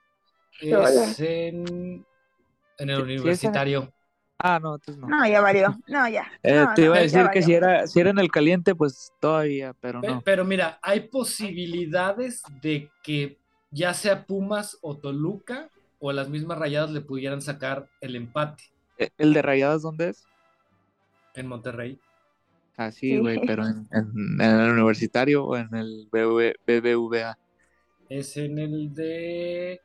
Es 0.61 1.21
en, 1.21 2.07
en 2.79 2.91
el 2.91 2.97
Sí, 2.97 3.03
universitario. 3.03 3.93
Ah, 4.39 4.59
no, 4.61 4.75
entonces 4.77 4.99
no. 5.01 5.17
No, 5.17 5.27
ya 5.27 5.41
valió. 5.41 5.79
No, 5.87 6.09
ya. 6.09 6.27
Eh, 6.43 6.67
No, 6.67 6.75
te 6.75 6.83
iba 6.85 6.97
no, 6.97 6.99
a 6.99 7.01
decir 7.01 7.31
que 7.31 7.43
si 7.43 7.53
era, 7.55 7.87
si 7.87 8.01
era 8.01 8.11
en 8.11 8.19
el 8.19 8.31
caliente, 8.31 8.75
pues 8.75 9.13
todavía, 9.21 9.75
pero 9.81 10.03
Pe- 10.03 10.09
no. 10.09 10.25
Pero 10.25 10.45
mira, 10.45 10.79
hay 10.83 11.09
posibilidades 11.09 12.43
de 12.63 12.91
que 13.03 13.39
ya 13.71 13.95
sea 13.95 14.25
Pumas 14.27 14.79
o 14.83 14.99
Toluca 14.99 15.71
o 15.99 16.13
las 16.13 16.29
mismas 16.29 16.59
rayadas 16.59 16.91
le 16.91 17.01
pudieran 17.01 17.43
sacar 17.43 17.89
el 18.01 18.17
empate 18.17 18.65
Eh, 18.97 19.11
¿El 19.19 19.33
de 19.33 19.43
Rayadas 19.43 19.83
dónde 19.83 20.11
es? 20.11 20.29
en 21.35 21.47
Monterrey. 21.47 21.99
Ah, 22.77 22.91
sí, 22.93 23.17
Sí. 23.17 23.19
güey, 23.19 23.41
pero 23.41 23.67
en, 23.67 23.89
en- 23.93 24.41
en 24.41 24.61
el 24.61 24.71
universitario 24.71 25.45
o 25.45 25.57
en 25.57 25.75
el 25.75 26.09
BV 26.11 26.55
BBVA. 26.67 27.39
Es 28.09 28.37
en 28.37 28.59
el 28.59 28.93
de. 28.93 29.81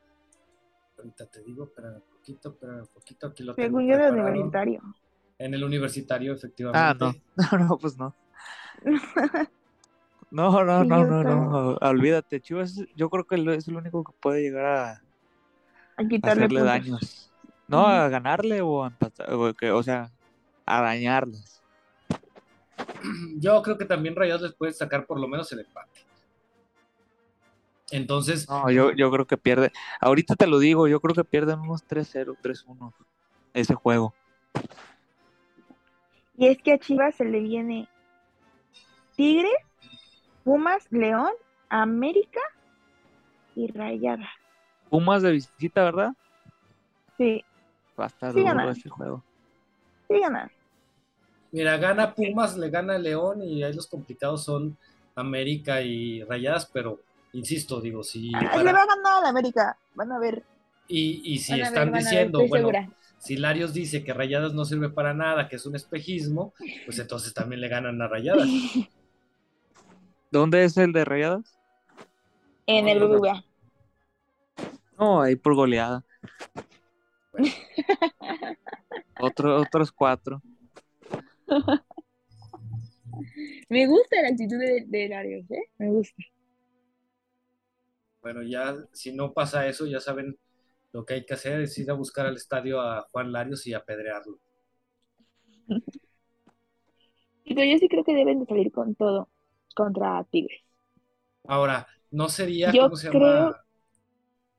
Ahorita 0.98 1.26
te 1.26 1.42
digo, 1.42 1.64
un 1.64 2.02
poquito, 2.24 2.56
un 2.62 2.86
poquito, 2.92 3.26
aquí 3.26 3.42
lo 3.42 3.54
tengo 3.54 3.68
Según 3.78 3.88
yo, 3.88 3.96
de 3.98 4.02
preparado. 4.04 4.30
universitario. 4.30 4.82
En 5.38 5.54
el 5.54 5.64
universitario, 5.64 6.32
Ah, 6.32 6.36
efectivamente. 6.38 7.04
no. 7.04 7.14
No, 7.58 7.58
no, 7.68 7.78
pues 7.78 7.98
no. 7.98 8.14
No, 10.30 10.64
no, 10.64 10.82
Sí, 10.82 10.88
no, 10.88 10.98
yo 11.00 11.06
no, 11.06 11.22
no. 11.22 11.76
Olvídate, 11.80 12.40
Chivas, 12.40 12.74
yo 12.96 13.08
creo 13.08 13.24
que 13.24 13.36
es 13.54 13.68
el 13.68 13.76
único 13.76 14.02
que 14.02 14.12
puede 14.20 14.42
llegar 14.42 14.64
a, 14.66 14.90
a 14.90 16.02
A 16.02 16.08
quitarle 16.08 16.44
hacerle 16.46 16.60
puntos. 16.60 16.64
daños. 16.64 17.32
No, 17.68 17.86
a 17.86 18.08
ganarle 18.08 18.60
o 18.60 18.82
a 18.82 18.88
empatar, 18.88 19.32
o, 19.32 19.54
que- 19.54 19.70
o 19.70 19.82
sea, 19.82 20.10
a 20.66 20.80
dañarles. 20.82 21.62
Yo 23.36 23.62
creo 23.62 23.78
que 23.78 23.84
también 23.84 24.16
Rayados 24.16 24.42
les 24.42 24.54
puede 24.54 24.72
sacar 24.72 25.06
por 25.06 25.20
lo 25.20 25.28
menos 25.28 25.52
el 25.52 25.60
empate. 25.60 26.00
Entonces, 27.94 28.48
No, 28.48 28.68
yo, 28.72 28.90
yo 28.92 29.08
creo 29.12 29.24
que 29.24 29.36
pierde. 29.36 29.70
Ahorita 30.00 30.34
te 30.34 30.48
lo 30.48 30.58
digo, 30.58 30.88
yo 30.88 31.00
creo 31.00 31.14
que 31.14 31.22
pierden 31.22 31.60
unos 31.60 31.84
3-0, 31.86 32.36
3-1 32.42 32.92
ese 33.52 33.74
juego. 33.74 34.12
Y 36.36 36.48
es 36.48 36.58
que 36.58 36.72
a 36.72 36.78
Chivas 36.78 37.14
se 37.14 37.24
le 37.24 37.38
viene 37.38 37.86
Tigres, 39.16 39.52
Pumas, 40.42 40.90
León, 40.90 41.30
América 41.68 42.40
y 43.54 43.70
Rayadas. 43.70 44.28
Pumas 44.90 45.22
de 45.22 45.30
visita, 45.30 45.84
¿verdad? 45.84 46.12
Sí, 47.16 47.44
Va 47.98 48.04
a 48.04 48.08
estar 48.08 48.32
Sí, 48.32 48.40
duro 48.40 48.70
ese 48.70 48.88
juego. 48.88 49.22
sí 50.08 50.18
ganan. 50.18 50.50
mira, 51.52 51.76
gana 51.76 52.12
Pumas, 52.12 52.56
le 52.56 52.70
gana 52.70 52.98
León 52.98 53.40
y 53.42 53.62
ahí 53.62 53.72
los 53.72 53.86
complicados 53.86 54.42
son 54.42 54.76
América 55.14 55.80
y 55.80 56.24
Rayadas, 56.24 56.66
pero 56.66 56.98
insisto, 57.34 57.80
digo, 57.80 58.02
si 58.02 58.32
Ah, 58.34 58.40
para- 58.52 58.62
Le 58.64 58.72
va 58.72 58.82
a 58.82 58.86
ganar 58.86 59.12
a 59.18 59.20
la 59.22 59.28
América. 59.28 59.76
Van 59.94 60.10
a 60.12 60.18
ver. 60.18 60.42
y, 60.88 61.20
y 61.34 61.38
si 61.38 61.52
van 61.52 61.60
están 61.60 61.92
ver, 61.92 62.02
diciendo, 62.02 62.38
bueno, 62.48 62.68
segura. 62.68 62.88
si 63.18 63.36
Larios 63.36 63.72
dice 63.74 64.02
que 64.04 64.12
Rayadas 64.12 64.52
no 64.54 64.64
sirve 64.64 64.88
para 64.90 65.14
nada, 65.14 65.48
que 65.48 65.56
es 65.56 65.66
un 65.66 65.76
espejismo, 65.76 66.52
pues 66.86 66.98
entonces 66.98 67.32
también 67.34 67.60
le 67.60 67.68
ganan 67.68 68.00
a 68.02 68.08
Rayadas. 68.08 68.48
¿Dónde 70.30 70.64
es 70.64 70.76
el 70.76 70.92
de 70.92 71.04
Rayadas? 71.04 71.58
En 72.66 72.88
el 72.88 72.98
BBVA. 73.00 73.44
No, 74.98 75.20
ahí 75.22 75.36
por 75.36 75.54
goleada. 75.54 76.02
Otro, 79.20 79.60
otros 79.60 79.92
cuatro. 79.92 80.42
Me 83.68 83.86
gusta 83.86 84.20
la 84.22 84.28
actitud 84.28 84.58
de, 84.58 84.84
de 84.86 85.08
Larios, 85.08 85.48
¿eh? 85.50 85.68
Me 85.78 85.88
gusta. 85.88 86.22
Bueno, 88.24 88.42
ya 88.42 88.74
si 88.92 89.12
no 89.12 89.34
pasa 89.34 89.68
eso, 89.68 89.84
ya 89.86 90.00
saben 90.00 90.38
lo 90.92 91.04
que 91.04 91.12
hay 91.12 91.26
que 91.26 91.34
hacer 91.34 91.60
es 91.60 91.76
ir 91.78 91.90
a 91.90 91.94
buscar 91.94 92.24
al 92.24 92.36
estadio 92.36 92.80
a 92.80 93.02
Juan 93.12 93.30
Larios 93.30 93.66
y 93.66 93.74
apedrearlo. 93.74 94.38
Y 97.44 97.54
pero 97.54 97.70
yo 97.70 97.78
sí 97.78 97.86
creo 97.86 98.02
que 98.02 98.14
deben 98.14 98.40
de 98.40 98.46
salir 98.46 98.72
con 98.72 98.94
todo 98.94 99.28
contra 99.76 100.24
Tigres. 100.30 100.62
Ahora, 101.46 101.86
no 102.12 102.30
sería, 102.30 102.72
Yo 102.72 102.80
¿cómo 102.84 102.96
se 102.96 103.10
creo- 103.10 103.20
llama? 103.20 103.60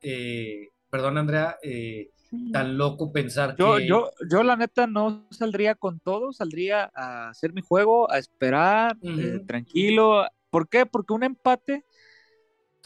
Eh, 0.01 0.69
perdón, 0.91 1.17
Andrea, 1.17 1.57
eh, 1.63 2.11
tan 2.51 2.77
loco 2.77 3.11
pensar 3.11 3.55
Yo, 3.57 3.79
que 3.79 3.87
yo, 3.87 4.11
yo 4.31 4.43
la 4.43 4.55
neta 4.55 4.85
no 4.85 5.25
saldría 5.31 5.73
con 5.73 5.99
todo, 5.99 6.31
saldría 6.33 6.91
a 6.93 7.29
hacer 7.29 7.51
mi 7.53 7.61
juego, 7.61 8.11
a 8.11 8.19
esperar, 8.19 8.95
eh, 9.01 9.39
tranquilo. 9.47 10.25
¿Por 10.51 10.69
qué? 10.69 10.85
Porque 10.85 11.13
un 11.13 11.23
empate 11.23 11.83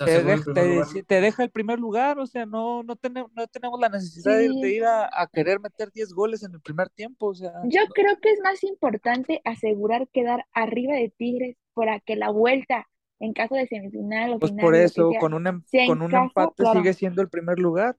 te 0.05 1.21
deja 1.21 1.43
el 1.43 1.49
primer 1.49 1.79
lugar, 1.79 2.19
o 2.19 2.25
sea, 2.27 2.45
no, 2.45 2.83
no, 2.83 2.95
tenemos, 2.95 3.31
no 3.33 3.47
tenemos 3.47 3.79
la 3.79 3.89
necesidad 3.89 4.37
de, 4.37 4.47
Sí. 4.49 4.61
de 4.61 4.71
ir 4.73 4.85
a, 4.85 5.09
a 5.11 5.27
querer 5.27 5.59
meter 5.59 5.91
10 5.91 6.13
goles 6.13 6.43
en 6.43 6.53
el 6.53 6.61
primer 6.61 6.89
tiempo, 6.89 7.27
o 7.27 7.35
sea, 7.35 7.53
Yo 7.65 7.81
creo 7.93 8.17
que 8.21 8.31
es 8.31 8.39
más 8.43 8.63
importante 8.63 9.41
asegurar 9.45 10.07
quedar 10.09 10.45
arriba 10.53 10.95
de 10.95 11.09
Tigres 11.17 11.57
para 11.73 11.99
que 11.99 12.15
la 12.15 12.29
vuelta, 12.29 12.87
en 13.19 13.33
caso 13.33 13.55
de 13.55 13.67
semifinal 13.67 14.33
o 14.33 14.39
pues 14.39 14.51
final, 14.51 14.65
por 14.65 14.75
eso, 14.75 15.11
sea, 15.11 15.19
con 15.19 15.33
em- 15.47 15.63
con 15.87 16.01
un 16.01 16.11
casa, 16.11 16.23
empate 16.23 16.53
claro. 16.63 16.79
sigue 16.79 16.93
siendo 16.93 17.21
el 17.21 17.29
primer 17.29 17.59
lugar. 17.59 17.97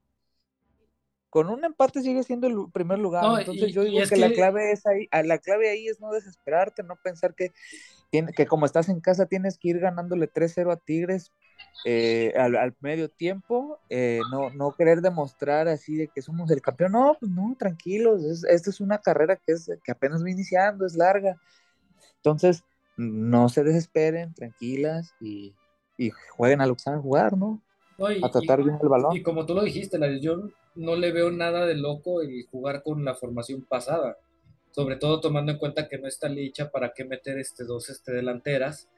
Con 1.29 1.49
un 1.49 1.65
empate 1.65 2.03
sigue 2.03 2.25
siendo 2.25 2.49
el 2.49 2.57
primer 2.73 2.99
lugar. 2.99 3.23
No, 3.23 3.39
Entonces 3.39 3.69
y- 3.69 3.73
yo 3.73 3.85
digo 3.85 4.01
es 4.01 4.11
que, 4.11 4.17
la 4.17 4.33
clave 4.33 4.73
es 4.73 4.85
ahí, 4.85 5.07
a 5.13 5.23
la 5.23 5.39
clave 5.39 5.71
ahí 5.71 5.87
es 5.87 6.01
no 6.01 6.11
desesperarte, 6.11 6.83
no 6.83 6.97
pensar 6.97 7.35
que, 7.37 7.53
tiene, 8.11 8.33
que 8.33 8.47
como 8.47 8.67
estás 8.67 8.89
en 8.89 9.01
casa 9.01 9.27
tienes 9.27 9.57
que 9.57 9.69
ir 9.69 9.79
ganándole 9.79 10.27
3-0 10.27 10.73
a 10.73 10.77
Tigres 10.77 11.31
eh, 11.85 12.33
al, 12.37 12.57
al 12.57 12.75
medio 12.81 13.09
tiempo, 13.11 13.81
eh, 13.89 14.25
no, 14.29 14.51
no 14.51 14.75
querer 14.77 15.01
demostrar 15.03 15.69
así 15.69 15.97
de 15.97 16.11
que 16.11 16.23
somos 16.23 16.51
el 16.51 16.63
campeón. 16.63 16.93
No, 16.93 17.17
pues 17.21 17.33
no, 17.33 17.57
tranquilos, 17.59 18.23
es, 18.25 18.45
esta 18.45 18.71
es 18.71 18.81
una 18.81 18.99
carrera 19.01 19.37
que, 19.37 19.53
es, 19.53 19.71
que 19.85 19.93
apenas 19.93 20.25
va 20.25 20.31
iniciando, 20.31 20.87
es 20.87 20.95
larga. 20.97 21.39
Entonces, 22.17 22.65
no 22.97 23.49
se 23.49 23.65
desesperen, 23.65 24.35
tranquilas 24.35 25.15
y, 25.21 25.57
y 25.97 26.11
jueguen 26.37 26.61
a 26.61 26.67
lo 26.67 26.75
que 26.77 26.83
saben 26.83 27.03
jugar, 27.03 27.37
¿no? 27.37 27.63
No, 27.99 28.11
y- 28.11 28.19
A 28.23 28.31
tratar 28.31 28.61
y- 28.61 28.65
bien 28.65 28.79
el 28.83 28.89
balón. 28.89 29.19
Y 29.19 29.23
como 29.23 29.45
tú 29.47 29.55
lo 29.55 29.63
dijiste, 29.63 29.99
yo 30.21 30.51
no 30.77 30.97
le 30.97 31.13
veo 31.13 31.31
nada 31.33 31.67
de 31.67 31.75
loco 31.75 32.23
el 32.23 32.47
jugar 32.51 32.83
con 32.83 33.05
la 33.05 33.15
formación 33.15 33.63
pasada. 33.65 34.17
Sobre 34.71 34.97
todo 34.97 35.21
tomando 35.21 35.51
en 35.53 35.59
cuenta 35.59 35.89
que 35.89 35.99
no 35.99 36.07
está 36.07 36.29
licha 36.29 36.71
para 36.71 36.93
qué 36.95 37.05
meter 37.05 37.39
este 37.39 37.65
dos 37.65 37.91
este, 37.91 38.13
delanteras, 38.13 38.89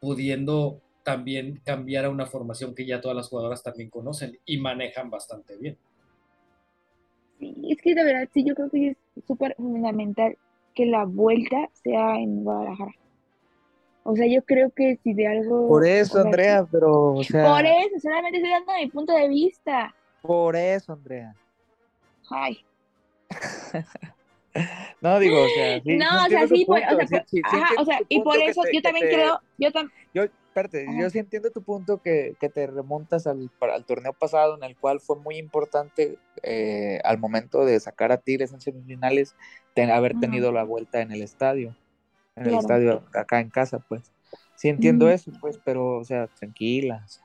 pudiendo 0.00 0.80
también 1.10 1.60
cambiar 1.64 2.04
a 2.04 2.10
una 2.10 2.24
formación 2.26 2.72
que 2.72 2.86
ya 2.86 3.00
todas 3.00 3.16
las 3.16 3.28
jugadoras 3.28 3.64
también 3.64 3.90
conocen 3.90 4.38
y 4.44 4.58
manejan 4.58 5.10
bastante 5.10 5.56
bien. 5.56 5.76
Sí, 7.40 7.52
es 7.68 7.82
que 7.82 7.94
de 7.96 8.04
verdad, 8.04 8.28
sí, 8.32 8.44
yo 8.44 8.54
creo 8.54 8.70
que 8.70 8.88
es 8.90 8.96
súper 9.26 9.56
fundamental 9.56 10.36
que 10.74 10.86
la 10.86 11.04
vuelta 11.04 11.68
sea 11.72 12.16
en 12.16 12.44
Guadalajara. 12.44 12.94
O 14.04 14.14
sea, 14.14 14.26
yo 14.28 14.44
creo 14.44 14.70
que 14.70 14.98
si 15.02 15.12
de 15.14 15.26
algo... 15.26 15.66
Por 15.68 15.82
o 15.82 15.86
eso, 15.86 16.12
sea, 16.12 16.20
Andrea, 16.22 16.66
pero, 16.70 17.14
o 17.14 17.22
sea, 17.24 17.50
Por 17.50 17.66
eso, 17.66 17.98
solamente 18.00 18.38
estoy 18.38 18.52
dando 18.52 18.72
mi 18.80 18.88
punto 18.88 19.12
de 19.12 19.28
vista. 19.28 19.94
por 20.22 20.54
eso, 20.54 20.92
Andrea. 20.92 21.34
Ay, 22.30 22.58
No, 25.00 25.18
digo, 25.18 25.42
o 25.42 25.48
sea, 25.48 25.80
sí, 25.80 25.96
no, 25.96 26.06
o 26.26 26.28
sea, 26.28 26.46
sí, 26.48 26.64
por- 26.64 26.78
o 26.78 26.80
sea, 26.82 27.06
sí- 27.06 27.14
por- 27.14 27.28
sí- 27.28 27.36
sí 27.36 27.42
ajá, 27.44 27.58
entiendo 27.60 27.82
o 27.82 27.84
sea, 27.84 27.98
tu 27.98 28.04
y 28.08 28.20
por 28.20 28.36
eso 28.36 28.62
yo 28.72 28.82
también 28.82 29.08
te- 29.08 29.14
creo, 29.14 29.40
yo 29.58 29.72
también, 29.72 29.94
Yo, 30.12 30.24
espérate, 30.50 30.84
Ajá. 30.88 31.00
yo 31.00 31.10
sí 31.10 31.18
entiendo 31.18 31.50
tu 31.50 31.62
punto 31.62 32.00
que, 32.02 32.34
que 32.40 32.48
te 32.48 32.66
remontas 32.66 33.26
al, 33.26 33.50
al 33.60 33.84
torneo 33.86 34.12
pasado, 34.12 34.56
en 34.56 34.64
el 34.64 34.76
cual 34.76 35.00
fue 35.00 35.16
muy 35.16 35.36
importante 35.36 36.18
eh, 36.42 37.00
al 37.04 37.18
momento 37.18 37.64
de 37.64 37.78
sacar 37.80 38.12
a 38.12 38.18
Tigres 38.18 38.52
en 38.52 38.60
semifinales, 38.60 39.34
ten- 39.74 39.90
haber 39.90 40.12
Ajá. 40.12 40.20
tenido 40.20 40.52
la 40.52 40.64
vuelta 40.64 41.00
en 41.00 41.12
el 41.12 41.22
estadio, 41.22 41.74
en 42.36 42.46
el 42.46 42.54
estadio 42.58 43.04
acá 43.14 43.40
en 43.40 43.50
casa, 43.50 43.78
pues. 43.88 44.12
Sí 44.56 44.68
entiendo 44.68 45.08
eso, 45.08 45.30
pues, 45.40 45.58
pero, 45.64 45.98
o 45.98 46.04
sea, 46.04 46.26
tranquila. 46.38 47.02
o 47.04 47.08
sea, 47.08 47.24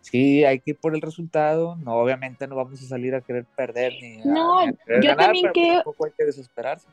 Sí, 0.00 0.44
hay 0.44 0.60
que 0.60 0.72
ir 0.72 0.78
por 0.78 0.94
el 0.94 1.00
resultado. 1.00 1.76
No, 1.76 1.94
obviamente 1.94 2.46
no 2.46 2.56
vamos 2.56 2.82
a 2.82 2.86
salir 2.86 3.14
a 3.14 3.22
querer 3.22 3.46
perder 3.56 3.94
ni 4.02 4.20
a, 4.20 4.24
No, 4.26 4.60
ni 4.66 4.68
a 4.68 4.72
querer 4.84 5.02
yo 5.02 5.08
ganar, 5.10 5.26
también 5.26 5.42
pero 5.44 5.52
pues 5.54 5.64
creo- 5.66 5.74
tampoco 5.76 6.04
hay 6.04 6.12
que 6.16 6.24
desesperarse. 6.26 6.88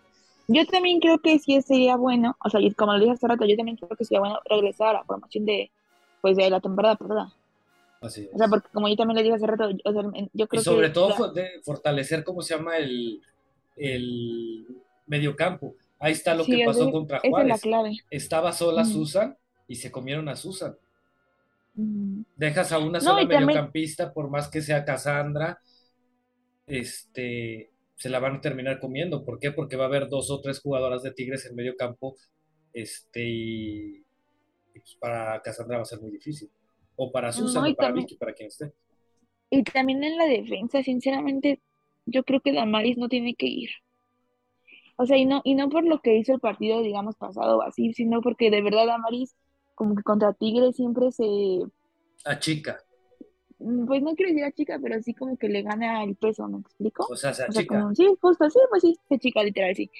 Yo 0.53 0.65
también 0.65 0.99
creo 0.99 1.19
que 1.19 1.39
sí 1.39 1.61
sería 1.61 1.95
bueno, 1.95 2.35
o 2.43 2.49
sea, 2.49 2.59
y 2.61 2.71
como 2.73 2.93
lo 2.93 2.99
dije 2.99 3.11
hace 3.11 3.27
rato, 3.27 3.45
yo 3.45 3.55
también 3.57 3.77
creo 3.77 3.89
que 3.89 4.05
sería 4.05 4.19
bueno 4.19 4.39
regresar 4.49 4.89
a 4.89 4.93
la 4.99 5.03
formación 5.03 5.45
de, 5.45 5.71
pues, 6.21 6.37
de 6.37 6.49
la 6.49 6.59
temporada 6.59 6.95
pasada. 6.95 7.33
Así 8.01 8.21
es. 8.23 8.29
O 8.33 8.37
sea, 8.37 8.47
porque 8.47 8.67
como 8.73 8.87
yo 8.87 8.95
también 8.95 9.17
le 9.17 9.23
dije 9.23 9.35
hace 9.35 9.45
rato, 9.47 9.69
o 9.83 9.91
sea, 9.93 10.01
yo 10.33 10.45
y 10.45 10.47
creo 10.47 10.61
sobre 10.63 10.87
que 10.87 10.93
todo 10.93 11.31
de 11.33 11.61
fortalecer, 11.63 12.23
¿cómo 12.23 12.41
se 12.41 12.55
llama? 12.55 12.77
El, 12.77 13.21
el 13.75 14.65
mediocampo. 15.05 15.75
Ahí 15.99 16.13
está 16.13 16.33
lo 16.33 16.43
sí, 16.43 16.57
que 16.57 16.65
pasó 16.65 16.91
contra 16.91 17.17
esa 17.17 17.27
es 17.27 17.31
la 17.31 17.37
Juárez. 17.37 17.61
clave. 17.61 17.91
Estaba 18.09 18.51
sola 18.53 18.81
Ujú. 18.81 18.91
Susan 18.91 19.37
y 19.67 19.75
se 19.75 19.91
comieron 19.91 20.27
a 20.29 20.35
Susan. 20.35 20.75
Ujú. 21.75 22.23
Dejas 22.35 22.71
a 22.71 22.79
una 22.79 22.97
No, 22.97 23.01
sola 23.01 23.21
y 23.21 23.27
también- 23.27 23.45
mediocampista, 23.45 24.11
por 24.11 24.29
más 24.31 24.49
que 24.49 24.61
sea 24.63 24.83
Cassandra, 24.83 25.59
este, 26.65 27.69
se 28.01 28.09
la 28.09 28.19
van 28.19 28.37
a 28.37 28.41
terminar 28.41 28.79
comiendo. 28.79 29.23
¿Por 29.23 29.37
qué? 29.39 29.51
Porque 29.51 29.75
va 29.75 29.83
a 29.83 29.87
haber 29.87 30.09
dos 30.09 30.31
o 30.31 30.41
tres 30.41 30.59
jugadoras 30.59 31.03
de 31.03 31.11
Tigres 31.11 31.45
en 31.45 31.55
medio 31.55 31.75
campo, 31.75 32.15
este, 32.73 33.23
y, 33.23 33.97
y 34.73 34.79
pues 34.79 34.95
para 34.99 35.39
Cassandra 35.43 35.77
va 35.77 35.83
a 35.83 35.85
ser 35.85 36.01
muy 36.01 36.09
difícil. 36.11 36.49
O 36.95 37.11
para 37.11 37.31
Susan, 37.31 37.61
No, 37.61 37.69
y 37.69 37.73
o 37.73 37.75
para 37.75 37.89
también- 37.89 38.05
Vicky, 38.07 38.15
para 38.17 38.33
quien 38.33 38.47
esté. 38.47 38.73
Y 39.51 39.63
también 39.63 40.03
en 40.03 40.17
la 40.17 40.25
defensa, 40.25 40.81
sinceramente, 40.81 41.61
yo 42.07 42.23
creo 42.23 42.39
que 42.41 42.53
Damaris 42.53 42.97
no 42.97 43.07
tiene 43.07 43.35
que 43.35 43.45
ir. 43.47 43.69
O 44.97 45.05
sea, 45.05 45.17
y 45.17 45.25
no, 45.25 45.41
y 45.43 45.53
no 45.55 45.69
por 45.69 45.83
lo 45.85 45.99
que 46.01 46.15
hizo 46.17 46.33
el 46.33 46.39
partido, 46.39 46.81
digamos, 46.81 47.15
pasado 47.17 47.57
o 47.57 47.61
así, 47.61 47.93
sino 47.93 48.21
porque 48.21 48.49
de 48.49 48.61
verdad 48.63 48.87
Damaris, 48.87 49.35
como 49.75 49.95
que 49.95 50.03
contra 50.03 50.33
Tigres 50.33 50.75
siempre 50.75 51.11
se, 51.11 51.25
A 52.25 52.39
chica, 52.39 52.79
mm, 52.79 52.90
pues 53.87 54.01
no 54.01 54.15
quiero 54.15 54.31
decir 54.31 54.43
a 54.45 54.51
chica, 54.51 54.79
pero 54.81 55.01
sí 55.01 55.13
como 55.13 55.37
que 55.37 55.49
le 55.49 55.61
gana 55.63 56.03
el 56.03 56.15
peso, 56.15 56.47
¿me 56.47 56.59
explico? 56.59 57.11
o 57.11 57.15
sea, 57.15 57.33
se 57.33 57.47
O 57.47 57.51
sea, 57.51 57.63
chica. 57.63 57.65
como, 57.65 57.93
sí, 57.95 58.07
justo, 58.21 58.49
sí, 58.49 58.59
pues 58.69 58.81
sí, 58.83 58.97
se 59.09 59.19
chica, 59.19 59.43
literal, 59.43 59.75
sí. 59.75 59.91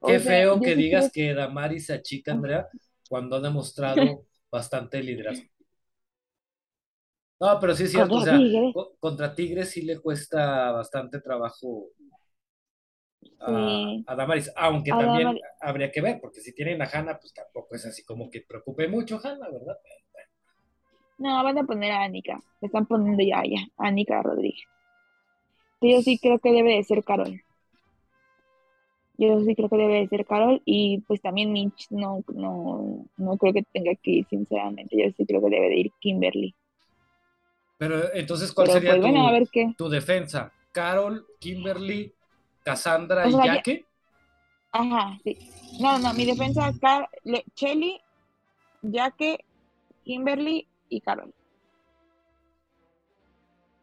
O 0.00 0.08
Qué 0.08 0.18
sea, 0.18 0.38
feo 0.38 0.60
que 0.62 0.74
digas 0.74 1.10
que 1.12 1.34
Damaris 1.34 1.86
se 1.86 1.92
achica, 1.94 2.32
Andrea, 2.32 2.68
cuando 3.08 3.36
ha 3.36 3.40
demostrado 3.40 4.26
bastante 4.50 5.00
liderazgo. 5.02 5.48
No, 7.40 7.58
pero 7.60 7.74
sí 7.74 7.84
es 7.84 7.92
cierto, 7.92 8.18
o 8.18 8.20
Contra 8.20 8.22
sea, 8.22 8.44
Tigres. 8.44 8.72
co- 8.72 8.96
contra 9.00 9.34
Tigres 9.34 9.70
sí 9.70 9.82
le 9.82 10.00
cuesta 10.00 10.72
bastante 10.72 11.20
trabajo 11.20 11.90
a, 13.40 13.46
Sí. 13.46 14.06
a 14.06 14.14
Damaris, 14.16 14.50
aunque 14.56 14.92
A 14.92 14.98
también 15.02 15.38
habría 15.60 15.90
que 15.90 16.00
ver, 16.00 16.18
porque 16.20 16.40
si 16.40 16.54
tienen 16.54 16.80
a 16.82 16.86
Hanna, 16.92 17.18
pues 17.18 17.32
tampoco 17.34 17.74
es 17.76 17.84
así 17.86 18.04
como 18.04 18.30
que 18.30 18.42
preocupe 18.42 18.88
mucho 18.88 19.20
Hanna, 19.22 19.48
¿verdad? 19.50 19.76
No, 21.18 21.42
van 21.44 21.58
a 21.58 21.64
poner 21.64 21.92
a 21.92 22.04
Anika. 22.04 22.40
Le 22.60 22.66
están 22.66 22.86
poniendo 22.86 23.22
ya, 23.22 23.42
ya, 23.44 23.66
Anika 23.76 24.22
Rodríguez. 24.22 24.62
Yo 25.80 26.02
sí 26.02 26.18
creo 26.18 26.38
que 26.38 26.52
debe 26.52 26.74
de 26.76 26.84
ser 26.84 27.04
Carol. 27.04 27.40
Yo 29.16 29.40
sí 29.40 29.54
creo 29.56 29.68
que 29.68 29.76
debe 29.76 29.94
de 30.00 30.08
ser 30.08 30.24
Carol 30.24 30.62
y 30.64 31.00
pues 31.08 31.20
también 31.20 31.52
Mitch 31.52 31.88
no, 31.90 32.22
no, 32.34 33.04
no 33.16 33.36
creo 33.36 33.52
que 33.52 33.64
tenga 33.72 33.94
que 33.96 34.10
ir, 34.12 34.26
sinceramente. 34.28 34.96
Yo 34.96 35.10
sí 35.16 35.26
creo 35.26 35.40
que 35.42 35.50
debe 35.50 35.68
de 35.68 35.76
ir 35.76 35.92
Kimberly. 36.00 36.54
Pero 37.78 38.12
entonces, 38.14 38.52
¿cuál 38.52 38.68
Pero 38.68 38.78
sería 38.78 38.92
pues 38.92 39.02
bueno, 39.02 39.26
a 39.26 39.32
tu, 39.32 39.38
ver 39.38 39.48
qué. 39.50 39.74
tu 39.76 39.88
defensa? 39.88 40.52
¿Carol, 40.72 41.26
Kimberly, 41.40 42.12
Cassandra 42.62 43.26
O 43.26 43.30
y 43.30 43.32
sea, 43.32 43.44
ya-? 43.46 43.62
Ajá, 44.72 45.18
sí. 45.24 45.36
No, 45.80 45.98
no, 45.98 46.12
mi 46.14 46.24
defensa, 46.26 46.72
Car 46.80 47.08
Chelly, 47.54 48.00
Jaque, 48.82 49.44
Kimberly 50.04 50.66
y 50.88 51.00
Carol. 51.00 51.32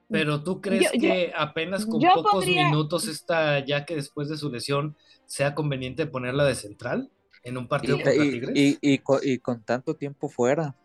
Pero 0.09 0.43
tú 0.43 0.61
crees 0.61 0.83
Yo- 0.83 0.89
yo- 0.93 0.99
que 0.99 1.33
apenas 1.35 1.85
con 1.85 1.99
pocos 1.99 2.45
minutos 2.45 3.07
esta 3.07 3.59
Yaque 3.65 3.95
después 3.95 4.29
de 4.29 4.37
su 4.37 4.51
lesión 4.51 4.95
sea 5.25 5.55
conveniente 5.55 6.05
ponerla 6.05 6.45
de 6.45 6.53
central 6.55 7.09
en 7.43 7.57
un 7.57 7.67
partido 7.67 7.97
Y, 7.97 8.03
contra 8.03 8.23
y- 8.25 8.31
Tigres? 8.31 8.51
y- 8.55 8.77
y 8.81 8.97
co- 8.99 9.19
y 9.21 9.39
con 9.39 9.63
tanto 9.63 9.95
tiempo 9.95 10.29
fuera. 10.29 10.75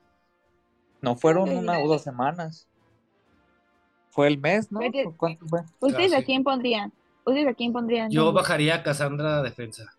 No 1.03 1.17
fueron 1.17 1.49
una 1.51 1.79
o 1.81 1.89
dos 1.89 2.03
semanas. 2.03 2.67
Fue 4.11 4.27
el 4.27 4.39
mes, 4.39 4.73
¿no? 4.73 4.81
Vete. 4.81 5.07
¿O 5.07 5.17
¿Cuánto 5.17 5.47
fue? 5.47 5.61
¿Ustedes 5.81 6.13
Ah, 6.15 6.19
a 6.19 6.23
quién 6.23 6.43
pondrían? 6.43 6.93
¿Ustedes 7.25 7.47
a 7.49 7.55
quién 7.55 7.73
pondrían? 7.73 8.11
Yo 8.11 8.33
bajaría 8.33 8.77
a 8.77 8.83
Cassandra 8.83 9.39
a 9.39 9.43
defensa. 9.43 9.95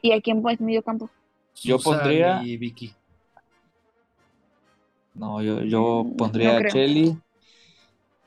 ¿Y 0.00 0.12
a 0.12 0.20
quién 0.20 0.40
pones 0.40 0.60
medio 0.60 0.82
campo? 0.82 1.10
Yo 1.56 1.78
Susan 1.78 1.98
pondría- 2.00 2.42
Y 2.44 2.56
Vicky. 2.56 2.94
No, 5.14 5.42
yo, 5.42 5.62
yo 5.62 6.04
Mm, 6.04 6.16
pondría 6.16 6.52
no 6.52 6.56
a. 6.58 6.66
Chelly, 6.66 7.16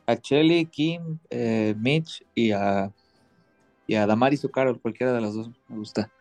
a 0.08 0.16
Chelly, 0.16 0.66
Kim, 0.68 1.20
eh, 1.30 1.76
Mitch 1.78 2.24
y 2.36 2.52
a, 2.52 2.92
y 3.88 3.96
a 3.96 4.06
Damaris 4.06 4.46
o 4.46 4.52
Carol, 4.52 4.80
cualquiera 4.80 5.14
de 5.14 5.22
las 5.22 5.34
dos 5.34 5.50
me 5.68 5.78
gusta. 5.78 6.12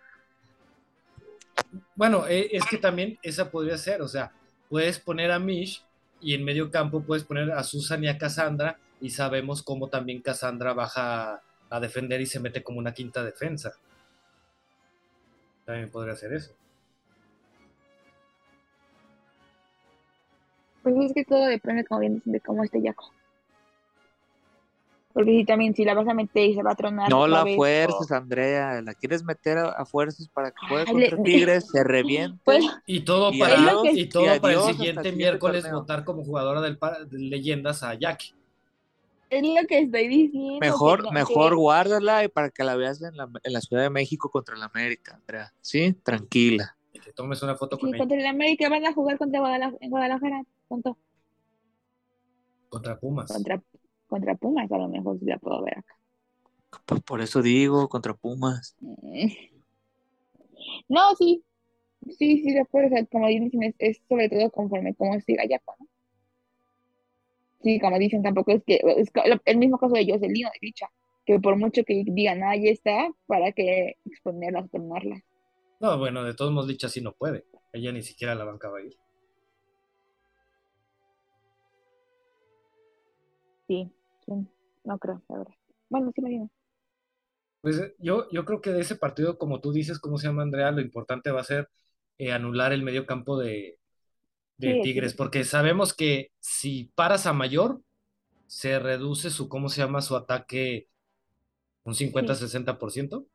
Bueno, 1.96 2.26
eh, 2.26 2.48
es 2.52 2.64
que 2.70 2.78
también 2.78 3.18
esa 3.22 3.50
podría 3.50 3.78
ser, 3.78 4.02
o 4.02 4.08
sea, 4.08 4.32
puedes 4.68 4.98
poner 4.98 5.30
a 5.30 5.38
Mish 5.38 5.82
y 6.20 6.34
en 6.34 6.44
medio 6.44 6.70
campo 6.70 7.02
puedes 7.02 7.24
poner 7.24 7.50
a 7.52 7.62
Susan 7.62 8.02
y 8.04 8.08
a 8.08 8.18
Cassandra 8.18 8.78
y 9.00 9.10
sabemos 9.10 9.62
cómo 9.62 9.88
también 9.88 10.22
Cassandra 10.22 10.72
baja 10.72 11.42
a 11.70 11.80
defender 11.80 12.20
y 12.20 12.26
se 12.26 12.40
mete 12.40 12.62
como 12.62 12.78
una 12.78 12.94
quinta 12.94 13.22
defensa. 13.22 13.74
También 15.64 15.90
podría 15.90 16.14
ser 16.14 16.32
eso. 16.32 16.54
Pues 20.84 20.94
es 21.06 21.12
que 21.14 21.24
todo 21.24 21.44
depende, 21.46 21.84
como 21.84 21.98
bien 22.00 22.14
dicen, 22.16 22.32
de 22.32 22.40
cómo 22.40 22.62
esté 22.62 22.80
Jaco. 22.80 23.10
Porque 25.12 25.30
si 25.30 25.44
también, 25.44 25.74
si 25.74 25.84
la 25.84 25.94
vas 25.94 26.08
a 26.08 26.14
meter 26.14 26.50
y 26.50 26.54
se 26.54 26.62
va 26.62 26.72
a 26.72 26.74
tronar 26.74 27.08
No 27.08 27.28
la 27.28 27.44
vez, 27.44 27.54
fuerces, 27.56 28.10
o- 28.10 28.14
Andrea, 28.14 28.82
la 28.82 28.94
quieres 28.94 29.22
meter 29.24 29.58
a, 29.58 29.68
a 29.70 29.84
fuerzas 29.86 30.28
para 30.28 30.50
que 30.50 30.56
juegue 30.68 30.84
Ay, 30.88 30.94
le- 30.96 31.10
contra 31.10 31.22
Tigres, 31.24 31.68
se 31.70 31.84
reviente. 31.84 32.40
Pues, 32.44 32.64
Y 32.84 33.00
todo 33.00 33.32
Y 33.32 33.38
para, 33.38 33.54
adiós, 33.54 33.88
y 33.96 34.08
todo 34.08 34.34
y 34.36 34.40
para 34.40 34.54
el 34.54 34.60
siguiente 34.74 35.12
miércoles 35.12 35.62
torneo. 35.62 35.80
votar 35.80 36.04
como 36.04 36.24
jugadora 36.24 36.60
del 36.60 36.78
pa- 36.78 36.98
de 37.04 37.18
leyendas 37.18 37.82
a 37.84 37.94
Jackie. 37.94 38.34
es 39.30 39.42
lo 39.42 39.66
que 39.68 39.78
estoy 39.78 40.08
diciendo. 40.08 40.58
que 40.60 40.66
Mejor, 40.66 41.04
no- 41.04 41.12
mejor 41.12 41.50
que- 41.50 41.56
guárdala 41.56 42.24
y 42.24 42.28
para 42.28 42.50
que 42.50 42.64
la 42.64 42.74
veas 42.76 43.00
en 43.00 43.16
la, 43.16 43.28
en 43.42 43.52
la 43.52 43.60
Ciudad 43.60 43.84
de 43.84 43.90
México 43.90 44.28
contra 44.30 44.56
el 44.56 44.62
América, 44.62 45.14
Andrea. 45.14 45.52
Sí, 45.60 45.92
tranquila. 46.02 46.76
Y 46.92 46.98
te 46.98 47.12
tomes 47.12 47.40
una 47.42 47.54
foto 47.54 47.76
Sí, 47.76 47.80
con 47.82 47.88
ella. 47.90 47.98
contra 47.98 48.18
el 48.18 48.26
América 48.26 48.68
van 48.68 48.84
a 48.84 48.92
jugar 48.92 49.16
contra 49.16 49.38
Guadalajara, 49.40 49.78
en 49.80 49.90
Guadalajara, 49.90 50.42
contra, 50.68 50.96
Contra 52.68 52.98
Pumas. 52.98 53.32
contra, 53.32 53.62
contra 54.08 54.34
Pumas, 54.34 54.70
a 54.70 54.78
lo 54.78 54.88
mejor 54.88 55.18
sí 55.18 55.26
la 55.26 55.38
puedo 55.38 55.62
ver 55.62 55.78
acá. 55.78 55.94
Pues 56.86 57.02
por 57.02 57.20
eso 57.20 57.40
digo, 57.40 57.88
contra 57.88 58.14
Pumas. 58.14 58.76
Mm. 58.80 59.28
No, 60.88 61.14
sí, 61.16 61.44
sí, 62.18 62.42
sí, 62.42 62.52
de 62.52 62.60
acuerdo, 62.60 62.88
o 62.88 62.90
sea, 62.90 63.06
como 63.06 63.28
dicen, 63.28 63.62
es, 63.62 63.74
es 63.78 64.00
sobre 64.08 64.28
todo 64.28 64.50
conforme 64.50 64.94
cómo 64.94 65.18
siga 65.20 65.44
Jaco, 65.48 65.76
¿no? 65.78 65.86
Sí, 67.62 67.80
como 67.80 67.98
dicen, 67.98 68.22
tampoco 68.22 68.52
es 68.52 68.62
que, 68.64 68.80
es 68.96 69.10
el 69.46 69.56
mismo 69.56 69.78
caso 69.78 69.94
de 69.94 70.04
Jocelyn, 70.06 70.46
de 70.46 70.58
Licha, 70.60 70.90
que 71.24 71.38
por 71.40 71.56
mucho 71.56 71.82
que 71.84 72.04
digan, 72.06 72.42
ah, 72.42 72.56
ya 72.56 72.70
está, 72.70 73.08
para 73.26 73.52
que 73.52 73.94
exponerla, 74.04 74.66
tornarla. 74.68 75.22
No, 75.80 75.98
bueno, 75.98 76.24
de 76.24 76.34
todos 76.34 76.52
modos 76.52 76.68
Licha 76.68 76.88
sí 76.88 77.00
no 77.00 77.12
puede. 77.12 77.44
Ella 77.72 77.92
ni 77.92 78.02
siquiera 78.02 78.32
a 78.32 78.36
la 78.36 78.44
banca 78.44 78.68
va 78.68 78.78
a 78.78 78.82
ir. 78.82 78.96
Sí, 83.68 83.92
sí, 84.26 84.32
no 84.84 84.98
creo, 84.98 85.22
la 85.28 85.38
verdad. 85.38 85.54
Bueno, 85.90 86.10
sí 86.14 86.20
me 86.22 86.30
digo. 86.30 86.50
Pues 87.60 87.78
eh, 87.78 87.94
yo, 87.98 88.28
yo 88.30 88.44
creo 88.44 88.60
que 88.60 88.70
de 88.72 88.80
ese 88.82 88.96
partido, 88.96 89.38
como 89.38 89.60
tú 89.60 89.72
dices, 89.72 89.98
¿cómo 89.98 90.18
se 90.18 90.26
llama 90.28 90.42
Andrea? 90.42 90.70
Lo 90.70 90.80
importante 90.80 91.30
va 91.30 91.40
a 91.40 91.44
ser 91.44 91.70
eh, 92.18 92.32
anular 92.32 92.72
el 92.72 92.82
medio 92.82 93.06
campo 93.06 93.38
de, 93.38 93.78
de 94.58 94.74
Sí, 94.74 94.76
Tigres, 94.76 95.14
sí. 95.14 95.14
porque 95.14 95.44
sabemos 95.44 95.94
que 95.94 96.32
si 96.40 96.92
paras 96.96 97.26
a 97.26 97.32
mayor, 97.34 97.82
se 98.46 98.78
reduce 98.80 99.30
su, 99.30 99.48
¿cómo 99.48 99.68
se 99.70 99.82
llama? 99.82 100.02
Su 100.02 100.16
ataque 100.16 100.88
un 101.84 101.94
50-60%. 101.96 103.26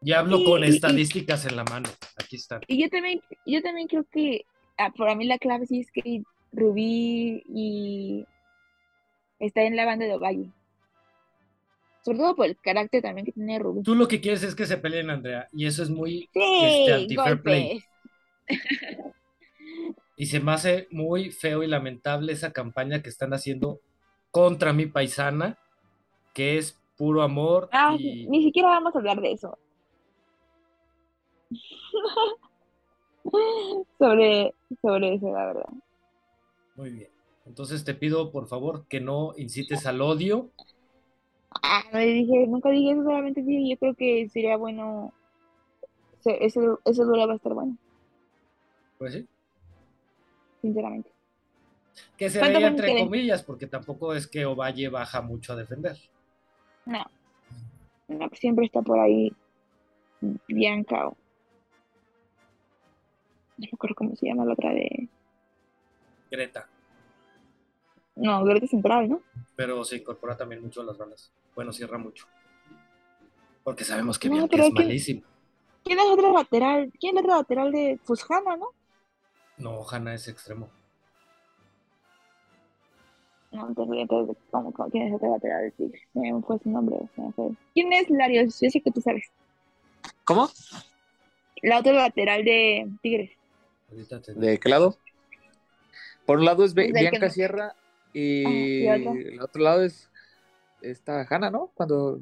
Y 0.00 0.12
hablo 0.12 0.42
Sí, 0.42 0.44
con 0.44 0.64
y- 0.64 0.82
y- 0.84 1.02
estadísticas 1.04 1.46
en 1.46 1.54
la 1.56 1.64
mano. 1.64 1.88
Aquí 2.16 2.36
están. 2.36 2.66
Y 2.66 2.82
yo 2.82 2.88
también, 2.90 3.20
yo 3.46 3.62
también 3.62 3.88
creo 3.88 4.04
que 4.10 4.42
ah, 4.76 4.92
para 4.96 5.14
mí 5.14 5.26
la 5.26 5.38
clave 5.38 5.66
sí 5.66 5.80
es 5.80 5.90
que 5.92 6.22
Rubí 6.52 7.42
y 7.46 8.26
está 9.38 9.62
en 9.62 9.76
la 9.76 9.84
banda 9.86 10.06
de 10.06 10.14
Ovalle. 10.14 10.50
Sobre 12.02 12.18
todo 12.18 12.36
por 12.36 12.46
el 12.46 12.56
carácter 12.58 13.02
también 13.02 13.26
que 13.26 13.32
tiene 13.32 13.58
Rubí. 13.58 13.82
Tú 13.82 13.94
lo 13.94 14.08
que 14.08 14.20
quieres 14.20 14.42
es 14.42 14.54
que 14.54 14.66
se 14.66 14.78
peleen, 14.78 15.10
Andrea, 15.10 15.48
y 15.52 15.66
eso 15.66 15.82
es 15.82 15.90
muy 15.90 16.28
Sí, 16.32 16.40
este, 16.62 16.92
anti-fair 16.94 17.42
play. 17.42 17.82
Y 20.20 20.26
se 20.26 20.40
me 20.40 20.50
hace 20.50 20.88
muy 20.90 21.30
feo 21.30 21.62
y 21.62 21.68
lamentable 21.68 22.32
esa 22.32 22.52
campaña 22.52 23.02
que 23.02 23.08
están 23.08 23.32
haciendo 23.34 23.80
contra 24.32 24.72
mi 24.72 24.86
paisana, 24.86 25.56
que 26.34 26.58
es 26.58 26.76
puro 26.96 27.22
amor 27.22 27.68
Ah, 27.70 27.94
y 27.96 28.26
ni 28.26 28.42
siquiera 28.42 28.68
vamos 28.68 28.96
a 28.96 28.98
hablar 28.98 29.20
de 29.20 29.30
eso. 29.30 29.56
sobre, 33.98 34.54
sobre 34.82 35.14
eso, 35.14 35.30
la 35.32 35.46
verdad. 35.46 35.68
muy 36.74 36.90
bien. 36.90 37.17
Entonces 37.48 37.82
te 37.84 37.94
pido 37.94 38.30
por 38.30 38.46
favor 38.46 38.86
que 38.88 39.00
no 39.00 39.32
incites 39.36 39.86
al 39.86 40.02
odio. 40.02 40.50
Ah, 41.62 41.82
no 41.92 41.98
dije, 41.98 42.46
nunca 42.46 42.68
dije 42.70 42.92
eso, 42.92 43.02
solamente 43.02 43.42
dije, 43.42 43.70
yo 43.70 43.78
creo 43.78 43.94
que 43.94 44.28
sería 44.28 44.56
bueno. 44.58 45.12
se- 46.20 46.44
Ese, 46.44 46.60
ese 46.84 47.02
duelo 47.04 47.26
va 47.26 47.32
a 47.32 47.36
estar 47.36 47.54
bueno, 47.54 47.76
Pues 48.98 49.14
sí. 49.14 49.26
sinceramente. 50.60 51.10
Que 52.16 52.28
se 52.30 52.38
¿Cuánto 52.38 52.58
veía 52.58 52.68
entre 52.68 52.98
comillas, 52.98 53.42
porque 53.42 53.66
tampoco 53.66 54.14
es 54.14 54.26
que 54.26 54.44
Ovalle 54.44 54.88
baja 54.88 55.22
mucho 55.22 55.54
a 55.54 55.56
defender. 55.56 55.96
No. 56.84 57.04
No, 58.08 58.28
siempre 58.34 58.66
está 58.66 58.82
por 58.82 58.98
ahí 59.00 59.32
Bianca 60.48 61.08
o... 61.08 61.16
No 63.56 63.62
me 63.62 63.68
acuerdo 63.72 63.96
cómo 63.96 64.14
se 64.16 64.26
llama 64.26 64.44
la 64.44 64.52
otra 64.52 64.72
de... 64.72 65.08
Greta, 66.30 66.68
No, 68.20 68.44
Greta 68.44 68.66
Central, 68.66 69.08
¿no? 69.08 69.22
pero 69.56 69.84
se 69.84 69.96
incorpora 69.96 70.36
también 70.36 70.62
mucho 70.62 70.80
a 70.80 70.84
las 70.84 70.96
bandas. 70.98 71.32
Bueno, 71.54 71.72
cierra 71.72 71.98
mucho. 71.98 72.26
Porque 73.64 73.84
sabemos 73.84 74.18
que 74.18 74.28
No, 74.28 74.44
es 74.44 74.50
que- 74.50 74.70
malísima. 74.70 75.22
¿Quién 75.84 75.98
es 75.98 76.04
otro 76.06 76.32
lateral? 76.32 76.92
¿Quién 77.00 77.16
es 77.16 77.24
otro 77.24 77.36
lateral 77.36 77.72
de 77.72 77.98
Fusjana, 78.04 78.56
no? 78.56 78.68
No, 79.56 79.88
Hanna 79.88 80.14
es 80.14 80.28
extremo. 80.28 80.68
No 83.50 83.66
entonces 83.68 83.96
de 83.96 84.06
cómo, 84.50 84.72
cómo- 84.72 84.90
quién 84.90 85.08
es 85.08 85.14
otro 85.14 85.30
lateral 85.32 85.62
de 85.62 85.70
Tigres. 85.72 86.02
Se 86.12 86.18
me 86.20 86.42
fue 86.42 86.58
su 86.58 86.68
nombre. 86.70 86.96
fue. 87.34 87.50
¿Quién 87.74 87.92
es 87.92 88.10
Larios? 88.10 88.60
Yo 88.60 88.70
sé 88.70 88.80
que 88.80 88.90
tú 88.90 89.00
sabes. 89.00 89.26
¿Cómo? 90.24 90.50
La 91.62 91.78
otra 91.80 91.92
lateral 91.92 92.44
de 92.44 92.88
Tigres. 93.02 93.30
Ahorita 93.90 94.20
te 94.20 94.34
¿De 94.34 94.58
qué 94.60 94.68
lado? 94.68 94.96
Por 96.26 96.38
un 96.38 96.44
lado 96.44 96.64
es 96.64 96.74
Pues 96.74 96.92
Bianca 96.92 97.26
no- 97.26 97.30
Sierra 97.32 97.74
y 98.12 98.86
Ah, 98.86 98.96
y 98.96 99.06
el 99.34 99.40
otro 99.40 99.62
lado 99.62 99.82
es 99.82 100.08
esta 100.82 101.26
Hanna, 101.28 101.50
¿no? 101.50 101.70
Cuando 101.74 102.20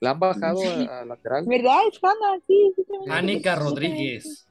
la 0.00 0.10
han 0.10 0.20
bajado 0.20 0.58
Sí. 0.58 0.86
a, 0.88 1.00
a 1.00 1.04
lateral. 1.04 1.44
¿Verdad? 1.46 1.76
Es 1.90 1.98
Hanna, 2.02 2.40
sí. 2.46 2.72
sí, 2.76 2.84
Anica 3.10 3.54
sí, 3.54 3.56
sí, 3.60 3.62
sí. 3.64 3.70
Rodríguez. 3.70 4.46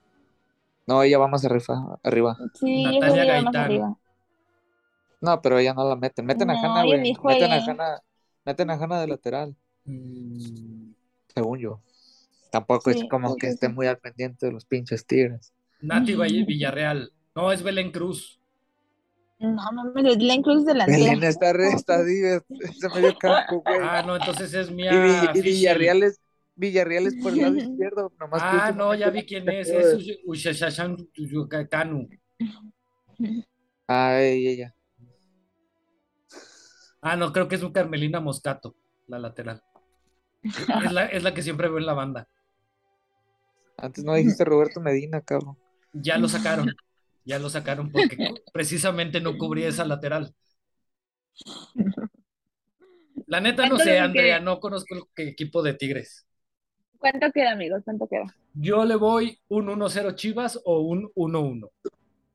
No, 0.85 1.01
ella 1.03 1.17
va 1.17 1.27
más 1.27 1.45
arriba. 1.45 1.99
arriba. 2.03 2.37
Sí, 2.55 2.83
Natalia 2.99 3.25
Gaitán. 3.25 3.55
arriba. 3.55 3.97
No, 5.21 5.41
pero 5.41 5.57
ella 5.59 5.73
no 5.73 5.87
la 5.87 5.95
meten. 5.95 6.25
Meten 6.25 6.49
a 6.49 6.59
Hanna, 6.59 6.83
güey. 6.83 7.13
Meten 7.23 7.51
a. 7.51 7.63
Hanna, 7.65 8.01
meten 8.45 8.69
a 8.69 8.73
Hanna 8.73 8.99
de 9.01 9.07
lateral, 9.07 9.55
Mm, 9.85 10.91
según 11.33 11.59
yo. 11.59 11.81
Tampoco 12.51 12.89
es 12.89 13.03
como 13.09 13.29
sí, 13.33 13.35
que 13.39 13.47
sí, 13.47 13.53
esté 13.53 13.67
muy 13.69 13.87
al 13.87 13.97
pendiente 13.97 14.45
de 14.45 14.51
los 14.51 14.63
pinches 14.65 15.05
tigres. 15.05 15.51
Nati 15.81 16.13
Valle- 16.15 16.45
Villarreal. 16.45 17.11
No, 17.35 17.51
es 17.51 17.63
Belén 17.63 17.91
Cruz. 17.91 18.39
No, 19.39 19.71
mames, 19.71 20.17
Glenn 20.17 20.41
Cruz 20.41 20.59
es 20.59 20.65
delantera. 20.65 20.97
Belén 20.97 21.23
está, 21.23 21.51
re- 21.53 21.69
está 21.73 21.97
ahí, 21.97 22.19
es- 22.23 22.43
ese 22.49 22.89
medio 22.89 23.17
campo, 23.17 23.61
güey. 23.65 23.79
Ah, 23.81 24.03
no, 24.05 24.15
entonces 24.15 24.53
es 24.53 24.69
y, 24.69 24.73
Vi- 24.73 24.83
y 24.85 25.27
Fischel. 25.27 25.43
Villarreal 25.43 26.03
es, 26.03 26.21
Villarreal 26.55 27.07
es 27.07 27.15
por 27.15 27.33
el 27.33 27.39
lado 27.41 27.55
izquierdo. 27.57 28.11
Nomás 28.19 28.41
Ah, 28.43 28.71
no, 28.75 28.93
ya 28.93 29.09
vi 29.09 29.25
quién 29.25 29.49
es. 29.49 29.67
Es 29.69 30.05
Ushashashan 30.25 30.97
Tuyukakanu. 31.13 32.07
Ay, 33.87 34.47
ella. 34.47 34.75
Ah, 37.01 37.17
no, 37.17 37.33
creo 37.33 37.47
que 37.49 37.55
es 37.55 37.63
un 37.63 37.73
Carmelina 37.73 38.21
Moscato, 38.21 38.75
la 39.07 39.19
lateral. 39.19 39.61
Es 40.41 40.91
la, 40.91 41.05
es 41.05 41.23
la 41.23 41.33
que 41.33 41.41
siempre 41.41 41.67
veo 41.67 41.79
en 41.79 41.85
la 41.85 41.93
banda. 41.93 42.29
Antes 43.77 44.03
no 44.05 44.13
dijiste 44.13 44.45
Roberto 44.45 44.79
Medina, 44.79 45.19
cabrón. 45.21 45.57
Ya 45.91 46.17
lo 46.17 46.29
sacaron. 46.29 46.73
Ya 47.25 47.39
lo 47.39 47.49
sacaron 47.49 47.91
porque 47.91 48.17
precisamente 48.53 49.21
no 49.21 49.37
cubría 49.37 49.67
esa 49.69 49.85
lateral. 49.85 50.35
La 53.27 53.41
neta 53.41 53.63
no 53.63 53.69
¿Cuánto 53.75 53.83
sé, 53.83 53.99
Andrea, 53.99 54.39
no 54.39 54.59
conozco 54.59 54.95
el 55.17 55.27
equipo 55.29 55.61
de 55.63 55.73
Tigres. 55.73 56.25
¿Cuánto 56.97 57.31
queda, 57.31 57.51
amigos? 57.51 57.83
¿Cuánto 57.85 58.07
queda? 58.07 58.35
Yo 58.55 58.83
le 58.85 58.95
voy 58.95 59.39
un 59.47 59.69
1-0 59.69 60.11
Chivas 60.15 60.59
o 60.65 60.79
un 60.81 61.11
1-1. 61.15 61.71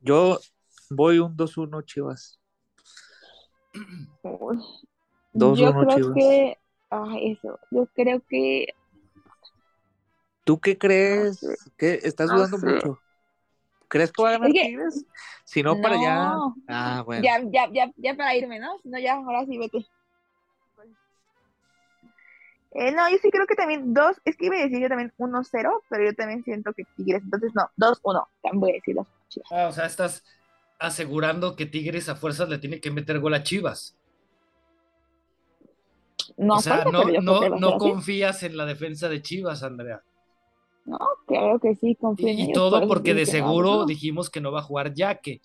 Yo 0.00 0.38
voy 0.90 1.18
un 1.18 1.36
2-1 1.36 1.82
Chivas. 1.82 2.38
Uy. 4.22 4.58
Dos, 5.32 5.60
yo 5.60 5.70
uno, 5.70 5.86
creo 5.86 5.96
Chivas. 5.96 6.14
que, 6.14 6.58
ah, 6.90 7.16
eso, 7.20 7.58
yo 7.70 7.86
creo 7.94 8.20
que, 8.28 8.66
¿Tú 10.44 10.60
qué 10.60 10.78
crees? 10.78 11.40
No 11.42 11.54
sé. 11.54 11.56
¿Qué? 11.76 12.00
¿Estás 12.02 12.30
No 12.30 12.36
dudando 12.36 12.58
sé. 12.58 12.66
mucho? 12.72 12.98
¿Crees 13.88 14.12
que 14.12 14.22
va 14.22 14.28
a 14.28 14.32
ganar 14.32 14.48
Es 14.48 14.54
que- 14.54 14.62
Tigres? 14.68 15.04
Si 15.44 15.62
no, 15.62 15.80
para 15.80 15.94
allá. 15.94 16.24
No. 16.32 16.56
Ah, 16.68 17.02
bueno. 17.04 17.22
ya, 17.24 17.40
ya, 17.50 17.68
ya, 17.72 17.90
ya 17.96 18.14
para 18.14 18.36
irme, 18.36 18.58
¿no? 18.58 18.78
Si 18.82 18.88
no, 18.88 18.98
ya, 18.98 19.14
ahora 19.14 19.46
sí, 19.46 19.56
vete. 19.58 19.86
Eh, 22.72 22.92
no, 22.92 23.08
yo 23.08 23.16
sí 23.22 23.30
creo 23.30 23.46
que 23.46 23.54
también 23.54 23.94
dos, 23.94 24.20
es 24.26 24.36
que 24.36 24.46
iba 24.46 24.56
a 24.56 24.60
decir 24.60 24.78
yo 24.78 24.88
también 24.88 25.12
1-0, 25.16 25.82
pero 25.88 26.04
yo 26.04 26.14
también 26.14 26.44
siento 26.44 26.72
que 26.74 26.84
Tigres, 26.96 27.22
entonces 27.24 27.52
no, 27.54 27.70
2-1, 27.78 28.28
también 28.42 28.60
voy 28.60 28.70
a 28.70 28.74
decir 28.74 28.94
2 28.94 29.06
Chivas. 29.28 29.48
Ah, 29.50 29.66
o 29.68 29.72
sea, 29.72 29.86
estás 29.86 30.22
asegurando 30.78 31.56
que 31.56 31.64
Tigres 31.66 32.08
a 32.10 32.14
fuerzas 32.14 32.48
le 32.48 32.58
tiene 32.58 32.80
que 32.80 32.90
meter 32.90 33.20
gol 33.20 33.34
a 33.34 33.42
Chivas. 33.42 33.96
No, 36.36 36.56
o 36.56 36.60
sea, 36.60 36.84
no, 36.84 37.04
no, 37.22 37.48
no 37.48 37.78
confías 37.78 38.42
en 38.42 38.56
la 38.56 38.66
defensa 38.66 39.08
de 39.08 39.22
Chivas, 39.22 39.62
Andrea. 39.62 40.02
No, 40.88 40.98
claro 41.26 41.58
que 41.60 41.74
sí, 41.76 41.94
confío 41.96 42.28
Y, 42.30 42.42
en 42.42 42.50
y 42.50 42.52
todo 42.52 42.78
por 42.80 42.88
porque 42.88 43.14
de 43.14 43.26
no, 43.26 43.32
seguro 43.32 43.70
no. 43.80 43.86
dijimos 43.86 44.30
que 44.30 44.40
no 44.40 44.52
va 44.52 44.60
a 44.60 44.62
jugar 44.62 44.94
Yaque. 44.94 45.40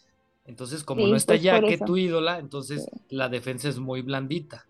Entonces, 0.45 0.83
como 0.83 1.01
Sí, 1.01 1.11
no 1.11 1.15
está 1.17 1.33
pues, 1.33 1.43
Yaque, 1.43 1.77
tu 1.77 1.97
ídola, 1.97 2.39
entonces 2.39 2.89
la 3.09 3.29
defensa 3.29 3.69
es 3.69 3.77
muy 3.79 4.01
blandita. 4.01 4.65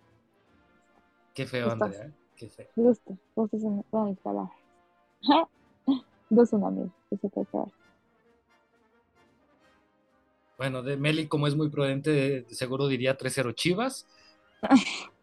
Qué 1.36 1.46
feo, 1.46 1.66
Justo. 1.66 1.86
Andrea. 1.86 2.06
¿eh? 2.08 2.12
Qué 2.36 2.50
feo. 2.50 2.68
Justo, 2.76 3.18
justo 3.36 3.60
son 3.60 3.84
son 3.92 4.10
mis 4.10 4.20
palabras. 4.20 4.52
2-1, 6.30 6.68
amigo, 6.68 6.90
eso 7.12 7.30
que. 7.30 7.42
Bueno, 10.58 10.82
de 10.84 10.98
Meli, 10.98 11.28
como 11.28 11.48
es 11.48 11.56
muy 11.56 11.70
prudente, 11.70 12.10
de- 12.12 12.42
de 12.42 12.56
seguro 12.56 12.88
diría 12.88 13.18
3-0 13.18 13.52
Chivas. 13.54 14.08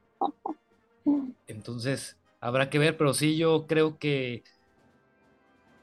Entonces, 1.46 2.16
habrá 2.40 2.70
que 2.70 2.78
ver, 2.78 2.96
pero 2.96 3.14
sí, 3.14 3.36
yo 3.36 3.66
creo 3.66 3.98
que 3.98 4.44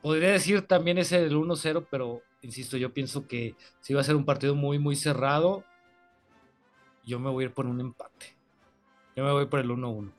podría 0.07 0.31
decir 0.31 0.61
también 0.61 0.97
ese 0.97 1.21
del 1.21 1.35
1-0, 1.35 1.85
pero 1.91 2.21
insisto, 2.41 2.77
yo 2.77 2.93
pienso 2.93 3.27
que 3.27 3.55
si 3.81 3.93
va 3.93 3.99
a 3.99 4.05
ser 4.05 4.15
un 4.15 4.23
partido 4.23 4.55
muy, 4.55 4.79
muy 4.79 4.95
cerrado, 4.95 5.65
yo 7.05 7.19
me 7.19 7.29
voy 7.29 7.43
a 7.43 7.47
ir 7.47 7.53
por 7.53 7.65
un 7.65 7.81
empate. 7.81 8.33
Yo 9.17 9.25
me 9.25 9.31
voy 9.33 9.47
por 9.47 9.59
el 9.59 9.69
1-1. 9.69 10.13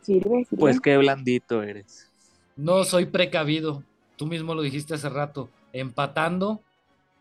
Sirve, 0.00 0.44
sirve. 0.46 0.60
Pues 0.60 0.80
qué 0.80 0.96
blandito 0.96 1.62
eres. 1.62 2.10
No 2.56 2.84
soy 2.84 3.04
precavido. 3.04 3.84
Tú 4.16 4.26
mismo 4.26 4.54
lo 4.54 4.62
dijiste 4.62 4.94
hace 4.94 5.10
rato. 5.10 5.50
Empatando, 5.74 6.62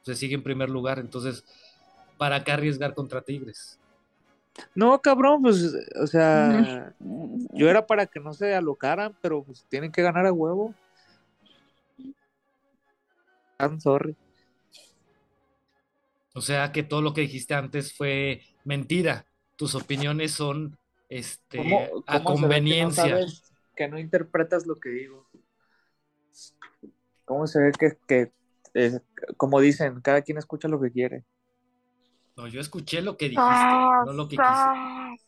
se 0.04 0.16
sigue 0.16 0.36
en 0.36 0.44
primer 0.44 0.70
lugar. 0.70 1.00
Entonces, 1.00 1.44
¿para 2.18 2.46
qué 2.46 2.54
arriesgar 2.54 2.94
contra 2.94 3.22
Tigres? 3.22 3.80
No, 4.76 5.01
cabrón, 5.01 5.41
pues, 5.41 5.74
o 5.99 6.08
sea, 6.08 6.93
yo 6.99 7.70
era 7.70 7.86
para 7.88 8.06
que 8.06 8.20
no 8.20 8.34
se 8.34 8.54
alocaran, 8.54 9.16
pero 9.22 9.43
pues 9.43 9.66
tienen 9.70 9.91
que 9.91 10.01
ganar 10.01 10.26
a 10.26 10.32
huevo. 10.34 10.74
I'm 13.60 13.80
sorry. 13.80 14.16
O 16.36 16.41
sea 16.41 16.72
que 16.72 16.84
todo 16.84 17.01
lo 17.01 17.14
que 17.14 17.22
dijiste 17.22 17.54
antes 17.54 17.95
fue 17.95 18.41
mentira. 18.64 19.26
Tus 19.56 19.76
opiniones 19.76 20.32
son 20.32 20.78
este, 21.10 21.58
¿Cómo- 21.58 22.04
a 22.08 22.24
cómo 22.24 22.38
se 22.39 22.47
ve 22.47 22.56
que 22.56 22.60
no 22.84 22.89
conveniencia. 22.89 23.04
sabes, 23.10 23.54
que 23.76 23.88
no 23.88 23.99
interpretas 23.99 24.66
lo 24.66 24.76
que 24.76 24.89
digo. 24.89 25.28
¿Cómo 27.26 27.47
se 27.47 27.60
ve 27.62 27.72
que, 27.72 27.97
que 28.08 28.32
eh, 28.74 28.99
como 29.38 29.60
dicen, 29.60 30.01
cada 30.01 30.22
quien 30.24 30.38
escucha 30.39 30.68
lo 30.68 30.82
que 30.82 30.91
quiere? 30.91 31.24
No, 32.36 32.48
yo 32.48 32.60
escuché 32.62 33.02
lo 33.02 33.16
que 33.18 33.26
dijiste, 33.30 33.46
¡Sas, 33.46 34.06
no 34.08 34.14
lo 34.14 34.28
que 34.28 34.38
quise. 34.38 34.44
sas! 34.46 35.20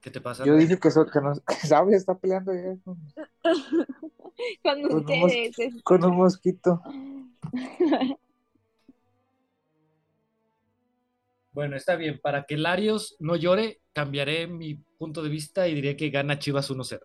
¿Qué 0.00 0.10
te 0.10 0.20
pasa? 0.20 0.44
Yo 0.44 0.56
dije 0.56 0.78
que, 0.78 0.90
so- 0.90 1.06
que 1.06 1.20
no 1.20 1.32
que 1.46 1.54
sabe, 1.66 1.94
está 1.96 2.16
peleando 2.18 2.52
ya 2.54 2.76
con, 2.84 2.98
Con 4.62 4.84
un 4.84 4.96
ustedes. 5.20 5.58
es- 5.58 5.82
con 5.82 6.04
un 6.04 6.16
mosquito. 6.16 6.80
Bueno, 11.50 11.76
está 11.76 11.96
bien. 11.96 12.20
Para 12.22 12.44
que 12.44 12.56
Larios 12.56 13.16
no 13.18 13.34
llore, 13.34 13.80
cambiaré 13.92 14.46
mi 14.46 14.76
punto 14.96 15.24
de 15.24 15.28
vista 15.28 15.66
y 15.66 15.74
diré 15.74 15.96
que 15.96 16.10
gana 16.10 16.38
Chivas 16.38 16.70
1-0. 16.70 17.00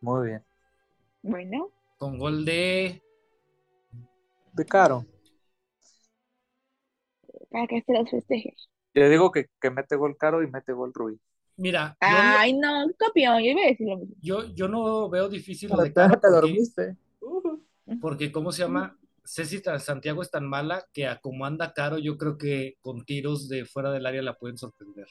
Muy 0.00 0.28
bien. 0.28 0.44
Bueno, 1.22 1.70
Con 1.98 2.18
gol 2.18 2.44
de. 2.44 3.02
De 4.52 4.64
caro. 4.64 5.06
para 7.50 7.66
que 7.66 7.82
se 7.82 7.92
los 7.92 8.10
festeje. 8.10 8.54
Yo 8.94 9.08
digo 9.08 9.30
que, 9.30 9.48
que 9.60 9.70
mete 9.70 9.96
gol 9.96 10.16
caro 10.16 10.42
y 10.42 10.50
mete 10.50 10.72
gol 10.72 10.92
Rubí. 10.94 11.18
Mira, 11.56 11.96
yo 12.00 12.08
no- 12.08 12.38
Ay, 12.38 12.52
no, 12.54 12.86
copión, 12.98 13.38
yo 13.42 13.50
iba 13.50 13.62
a 13.62 13.66
decir 13.66 13.88
lo 13.88 13.98
mismo. 13.98 14.14
yo, 14.20 14.44
yo 14.54 14.68
no 14.68 15.08
veo 15.08 15.28
difícil 15.28 15.70
lo 15.70 15.76
Te, 15.76 15.84
de 15.84 15.92
Caro 15.92 16.14
te 16.20 16.28
porque, 16.28 16.34
dormiste. 16.34 16.96
porque, 18.00 18.32
¿cómo 18.32 18.52
se 18.52 18.62
llama? 18.62 18.96
Ceci 19.24 19.62
Santiago 19.78 20.22
es 20.22 20.30
tan 20.30 20.46
mala 20.48 20.84
que 20.92 21.06
a 21.06 21.20
como 21.20 21.44
anda 21.46 21.72
Caro, 21.74 21.98
yo 21.98 22.16
creo 22.18 22.36
que 22.36 22.76
con 22.80 23.04
tiros 23.04 23.48
de 23.48 23.64
fuera 23.64 23.92
del 23.92 24.06
área 24.06 24.22
la 24.22 24.34
pueden 24.38 24.58
sorprender. 24.58 25.06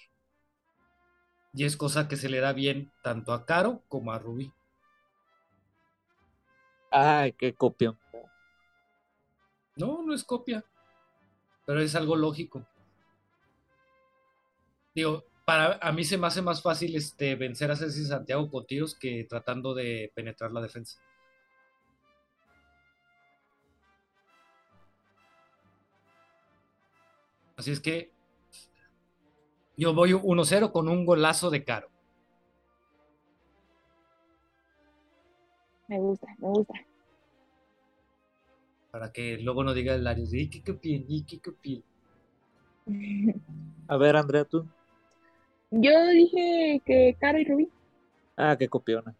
Y 1.53 1.65
es 1.65 1.77
cosa 1.77 2.07
que 2.07 2.17
se 2.17 2.29
le 2.29 2.39
da 2.39 2.53
bien 2.53 2.91
tanto 3.03 3.33
a 3.33 3.45
Caro 3.45 3.83
como 3.87 4.11
a 4.11 4.19
Rubí. 4.19 4.51
Ay, 6.91 7.33
qué 7.33 7.53
copión. 7.53 7.97
No, 9.81 10.03
no 10.03 10.13
es 10.13 10.23
copia, 10.23 10.63
pero 11.65 11.81
es 11.81 11.95
algo 11.95 12.15
lógico. 12.15 12.63
Digo, 14.93 15.23
para 15.43 15.79
a 15.81 15.91
mí 15.91 16.03
se 16.03 16.19
me 16.19 16.27
hace 16.27 16.43
más 16.43 16.61
fácil 16.61 16.95
este, 16.95 17.33
vencer 17.33 17.71
a 17.71 17.75
Ceci 17.75 18.05
Santiago 18.05 18.47
con 18.51 18.67
tiros 18.67 18.93
que 18.93 19.25
tratando 19.27 19.73
de 19.73 20.11
penetrar 20.13 20.51
la 20.51 20.61
defensa. 20.61 20.99
Así 27.55 27.71
es 27.71 27.79
que 27.79 28.11
yo 29.77 29.95
voy 29.95 30.13
1-0 30.13 30.71
con 30.71 30.89
un 30.89 31.05
golazo 31.07 31.49
de 31.49 31.63
Caro. 31.63 31.89
Me 35.87 35.97
gusta, 35.97 36.27
me 36.37 36.49
gusta. 36.49 36.90
Para 38.91 39.11
que 39.11 39.37
luego 39.37 39.63
no 39.63 39.73
diga 39.73 39.95
el 39.95 40.03
Larios, 40.03 40.33
¿y 40.33 40.49
qué? 40.49 40.63
¿Y 40.83 41.23
qué 41.23 41.39
copié?". 41.39 41.81
A 43.87 43.97
ver, 43.97 44.17
Andrea, 44.17 44.43
tú. 44.43 44.67
Yo 45.71 46.07
dije 46.09 46.81
que 46.85 47.15
Caro 47.19 47.39
y 47.39 47.45
Rubí. 47.45 47.69
Ah, 48.35 48.57
qué 48.57 48.67
copiona. 48.67 49.15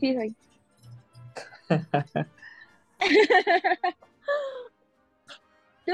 Sí, 0.00 0.12
soy. 0.14 0.34
¿Tú? 5.86 5.92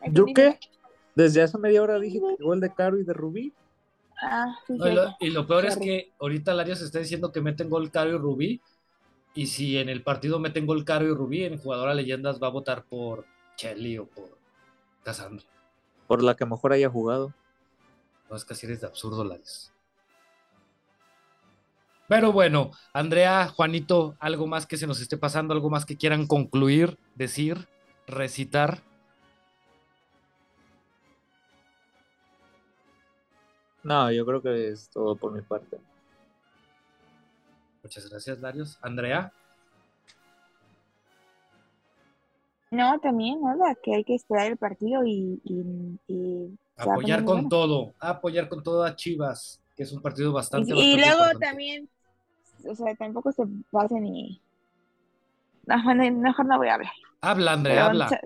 ¿A 0.00 0.04
quién 0.04 0.14
¿Yo 0.14 0.24
qué? 0.34 0.58
Desde 1.14 1.42
hace 1.42 1.58
media 1.58 1.82
hora 1.82 1.98
dije 1.98 2.20
que 2.20 2.42
gol 2.42 2.60
de 2.60 2.72
Caro 2.72 2.98
y 2.98 3.04
de 3.04 3.12
Rubí. 3.12 3.52
Ah, 4.22 4.56
sí, 4.66 4.74
No, 4.78 4.88
y, 4.88 4.94
lo, 4.94 5.02
cierto. 5.02 5.16
y 5.20 5.30
lo 5.30 5.46
peor 5.46 5.66
es 5.66 5.76
que 5.76 6.12
ahorita 6.18 6.54
Larios 6.54 6.80
está 6.80 6.98
diciendo 6.98 7.30
que 7.30 7.40
meten 7.42 7.68
gol 7.68 7.90
Caro 7.90 8.10
y 8.10 8.18
Rubí. 8.18 8.62
Y 9.34 9.48
si 9.48 9.78
en 9.78 9.88
el 9.88 10.02
partido 10.02 10.38
meten 10.38 10.66
gol 10.66 10.84
Caro 10.84 11.06
y 11.06 11.14
Rubí, 11.14 11.44
en 11.44 11.58
jugador 11.58 11.88
a 11.88 11.94
leyendas 11.94 12.40
va 12.40 12.46
a 12.46 12.50
votar 12.50 12.84
por 12.84 13.26
Chelly 13.56 13.98
o 13.98 14.06
por 14.06 14.38
Cassandra. 15.02 15.44
Por 16.06 16.22
la 16.22 16.36
que 16.36 16.46
mejor 16.46 16.72
haya 16.72 16.88
jugado. 16.88 17.34
No 18.30 18.36
es 18.36 18.44
que 18.44 18.54
así 18.54 18.66
eres 18.66 18.80
de 18.80 18.86
absurdo, 18.86 19.24
Larios. 19.24 19.72
Pero 22.06 22.32
bueno, 22.32 22.70
Andrea, 22.92 23.48
Juanito, 23.48 24.14
algo 24.20 24.46
más 24.46 24.66
que 24.66 24.76
se 24.76 24.86
nos 24.86 25.00
esté 25.00 25.16
pasando, 25.16 25.54
algo 25.54 25.70
más 25.70 25.86
que 25.86 25.96
quieran 25.96 26.26
concluir, 26.26 26.98
decir, 27.14 27.66
recitar. 28.06 28.82
No, 33.82 34.12
yo 34.12 34.24
creo 34.26 34.42
que 34.42 34.68
es 34.68 34.88
todo 34.90 35.16
por 35.16 35.32
mi 35.32 35.40
parte. 35.42 35.78
Muchas 37.84 38.08
gracias, 38.10 38.40
Larios. 38.40 38.78
Andrea, 38.82 39.30
No, 42.74 42.98
también, 42.98 43.40
nada, 43.40 43.76
que 43.80 43.94
hay 43.94 44.02
que 44.04 44.16
esperar 44.16 44.48
el 44.48 44.56
partido 44.56 45.04
y, 45.06 45.40
apoyar 46.76 47.24
con 47.24 47.34
bueno. 47.36 47.48
todo, 47.48 47.94
apoyar 48.00 48.48
con 48.48 48.64
todo 48.64 48.82
a 48.82 48.96
Chivas, 48.96 49.60
que 49.76 49.84
es 49.84 49.92
un 49.92 50.02
partido 50.02 50.32
bastante, 50.32 50.72
Y, 50.74 50.96
luego 50.96 51.12
importante. 51.12 51.46
también, 51.46 51.88
o 52.68 52.74
sea, 52.74 52.92
tampoco 52.96 53.30
se 53.30 53.44
basen 53.70 54.06
y... 54.06 54.40
No, 55.66 55.76
mejor 55.94 56.46
no 56.46 56.58
voy 56.58 56.68
a 56.68 56.74
hablar. 56.74 56.92
Habla, 57.20 57.52
Andrea, 57.52 57.74
Pero, 57.76 57.86
habla. 57.86 58.06
o 58.06 58.08
sea, 58.08 58.20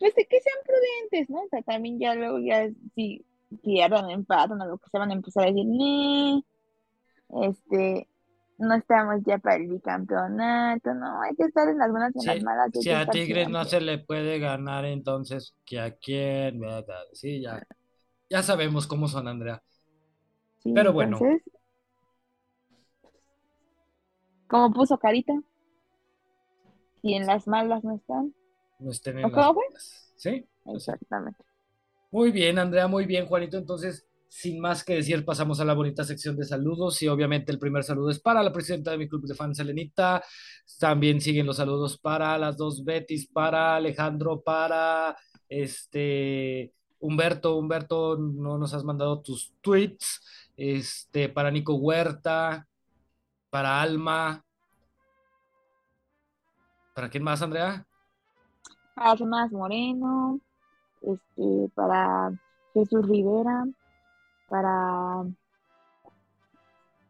pues 0.00 0.14
de 0.16 0.26
que 0.26 0.40
sean 0.40 0.56
prudentes, 0.64 1.30
¿no? 1.30 1.42
O 1.42 1.48
sea, 1.48 1.62
también 1.62 2.00
ya 2.00 2.14
luego 2.16 2.38
ya, 2.40 2.68
si 2.96 3.24
pierdan, 3.62 4.10
empatan 4.10 4.60
o 4.60 4.66
lo 4.66 4.78
que 4.78 4.90
se 4.90 4.98
van 4.98 5.10
a 5.10 5.14
empezar 5.14 5.44
a 5.44 5.46
decir, 5.46 5.64
"Nee, 5.64 6.42
este, 7.42 8.08
no 8.58 8.74
estamos 8.74 9.22
ya 9.26 9.38
para 9.38 9.56
el 9.56 9.68
bicampeonato, 9.68 10.94
no, 10.94 11.22
hay 11.22 11.34
que 11.36 11.44
estar 11.44 11.68
en 11.68 11.78
las 11.78 11.90
buenas 11.90 12.14
y 12.16 12.20
en 12.20 12.26
las 12.26 12.42
malas. 12.42 12.70
si 12.72 12.90
a 12.90 13.06
Tigres 13.10 13.48
no 13.48 13.64
siempre". 13.64 13.70
se 13.70 13.80
le 13.80 13.98
puede 13.98 14.38
ganar, 14.38 14.84
entonces, 14.84 15.54
¿que 15.64 15.80
a 15.80 15.94
quién? 15.96 16.60
¿Verdad? 16.60 16.84
Sí, 17.12 17.40
ya, 17.42 17.62
ya 18.30 18.42
sabemos 18.42 18.86
cómo 18.86 19.08
son, 19.08 19.28
Andrea. 19.28 19.62
Sí, 20.58 20.70
Pero 20.74 20.92
bueno. 20.92 21.16
entonces, 21.18 21.42
como 24.48 24.72
puso 24.72 24.98
Carita, 24.98 25.34
si 27.00 27.14
en 27.14 27.26
las 27.26 27.46
malas 27.48 27.84
no 27.84 27.94
están, 27.96 28.34
No 28.78 28.90
estén 28.90 29.18
en 29.18 29.24
¿O 29.24 29.30
las 29.30 29.34
cómo 29.34 29.54
buenas. 29.54 30.12
¿Sí? 30.16 30.46
exactamente. 30.66 31.44
Muy 32.10 32.32
bien, 32.32 32.58
Andrea, 32.58 32.88
muy 32.88 33.06
bien, 33.06 33.26
Juanito. 33.26 33.58
Entonces, 33.58 34.06
sin 34.36 34.60
más 34.60 34.84
que 34.84 34.96
decir, 34.96 35.24
pasamos 35.24 35.60
a 35.60 35.64
la 35.64 35.72
bonita 35.72 36.04
sección 36.04 36.36
de 36.36 36.44
saludos. 36.44 37.00
Y 37.00 37.08
obviamente 37.08 37.50
el 37.50 37.58
primer 37.58 37.84
saludo 37.84 38.10
es 38.10 38.20
para 38.20 38.42
la 38.42 38.52
presidenta 38.52 38.90
de 38.90 38.98
mi 38.98 39.08
club 39.08 39.26
de 39.26 39.34
fans, 39.34 39.58
Elenita. 39.60 40.22
También 40.78 41.22
siguen 41.22 41.46
los 41.46 41.56
saludos 41.56 41.96
para 41.96 42.36
las 42.36 42.58
dos 42.58 42.84
Betis, 42.84 43.26
para 43.26 43.76
Alejandro, 43.76 44.42
para 44.42 45.16
este 45.48 46.74
Humberto. 47.00 47.56
Humberto, 47.56 48.18
no 48.18 48.58
nos 48.58 48.74
has 48.74 48.84
mandado 48.84 49.22
tus 49.22 49.54
tweets. 49.62 50.20
Este, 50.54 51.30
para 51.30 51.50
Nico 51.50 51.76
Huerta, 51.76 52.68
para 53.48 53.80
Alma. 53.80 54.44
¿Para 56.94 57.08
quién 57.08 57.22
más, 57.22 57.40
Andrea? 57.40 57.86
Para 58.94 59.16
Tomás 59.16 59.50
Moreno, 59.50 60.40
este, 61.00 61.70
para 61.74 62.32
Jesús 62.74 63.08
Rivera, 63.08 63.64
para... 64.48 65.24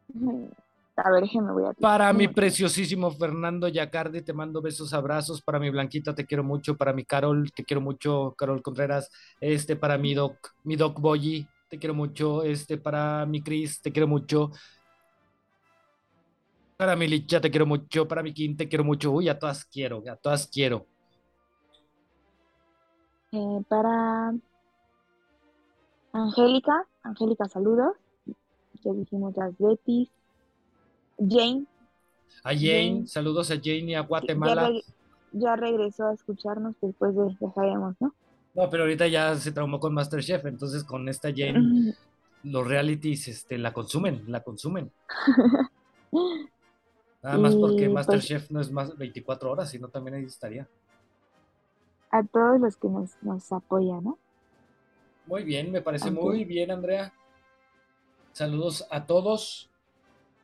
A 0.99 1.11
ver, 1.11 1.21
déjenme 1.21 1.51
voy 1.51 1.63
a... 1.65 1.73
Para 1.73 2.11
mi 2.11 2.27
preciosísimo 2.27 3.11
Fernando 3.11 3.67
Yacardi, 3.67 4.23
te 4.23 4.33
mando 4.33 4.63
besos, 4.63 4.95
abrazos. 4.95 5.43
Para 5.43 5.59
mi 5.59 5.69
Blanquita, 5.69 6.15
te 6.15 6.25
quiero 6.25 6.43
mucho. 6.43 6.75
Para 6.75 6.91
mi 6.91 7.05
Carol, 7.05 7.51
te 7.51 7.63
quiero 7.63 7.81
mucho. 7.81 8.33
Carol 8.35 8.63
Contreras. 8.63 9.11
Este, 9.39 9.75
para 9.75 9.99
mi 9.99 10.15
Doc, 10.15 10.55
mi 10.63 10.75
Doc 10.75 10.99
Boyi, 10.99 11.47
te 11.69 11.77
quiero 11.77 11.93
mucho. 11.93 12.41
Este, 12.41 12.79
para 12.79 13.27
mi 13.27 13.43
Cris, 13.43 13.79
te 13.79 13.91
quiero 13.91 14.07
mucho. 14.07 14.49
Para 16.77 16.95
mi 16.95 17.07
Licha, 17.07 17.39
te 17.39 17.51
quiero 17.51 17.67
mucho. 17.67 18.07
Para 18.07 18.23
mi 18.23 18.33
Kim, 18.33 18.57
te 18.57 18.67
quiero 18.67 18.83
mucho. 18.83 19.11
Uy, 19.11 19.29
a 19.29 19.37
todas 19.37 19.65
quiero, 19.65 20.01
a 20.11 20.15
todas 20.15 20.47
quiero. 20.47 20.87
Eh, 23.31 23.61
para 23.67 24.33
Angélica, 26.11 26.87
Angélica, 27.07 27.45
saludos. 27.45 27.95
Ya 28.83 28.93
dijimos 28.93 29.35
las 29.35 29.57
Betis. 29.57 30.09
Jane, 31.17 31.65
A 32.43 32.49
Jane, 32.53 32.89
Jane. 32.89 33.07
saludos 33.07 33.49
a 33.49 33.55
Jane 33.55 33.79
y 33.91 33.95
a 33.95 34.01
ya, 34.01 34.07
Guatemala. 34.07 34.69
reg- 34.69 34.83
ya 35.31 35.55
regresó 35.55 36.05
a 36.07 36.13
escucharnos 36.13 36.75
después 36.81 37.15
de, 37.15 37.35
ya 37.41 37.51
sabemos, 37.53 37.95
¿no? 37.99 38.13
No, 38.53 38.69
pero 38.69 38.83
ahorita 38.83 39.07
ya 39.07 39.35
se 39.35 39.51
traumó 39.51 39.79
con 39.79 39.93
Masterchef, 39.95 40.45
entonces 40.45 40.83
con 40.83 41.09
esta 41.09 41.29
Jane, 41.35 41.95
los 42.43 42.67
realities 42.67 43.27
este, 43.29 43.57
la 43.57 43.73
consumen, 43.73 44.23
la 44.27 44.43
consumen. 44.43 44.91
Nada 47.23 47.37
más 47.39 47.55
porque 47.55 47.85
pues- 47.85 47.93
Masterchef 47.93 48.51
no 48.51 48.61
es 48.61 48.71
más 48.71 48.95
24 48.97 49.51
horas, 49.51 49.69
sino 49.71 49.87
también 49.89 50.15
ahí 50.17 50.25
estaría. 50.25 50.67
A 52.11 52.23
todos 52.23 52.59
los 52.59 52.77
que 52.77 52.87
nos, 52.89 53.11
nos 53.21 53.51
apoyan, 53.51 54.03
¿no? 54.03 54.17
Muy 55.27 55.43
bien, 55.43 55.71
me 55.71 55.81
parece 55.81 56.09
muy 56.09 56.45
bien, 56.45 56.71
Andrea. 56.71 57.13
Saludos 58.31 58.87
a 58.89 59.05
todos. 59.05 59.69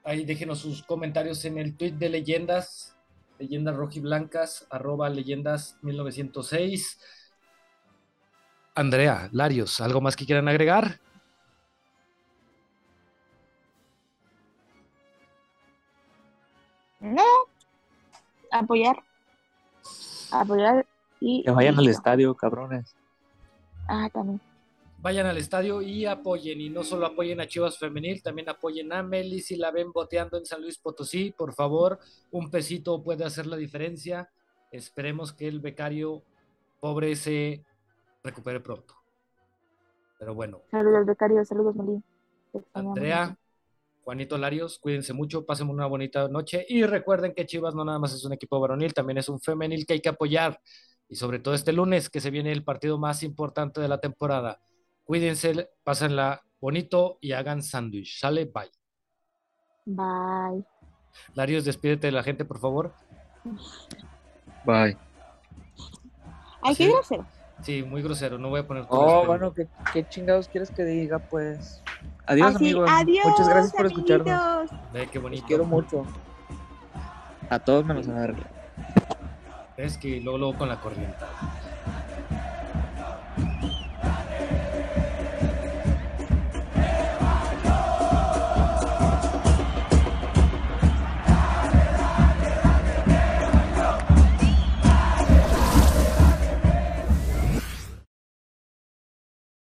Ahí 0.04 0.26
déjenos 0.26 0.60
sus 0.60 0.84
comentarios 0.84 1.46
en 1.46 1.58
el 1.58 1.78
tweet 1.78 1.94
de 1.94 2.10
leyendas, 2.10 2.98
leyendas 3.40 3.78
rojiblancas, 3.78 4.68
arroba 4.70 5.10
leyendas 5.10 5.78
1906. 5.82 7.00
Andrea, 8.76 9.30
Larios, 9.32 9.80
¿algo 9.80 10.02
más 10.02 10.18
que 10.18 10.26
quieran 10.26 10.50
agregar? 10.50 11.00
No, 17.00 17.24
apoyar. 18.52 18.98
Apoyar 20.32 20.86
y... 21.22 21.44
Que 21.44 21.52
vayan 21.52 21.80
al 21.80 21.88
estadio, 21.88 22.36
cabrones. 22.36 22.96
Ah, 23.88 24.10
también. 24.12 24.42
Vayan 25.04 25.26
al 25.26 25.36
estadio 25.38 25.82
y 25.82 26.06
apoyen. 26.06 26.62
Y 26.62 26.70
no 26.70 26.82
solo 26.86 27.06
apoyen 27.06 27.42
a 27.42 27.46
Chivas 27.46 27.78
Femenil, 27.78 28.24
también 28.24 28.48
apoyen 28.48 28.94
a 28.94 29.04
Meli 29.04 29.42
si 29.42 29.58
la 29.58 29.70
ven 29.70 29.92
boteando 29.92 30.38
en 30.38 30.46
San 30.46 30.62
Luis 30.62 30.78
Potosí. 30.78 31.34
Por 31.38 31.54
favor, 31.54 32.00
un 32.32 32.50
pesito 32.50 33.04
puede 33.04 33.26
hacer 33.26 33.46
la 33.46 33.58
diferencia. 33.58 34.30
Esperemos 34.72 35.34
que 35.34 35.50
el 35.50 35.60
becario 35.60 36.24
pobre 36.80 37.18
se 37.18 37.66
recupere 38.24 38.62
pronto. 38.62 38.96
Pero 40.18 40.36
bueno, 40.36 40.62
Saludos, 40.72 41.06
becario. 41.06 41.44
Saludos, 41.44 41.76
Meli. 41.76 42.02
Andrea. 42.72 43.38
Juanito 44.06 44.38
Larios, 44.38 44.80
cuídense 44.80 45.12
mucho, 45.12 45.46
pasen 45.46 45.70
una 45.70 45.86
bonita 45.86 46.30
noche 46.30 46.66
y 46.68 46.84
recuerden 46.84 47.34
que 47.34 47.46
Chivas 47.46 47.76
no 47.76 47.84
nada 47.84 48.00
más 48.00 48.14
es 48.14 48.24
un 48.24 48.34
equipo 48.34 48.60
varonil, 48.60 48.94
también 48.94 49.18
es 49.18 49.28
un 49.28 49.40
femenil 49.42 49.86
que 49.86 49.94
hay 49.94 50.02
que 50.02 50.10
apoyar. 50.10 50.62
Y 51.10 51.16
sobre 51.16 51.40
todo 51.40 51.54
este 51.54 51.74
lunes 51.74 52.10
que 52.10 52.22
se 52.22 52.30
viene 52.30 52.54
el 52.54 52.64
partido 52.64 52.98
más 52.98 53.24
importante 53.24 53.82
de 53.82 53.88
la 53.90 54.00
temporada. 54.00 54.62
Cuídense, 55.04 55.70
pásenla 55.84 56.42
bonito 56.62 57.18
y 57.22 57.34
hagan 57.34 57.62
sándwich. 57.62 58.20
Sale, 58.20 58.46
bye. 58.46 58.72
Bye. 59.86 60.64
Larios, 61.36 61.66
despídete 61.66 62.08
de 62.08 62.12
la 62.14 62.24
gente, 62.24 62.46
por 62.46 62.60
favor. 62.60 62.94
Bye. 64.66 64.98
Ay, 66.62 66.76
Sí. 66.76 66.86
qué 66.86 66.92
grosero. 66.92 67.26
Sí, 67.62 67.84
muy 67.84 68.02
grosero, 68.02 68.38
no 68.38 68.50
voy 68.50 68.62
a 68.62 68.68
poner 68.68 68.86
todo 68.88 69.00
Oh, 69.00 69.26
bueno, 69.26 69.54
¿qué, 69.54 69.68
qué 69.94 70.08
chingados 70.08 70.48
quieres 70.48 70.72
que 70.72 70.84
diga? 70.84 71.20
Pues. 71.20 71.82
Adiós, 72.26 72.56
Así, 72.56 72.66
amigos. 72.72 72.90
adiós. 72.92 73.26
Muchas 73.26 73.50
gracias 73.50 73.74
por 73.74 73.86
escucharnos. 73.86 74.72
Ve 74.92 75.08
qué 75.12 75.20
bonito. 75.20 75.42
Los 75.42 75.48
quiero 75.48 75.66
mucho. 75.66 76.06
A 77.50 77.60
todos 77.60 77.86
menos 77.86 78.08
a 78.08 78.14
ver. 78.14 78.36
Es 79.78 79.98
que 79.98 80.20
luego, 80.22 80.38
luego 80.38 80.58
con 80.58 80.70
la 80.70 80.80
corriente. 80.80 81.16